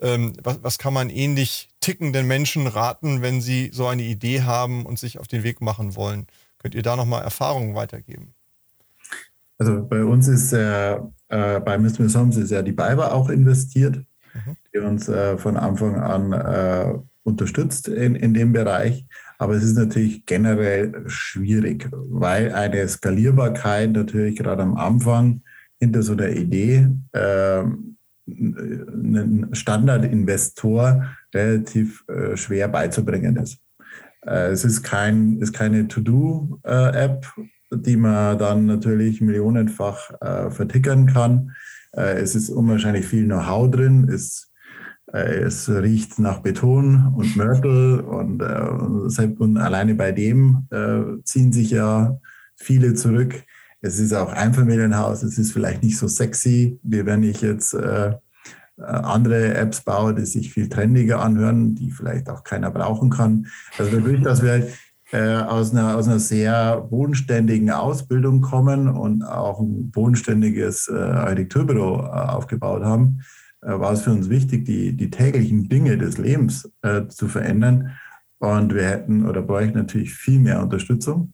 Ähm, 0.00 0.34
was, 0.42 0.62
was 0.62 0.78
kann 0.78 0.94
man 0.94 1.10
ähnlich 1.10 1.68
tickenden 1.80 2.26
Menschen 2.26 2.66
raten, 2.66 3.22
wenn 3.22 3.40
sie 3.40 3.70
so 3.72 3.86
eine 3.86 4.02
Idee 4.02 4.42
haben 4.42 4.86
und 4.86 4.98
sich 4.98 5.18
auf 5.18 5.28
den 5.28 5.42
Weg 5.42 5.60
machen 5.60 5.96
wollen? 5.96 6.26
Könnt 6.58 6.74
ihr 6.74 6.82
da 6.82 6.96
nochmal 6.96 7.22
Erfahrungen 7.22 7.74
weitergeben? 7.74 8.34
Also 9.58 9.86
bei 9.86 10.04
uns 10.04 10.28
ist 10.28 10.52
äh, 10.52 10.96
äh, 11.28 11.60
bei 11.60 11.78
Mr. 11.78 12.08
Homes 12.14 12.36
ist 12.36 12.50
ja 12.50 12.62
die 12.62 12.72
BayWa 12.72 13.12
auch 13.12 13.28
investiert, 13.28 13.96
mhm. 13.96 14.56
die 14.72 14.78
uns 14.78 15.08
äh, 15.08 15.36
von 15.38 15.56
Anfang 15.56 15.96
an 15.96 16.32
äh, 16.32 16.98
unterstützt 17.22 17.88
in, 17.88 18.14
in 18.14 18.34
dem 18.34 18.52
Bereich. 18.52 19.06
Aber 19.38 19.54
es 19.54 19.64
ist 19.64 19.76
natürlich 19.76 20.26
generell 20.26 21.04
schwierig, 21.06 21.88
weil 21.92 22.52
eine 22.52 22.86
Skalierbarkeit 22.86 23.92
natürlich 23.92 24.36
gerade 24.36 24.62
am 24.62 24.76
Anfang 24.76 25.42
hinter 25.80 26.02
so 26.02 26.12
einer 26.12 26.30
Idee 26.30 26.88
äh, 27.12 27.64
einen 28.26 29.48
Standardinvestor 29.52 31.04
relativ 31.34 32.04
äh, 32.08 32.36
schwer 32.36 32.68
beizubringen 32.68 33.36
ist. 33.36 33.58
Äh, 34.26 34.50
es 34.50 34.64
ist, 34.64 34.82
kein, 34.82 35.38
ist 35.40 35.52
keine 35.52 35.88
To-Do-App, 35.88 37.26
die 37.76 37.96
man 37.96 38.38
dann 38.38 38.66
natürlich 38.66 39.20
millionenfach 39.20 40.10
äh, 40.20 40.50
vertickern 40.50 41.06
kann. 41.06 41.52
Äh, 41.92 42.20
es 42.20 42.34
ist 42.34 42.50
unwahrscheinlich 42.50 43.06
viel 43.06 43.24
Know-how 43.24 43.70
drin. 43.70 44.08
Es 44.08 44.52
äh, 45.14 45.42
es 45.42 45.68
riecht 45.68 46.18
nach 46.18 46.40
Beton 46.40 47.14
und 47.14 47.36
Mörtel 47.36 48.00
und, 48.00 48.40
äh, 48.42 49.26
und 49.38 49.56
alleine 49.58 49.94
bei 49.94 50.12
dem 50.12 50.66
äh, 50.70 51.22
ziehen 51.22 51.52
sich 51.52 51.70
ja 51.70 52.18
viele 52.56 52.94
zurück. 52.94 53.44
Es 53.80 54.00
ist 54.00 54.12
auch 54.12 54.32
Einfamilienhaus, 54.32 55.22
es 55.22 55.38
ist 55.38 55.52
vielleicht 55.52 55.82
nicht 55.82 55.98
so 55.98 56.08
sexy, 56.08 56.80
wie 56.82 57.06
wenn 57.06 57.22
ich 57.22 57.42
jetzt 57.42 57.74
äh, 57.74 58.14
andere 58.76 59.54
Apps 59.54 59.82
baue, 59.82 60.14
die 60.14 60.24
sich 60.24 60.52
viel 60.52 60.68
trendiger 60.68 61.20
anhören, 61.20 61.76
die 61.76 61.92
vielleicht 61.92 62.28
auch 62.28 62.42
keiner 62.42 62.72
brauchen 62.72 63.10
kann. 63.10 63.46
Also 63.78 63.92
dadurch, 63.92 64.20
dass 64.22 64.42
wir 64.42 64.66
äh, 65.14 65.44
aus, 65.44 65.70
einer, 65.70 65.96
aus 65.96 66.08
einer 66.08 66.18
sehr 66.18 66.80
bodenständigen 66.80 67.70
Ausbildung 67.70 68.40
kommen 68.40 68.88
und 68.88 69.22
auch 69.22 69.60
ein 69.60 69.92
bodenständiges 69.92 70.88
äh, 70.88 70.94
Architekturbüro 70.94 72.00
aufgebaut 72.00 72.82
haben, 72.82 73.20
äh, 73.62 73.78
war 73.78 73.92
es 73.92 74.02
für 74.02 74.10
uns 74.10 74.28
wichtig, 74.28 74.64
die, 74.64 74.96
die 74.96 75.10
täglichen 75.10 75.68
Dinge 75.68 75.96
des 75.98 76.18
Lebens 76.18 76.68
äh, 76.82 77.06
zu 77.06 77.28
verändern. 77.28 77.92
Und 78.38 78.74
wir 78.74 78.86
hätten 78.86 79.28
oder 79.28 79.40
bräuchten 79.40 79.78
natürlich 79.78 80.12
viel 80.12 80.40
mehr 80.40 80.60
Unterstützung, 80.60 81.32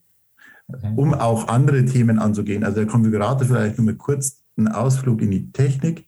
mhm. 0.68 0.98
um 0.98 1.14
auch 1.14 1.48
andere 1.48 1.82
Themen 1.86 2.18
anzugehen. 2.18 2.64
Also 2.64 2.80
der 2.80 2.86
Konfigurator 2.86 3.46
vielleicht 3.46 3.78
nur 3.78 3.86
mit 3.86 3.96
kurz 3.96 4.42
einen 4.58 4.68
Ausflug 4.68 5.22
in 5.22 5.30
die 5.30 5.52
Technik 5.52 6.06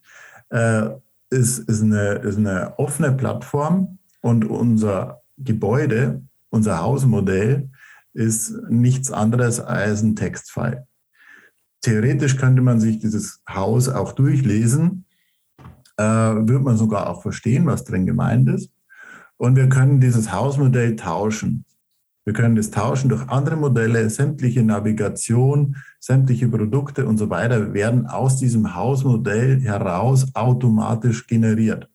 äh, 0.50 0.90
ist, 1.30 1.58
ist, 1.58 1.82
eine, 1.82 2.16
ist 2.16 2.36
eine 2.36 2.78
offene 2.78 3.12
Plattform 3.12 3.96
und 4.20 4.44
unser 4.44 5.22
Gebäude, 5.38 6.20
unser 6.52 6.80
Hausmodell 6.80 7.70
ist 8.14 8.54
nichts 8.68 9.10
anderes 9.10 9.58
als 9.58 10.02
ein 10.02 10.14
Textfile. 10.14 10.86
Theoretisch 11.80 12.36
könnte 12.36 12.62
man 12.62 12.78
sich 12.78 12.98
dieses 12.98 13.42
Haus 13.48 13.88
auch 13.88 14.12
durchlesen 14.12 15.04
äh, 15.96 16.02
wird 16.02 16.62
man 16.62 16.76
sogar 16.76 17.08
auch 17.08 17.22
verstehen, 17.22 17.66
was 17.66 17.84
drin 17.84 18.06
gemeint 18.06 18.48
ist. 18.48 18.70
Und 19.36 19.56
wir 19.56 19.68
können 19.68 20.00
dieses 20.00 20.32
Hausmodell 20.32 20.96
tauschen. 20.96 21.64
Wir 22.24 22.32
können 22.32 22.54
das 22.54 22.70
tauschen 22.70 23.08
durch 23.08 23.28
andere 23.28 23.56
Modelle, 23.56 24.08
sämtliche 24.08 24.62
Navigation, 24.62 25.76
sämtliche 25.98 26.48
Produkte 26.48 27.04
und 27.06 27.18
so 27.18 27.30
weiter 27.30 27.74
werden 27.74 28.06
aus 28.06 28.36
diesem 28.36 28.76
Hausmodell 28.76 29.60
heraus 29.60 30.28
automatisch 30.34 31.26
generiert. 31.26 31.88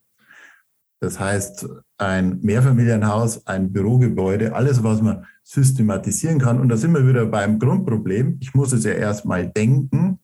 Das 0.99 1.19
heißt, 1.19 1.69
ein 1.97 2.39
Mehrfamilienhaus, 2.41 3.45
ein 3.47 3.71
Bürogebäude, 3.71 4.53
alles, 4.53 4.83
was 4.83 5.01
man 5.01 5.25
systematisieren 5.43 6.39
kann. 6.39 6.59
Und 6.59 6.69
da 6.69 6.77
sind 6.77 6.93
wir 6.93 7.07
wieder 7.07 7.25
beim 7.25 7.59
Grundproblem. 7.59 8.37
Ich 8.39 8.53
muss 8.53 8.73
es 8.73 8.83
ja 8.83 8.91
erstmal 8.91 9.47
denken, 9.47 10.19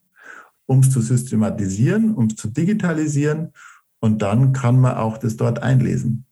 um 0.66 0.80
es 0.80 0.92
zu 0.92 1.02
systematisieren, 1.02 2.14
um 2.14 2.28
es 2.28 2.36
zu 2.36 2.50
digitalisieren. 2.50 3.54
Und 4.00 4.22
dann 4.22 4.54
kann 4.54 4.80
man 4.80 4.98
auch 4.98 5.18
das 5.18 5.38
dort 5.38 5.64
einlesen. 5.64 6.26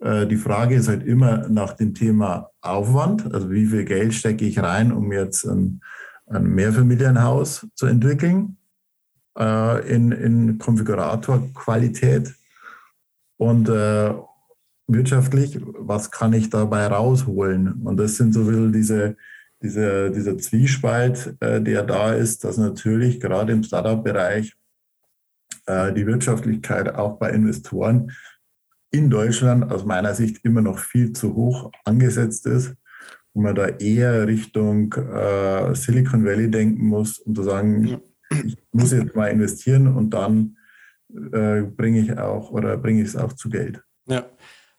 Äh, 0.00 0.26
die 0.26 0.36
Frage 0.36 0.74
ist 0.74 0.88
halt 0.88 1.04
immer 1.04 1.48
nach 1.48 1.74
dem 1.74 1.94
Thema 1.94 2.50
Aufwand. 2.60 3.32
Also 3.34 3.50
wie 3.50 3.66
viel 3.66 3.84
Geld 3.84 4.14
stecke 4.14 4.44
ich 4.44 4.58
rein, 4.58 4.92
um 4.92 5.12
jetzt 5.12 5.44
ein, 5.44 5.80
ein 6.26 6.44
Mehrfamilienhaus 6.44 7.66
zu 7.74 7.86
entwickeln 7.86 8.56
äh, 9.38 9.94
in, 9.94 10.12
in 10.12 10.58
Konfiguratorqualität. 10.58 12.34
Und 13.36 13.68
äh, 13.68 14.14
wirtschaftlich, 14.86 15.58
was 15.62 16.10
kann 16.10 16.32
ich 16.32 16.50
dabei 16.50 16.86
rausholen? 16.86 17.82
Und 17.84 17.96
das 17.96 18.16
sind 18.16 18.32
so 18.32 18.42
ein 18.42 18.72
diese, 18.72 19.16
diese, 19.62 20.10
dieser 20.10 20.38
Zwiespalt, 20.38 21.36
äh, 21.40 21.60
der 21.60 21.82
da 21.84 22.12
ist, 22.12 22.44
dass 22.44 22.58
natürlich 22.58 23.20
gerade 23.20 23.52
im 23.52 23.62
Startup-Bereich 23.62 24.54
äh, 25.66 25.92
die 25.92 26.06
Wirtschaftlichkeit 26.06 26.94
auch 26.94 27.18
bei 27.18 27.30
Investoren 27.30 28.12
in 28.90 29.08
Deutschland 29.08 29.70
aus 29.72 29.84
meiner 29.84 30.14
Sicht 30.14 30.44
immer 30.44 30.60
noch 30.60 30.78
viel 30.78 31.12
zu 31.12 31.34
hoch 31.34 31.70
angesetzt 31.84 32.46
ist 32.46 32.74
und 33.32 33.42
man 33.42 33.54
da 33.54 33.66
eher 33.66 34.26
Richtung 34.26 34.92
äh, 34.92 35.74
Silicon 35.74 36.24
Valley 36.24 36.50
denken 36.50 36.86
muss, 36.86 37.18
um 37.18 37.34
zu 37.34 37.42
sagen, 37.42 37.86
ja. 37.86 38.00
ich 38.44 38.58
muss 38.72 38.92
jetzt 38.92 39.16
mal 39.16 39.28
investieren 39.28 39.86
und 39.86 40.10
dann 40.10 40.58
äh, 41.32 41.62
bringe 41.62 42.00
ich 42.00 42.18
auch 42.18 42.50
oder 42.50 42.76
bringe 42.76 43.02
ich 43.02 43.08
es 43.08 43.16
auch 43.16 43.32
zu 43.32 43.48
Geld. 43.48 43.82
Ja, 44.06 44.26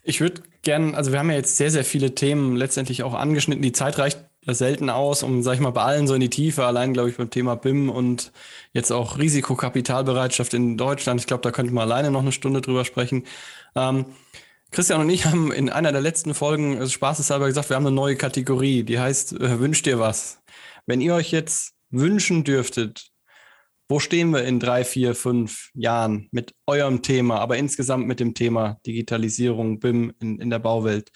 ich 0.04 0.22
würde 0.22 0.44
gerne, 0.62 0.96
also 0.96 1.12
wir 1.12 1.20
haben 1.20 1.30
ja 1.30 1.38
jetzt 1.38 1.58
sehr, 1.58 1.72
sehr 1.72 1.86
viele 1.86 2.14
Themen 2.14 2.56
letztendlich 2.56 3.04
auch 3.04 3.14
angeschnitten. 3.14 3.64
Die 3.64 3.72
Zeit 3.72 3.98
reicht 3.98 4.20
selten 4.46 4.90
aus, 4.90 5.24
um, 5.24 5.42
sag 5.42 5.56
ich 5.56 5.60
mal, 5.62 5.72
bei 5.72 5.84
allen 5.84 6.08
so 6.08 6.14
in 6.14 6.20
die 6.20 6.30
Tiefe, 6.30 6.66
allein, 6.66 6.94
glaube 6.94 7.10
ich, 7.10 7.18
beim 7.18 7.30
Thema 7.30 7.56
BIM 7.56 7.90
und 7.90 8.34
jetzt 8.74 8.92
auch 8.92 9.18
Risikokapitalbereitschaft 9.18 10.54
in 10.54 10.78
Deutschland. 10.78 11.22
Ich 11.22 11.28
glaube, 11.28 11.42
da 11.42 11.52
könnte 11.52 11.74
man 11.74 11.90
alleine 11.90 12.12
noch 12.12 12.22
eine 12.22 12.34
Stunde 12.34 12.60
drüber 12.60 12.84
sprechen. 12.84 13.24
Ähm, 13.76 14.06
Christian 14.72 15.00
und 15.02 15.10
ich 15.10 15.26
haben 15.28 15.52
in 15.54 15.70
einer 15.70 15.94
der 15.94 16.02
letzten 16.02 16.34
Folgen 16.34 16.78
also 16.78 16.92
spaßeshalber 16.92 17.48
gesagt, 17.48 17.70
wir 17.70 17.78
haben 17.78 17.88
eine 17.88 17.96
neue 17.96 18.18
Kategorie, 18.18 18.84
die 18.84 19.00
heißt, 19.00 19.34
äh, 19.34 19.60
wünscht 19.60 19.86
dir 19.86 20.00
was. 20.00 20.42
Wenn 20.86 21.00
ihr 21.00 21.16
euch 21.16 21.32
jetzt 21.32 21.76
wünschen 21.92 22.44
dürftet, 22.44 23.13
Wo 23.94 24.00
stehen 24.00 24.32
wir 24.32 24.44
in 24.44 24.60
drei, 24.60 24.84
vier, 24.84 25.14
fünf 25.14 25.70
Jahren 25.76 26.28
mit 26.32 26.56
eurem 26.66 27.04
Thema, 27.04 27.40
aber 27.40 27.58
insgesamt 27.58 28.08
mit 28.08 28.20
dem 28.20 28.34
Thema 28.34 28.80
Digitalisierung, 28.88 29.80
BIM 29.80 30.12
in, 30.20 30.40
in 30.40 30.50
der 30.50 30.58
Bauwelt? 30.58 31.12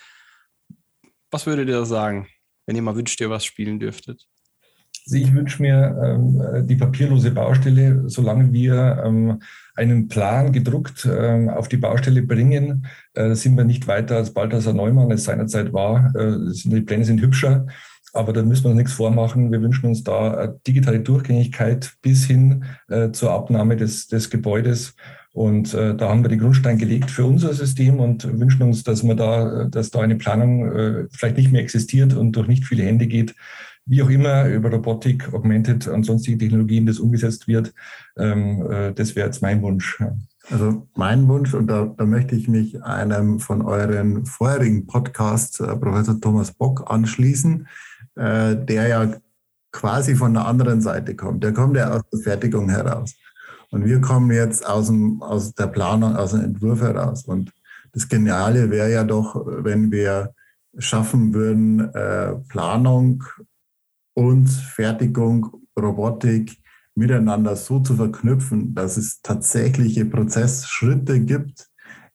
Was 1.32 1.48
würdet 1.48 1.70
ihr 1.70 1.86
sagen, 1.86 2.28
wenn 2.68 2.76
ihr 2.76 2.84
mal 2.84 2.96
wünscht, 2.96 3.20
ihr 3.20 3.32
was 3.32 3.46
spielen 3.46 3.80
dürftet? 3.80 4.28
Also 5.08 5.18
ich 5.18 5.34
wünsche 5.34 5.60
mir 5.60 6.00
ähm, 6.06 6.68
die 6.68 6.76
papierlose 6.76 7.32
Baustelle, 7.32 8.04
solange 8.08 8.54
wir 8.54 9.02
ähm, 9.04 9.42
einen 9.76 10.08
Plan 10.08 10.52
gedruckt 10.52 11.10
ähm, 11.12 11.50
auf 11.50 11.70
die 11.70 11.78
Baustelle 11.78 12.22
bringen, 12.22 12.86
äh, 13.16 13.34
sind 13.34 13.58
wir 13.58 13.64
nicht 13.64 13.88
weiter 13.88 14.18
als 14.18 14.36
Balthasar 14.36 14.74
Neumann 14.74 15.10
es 15.10 15.24
seinerzeit 15.24 15.74
war. 15.74 16.14
Äh, 16.16 16.52
die 16.66 16.82
Pläne 16.82 17.06
sind 17.06 17.22
hübscher, 17.22 17.66
aber 18.18 18.34
da 18.34 18.44
müssen 18.44 18.66
wir 18.66 18.72
uns 18.72 18.78
nichts 18.78 18.94
vormachen. 18.94 19.52
Wir 19.52 19.62
wünschen 19.62 19.86
uns 19.86 20.04
da 20.04 20.48
digitale 20.66 21.00
Durchgängigkeit 21.00 21.94
bis 22.02 22.26
hin 22.26 22.66
äh, 22.90 23.12
zur 23.12 23.32
Abnahme 23.32 23.76
des, 23.76 24.08
des 24.08 24.30
Gebäudes. 24.30 24.96
Und 25.34 25.74
äh, 25.76 25.96
da 25.96 26.10
haben 26.10 26.24
wir 26.24 26.30
den 26.30 26.40
Grundstein 26.40 26.80
gelegt 26.80 27.12
für 27.12 27.26
unser 27.26 27.54
System 27.54 28.00
und 28.00 28.24
wünschen 28.40 28.64
uns, 28.64 28.84
dass 28.84 29.04
man 29.04 29.18
da, 29.18 29.66
dass 29.66 29.92
da 29.92 30.00
eine 30.00 30.16
Planung 30.16 30.72
äh, 30.72 31.08
vielleicht 31.12 31.38
nicht 31.38 31.52
mehr 31.52 31.62
existiert 31.62 32.16
und 32.16 32.32
durch 32.32 32.48
nicht 32.48 32.66
viele 32.66 32.84
Hände 32.84 33.06
geht, 33.06 33.36
wie 33.86 34.02
auch 34.02 34.10
immer 34.10 34.48
über 34.48 34.72
Robotik, 34.72 35.34
Augmented 35.34 35.88
und 35.88 36.06
sonstige 36.06 36.40
Technologien 36.40 36.86
das 36.86 37.00
umgesetzt 37.00 37.48
wird. 37.48 37.74
Ähm, 38.18 38.66
äh, 38.70 38.94
das 38.94 39.16
wäre 39.16 39.28
jetzt 39.28 39.42
mein 39.42 39.62
Wunsch. 39.62 40.00
Also 40.50 40.88
mein 40.96 41.28
Wunsch, 41.28 41.54
und 41.54 41.68
da, 41.68 41.94
da, 41.98 42.06
möchte 42.06 42.36
ich 42.36 42.48
mich 42.48 42.82
einem 42.84 43.40
von 43.40 43.62
euren 43.62 44.26
vorherigen 44.26 44.88
Podcasts, 44.88 45.60
äh, 45.60 45.76
Professor 45.76 46.20
Thomas 46.20 46.52
Bock, 46.52 46.90
anschließen, 46.90 47.68
äh, 48.18 48.56
der 48.56 48.88
ja 48.88 49.14
quasi 49.72 50.16
von 50.16 50.34
der 50.34 50.46
anderen 50.46 50.82
Seite 50.82 51.16
kommt. 51.16 51.44
Der 51.44 51.54
kommt 51.54 51.78
ja 51.78 51.92
aus 51.92 52.02
der 52.12 52.20
Fertigung 52.20 52.70
heraus. 52.70 53.16
Und 53.70 53.86
wir 53.86 54.00
kommen 54.02 54.32
jetzt 54.32 54.66
aus, 54.68 54.88
dem, 54.88 55.22
aus 55.22 55.54
der 55.54 55.68
Planung, 55.68 56.16
aus 56.16 56.32
dem 56.32 56.42
Entwurf 56.42 56.82
heraus. 56.82 57.26
Und 57.26 57.52
das 57.92 58.08
Geniale 58.08 58.70
wäre 58.70 58.92
ja 58.92 59.04
doch, 59.04 59.46
wenn 59.46 59.92
wir 59.92 60.34
schaffen 60.78 61.34
würden, 61.34 61.94
äh, 61.94 62.36
Planung 62.48 63.24
und 64.14 64.48
Fertigung, 64.48 65.68
Robotik 65.80 66.58
miteinander 66.96 67.56
so 67.56 67.80
zu 67.80 67.96
verknüpfen, 67.96 68.74
dass 68.74 68.98
es 68.98 69.22
tatsächliche 69.22 70.06
Prozessschritte 70.06 71.20
gibt, 71.20 71.68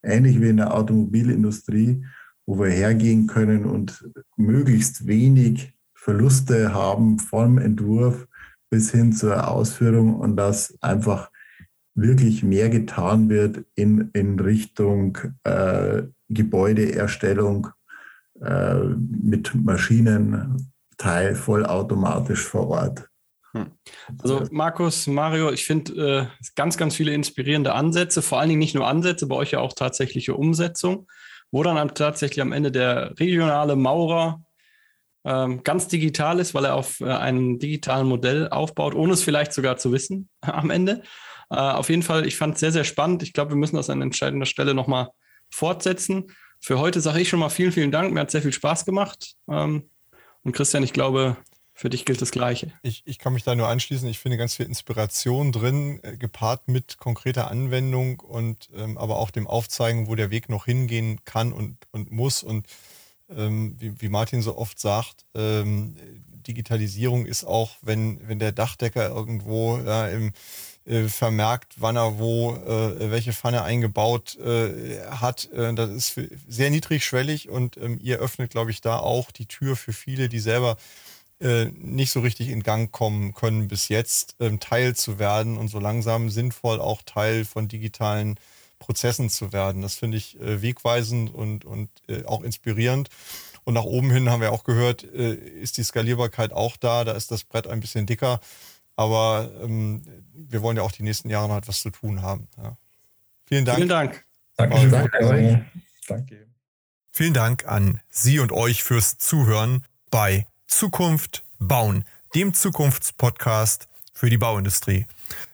ähnlich 0.02 0.40
wie 0.40 0.48
in 0.48 0.56
der 0.56 0.74
Automobilindustrie, 0.74 2.04
wo 2.46 2.58
wir 2.58 2.70
hergehen 2.70 3.28
können 3.28 3.66
und 3.66 4.04
möglichst 4.36 5.06
wenig 5.06 5.71
Verluste 6.02 6.74
haben 6.74 7.20
vom 7.20 7.58
Entwurf 7.58 8.26
bis 8.70 8.90
hin 8.90 9.12
zur 9.12 9.48
Ausführung 9.48 10.18
und 10.18 10.36
dass 10.36 10.76
einfach 10.82 11.30
wirklich 11.94 12.42
mehr 12.42 12.70
getan 12.70 13.28
wird 13.28 13.64
in, 13.76 14.10
in 14.12 14.40
Richtung 14.40 15.16
äh, 15.44 16.02
Gebäudeerstellung 16.28 17.68
äh, 18.40 18.74
mit 18.74 19.54
Maschinen, 19.54 20.72
Teil 20.98 21.36
vollautomatisch 21.36 22.42
vor 22.42 22.66
Ort. 22.66 23.08
Hm. 23.52 23.70
Also 24.20 24.42
Markus, 24.50 25.06
Mario, 25.06 25.52
ich 25.52 25.64
finde 25.64 25.92
äh, 25.92 26.26
ganz, 26.56 26.76
ganz 26.76 26.96
viele 26.96 27.14
inspirierende 27.14 27.74
Ansätze, 27.74 28.22
vor 28.22 28.40
allen 28.40 28.48
Dingen 28.48 28.58
nicht 28.58 28.74
nur 28.74 28.88
Ansätze, 28.88 29.28
bei 29.28 29.36
euch 29.36 29.52
ja 29.52 29.60
auch 29.60 29.74
tatsächliche 29.74 30.34
Umsetzung, 30.34 31.06
wo 31.52 31.62
dann 31.62 31.94
tatsächlich 31.94 32.40
am 32.40 32.50
Ende 32.50 32.72
der 32.72 33.14
regionale 33.20 33.76
Maurer 33.76 34.42
ähm, 35.24 35.62
ganz 35.62 35.88
digital 35.88 36.40
ist, 36.40 36.54
weil 36.54 36.64
er 36.64 36.74
auf 36.74 37.00
äh, 37.00 37.04
einem 37.04 37.58
digitalen 37.58 38.08
Modell 38.08 38.48
aufbaut, 38.48 38.94
ohne 38.94 39.12
es 39.12 39.22
vielleicht 39.22 39.52
sogar 39.52 39.76
zu 39.76 39.92
wissen 39.92 40.28
am 40.40 40.70
Ende. 40.70 41.02
Äh, 41.50 41.56
auf 41.56 41.90
jeden 41.90 42.02
Fall, 42.02 42.26
ich 42.26 42.36
fand 42.36 42.54
es 42.54 42.60
sehr, 42.60 42.72
sehr 42.72 42.84
spannend. 42.84 43.22
Ich 43.22 43.32
glaube, 43.32 43.52
wir 43.52 43.56
müssen 43.56 43.76
das 43.76 43.90
an 43.90 44.02
entscheidender 44.02 44.46
Stelle 44.46 44.74
nochmal 44.74 45.08
fortsetzen. 45.50 46.32
Für 46.60 46.78
heute 46.78 47.00
sage 47.00 47.20
ich 47.20 47.28
schon 47.28 47.40
mal 47.40 47.50
vielen, 47.50 47.72
vielen 47.72 47.90
Dank. 47.90 48.12
Mir 48.12 48.20
hat 48.20 48.30
sehr 48.30 48.42
viel 48.42 48.52
Spaß 48.52 48.84
gemacht. 48.84 49.34
Ähm, 49.48 49.90
und 50.42 50.52
Christian, 50.52 50.82
ich 50.82 50.92
glaube, 50.92 51.36
für 51.74 51.90
dich 51.90 52.04
gilt 52.04 52.20
das 52.20 52.30
Gleiche. 52.30 52.72
Ich, 52.82 53.02
ich 53.06 53.18
kann 53.18 53.32
mich 53.32 53.44
da 53.44 53.54
nur 53.54 53.68
anschließen. 53.68 54.08
Ich 54.08 54.18
finde 54.18 54.36
ganz 54.36 54.56
viel 54.56 54.66
Inspiration 54.66 55.52
drin, 55.52 56.00
äh, 56.02 56.16
gepaart 56.16 56.68
mit 56.68 56.98
konkreter 56.98 57.50
Anwendung 57.50 58.20
und 58.20 58.70
ähm, 58.74 58.98
aber 58.98 59.16
auch 59.16 59.30
dem 59.30 59.46
Aufzeigen, 59.46 60.06
wo 60.06 60.14
der 60.14 60.30
Weg 60.30 60.48
noch 60.48 60.64
hingehen 60.64 61.20
kann 61.24 61.52
und, 61.52 61.78
und 61.90 62.10
muss. 62.10 62.42
Und 62.42 62.66
ähm, 63.36 63.76
wie, 63.78 64.00
wie, 64.00 64.08
Martin 64.08 64.42
so 64.42 64.56
oft 64.56 64.78
sagt, 64.78 65.24
ähm, 65.34 65.96
Digitalisierung 66.46 67.26
ist 67.26 67.44
auch, 67.44 67.76
wenn, 67.82 68.26
wenn 68.28 68.38
der 68.38 68.52
Dachdecker 68.52 69.08
irgendwo 69.08 69.78
ja, 69.78 70.08
im, 70.08 70.32
äh, 70.84 71.04
vermerkt, 71.04 71.74
wann 71.76 71.96
er 71.96 72.18
wo 72.18 72.54
äh, 72.54 73.10
welche 73.10 73.32
Pfanne 73.32 73.62
eingebaut 73.62 74.36
äh, 74.38 75.00
hat. 75.10 75.48
Äh, 75.52 75.74
das 75.74 75.90
ist 75.90 76.20
sehr 76.48 76.70
niedrigschwellig 76.70 77.48
und 77.48 77.76
ähm, 77.76 77.98
ihr 78.02 78.18
öffnet, 78.18 78.50
glaube 78.50 78.72
ich, 78.72 78.80
da 78.80 78.98
auch 78.98 79.30
die 79.30 79.46
Tür 79.46 79.76
für 79.76 79.92
viele, 79.92 80.28
die 80.28 80.40
selber 80.40 80.76
äh, 81.40 81.66
nicht 81.76 82.12
so 82.12 82.20
richtig 82.20 82.48
in 82.48 82.62
Gang 82.62 82.90
kommen 82.90 83.34
können 83.34 83.68
bis 83.68 83.88
jetzt, 83.88 84.36
ähm, 84.40 84.60
Teil 84.60 84.96
zu 84.96 85.18
werden 85.18 85.56
und 85.56 85.68
so 85.68 85.78
langsam 85.78 86.30
sinnvoll 86.30 86.80
auch 86.80 87.02
Teil 87.02 87.44
von 87.44 87.68
digitalen 87.68 88.38
Prozessen 88.82 89.30
zu 89.30 89.52
werden. 89.52 89.80
Das 89.82 89.94
finde 89.94 90.16
ich 90.16 90.40
äh, 90.40 90.60
wegweisend 90.60 91.32
und, 91.32 91.64
und 91.64 91.88
auch 92.26 92.42
inspirierend. 92.42 93.08
Und 93.64 93.74
nach 93.74 93.84
oben 93.84 94.10
hin 94.10 94.28
haben 94.28 94.40
wir 94.40 94.50
auch 94.50 94.64
gehört, 94.64 95.04
ist 95.04 95.76
die 95.76 95.84
Skalierbarkeit 95.84 96.52
auch 96.52 96.76
da. 96.76 97.04
Da 97.04 97.12
ist 97.12 97.30
das 97.30 97.44
Brett 97.44 97.68
ein 97.68 97.78
bisschen 97.78 98.06
dicker. 98.06 98.40
Aber 98.96 99.50
ähm, 99.62 100.02
wir 100.34 100.62
wollen 100.62 100.76
ja 100.76 100.82
auch 100.82 100.92
die 100.92 101.04
nächsten 101.04 101.30
Jahre 101.30 101.48
noch 101.48 101.56
etwas 101.56 101.80
zu 101.80 101.90
tun 101.90 102.22
haben. 102.22 102.48
Ja. 102.56 102.76
Vielen 103.46 103.64
Dank. 103.64 103.76
Vielen 103.76 103.88
Dank. 103.88 104.24
Danke. 104.56 104.88
Danke. 104.88 105.66
Danke. 106.08 106.46
Vielen 107.10 107.34
Dank 107.34 107.66
an 107.66 108.00
Sie 108.08 108.38
und 108.38 108.52
euch 108.52 108.82
fürs 108.82 109.18
Zuhören 109.18 109.84
bei 110.10 110.46
Zukunft 110.66 111.44
bauen, 111.58 112.04
dem 112.34 112.54
Zukunftspodcast 112.54 113.86
für 114.14 114.30
die 114.30 114.38
Bauindustrie. 114.38 115.06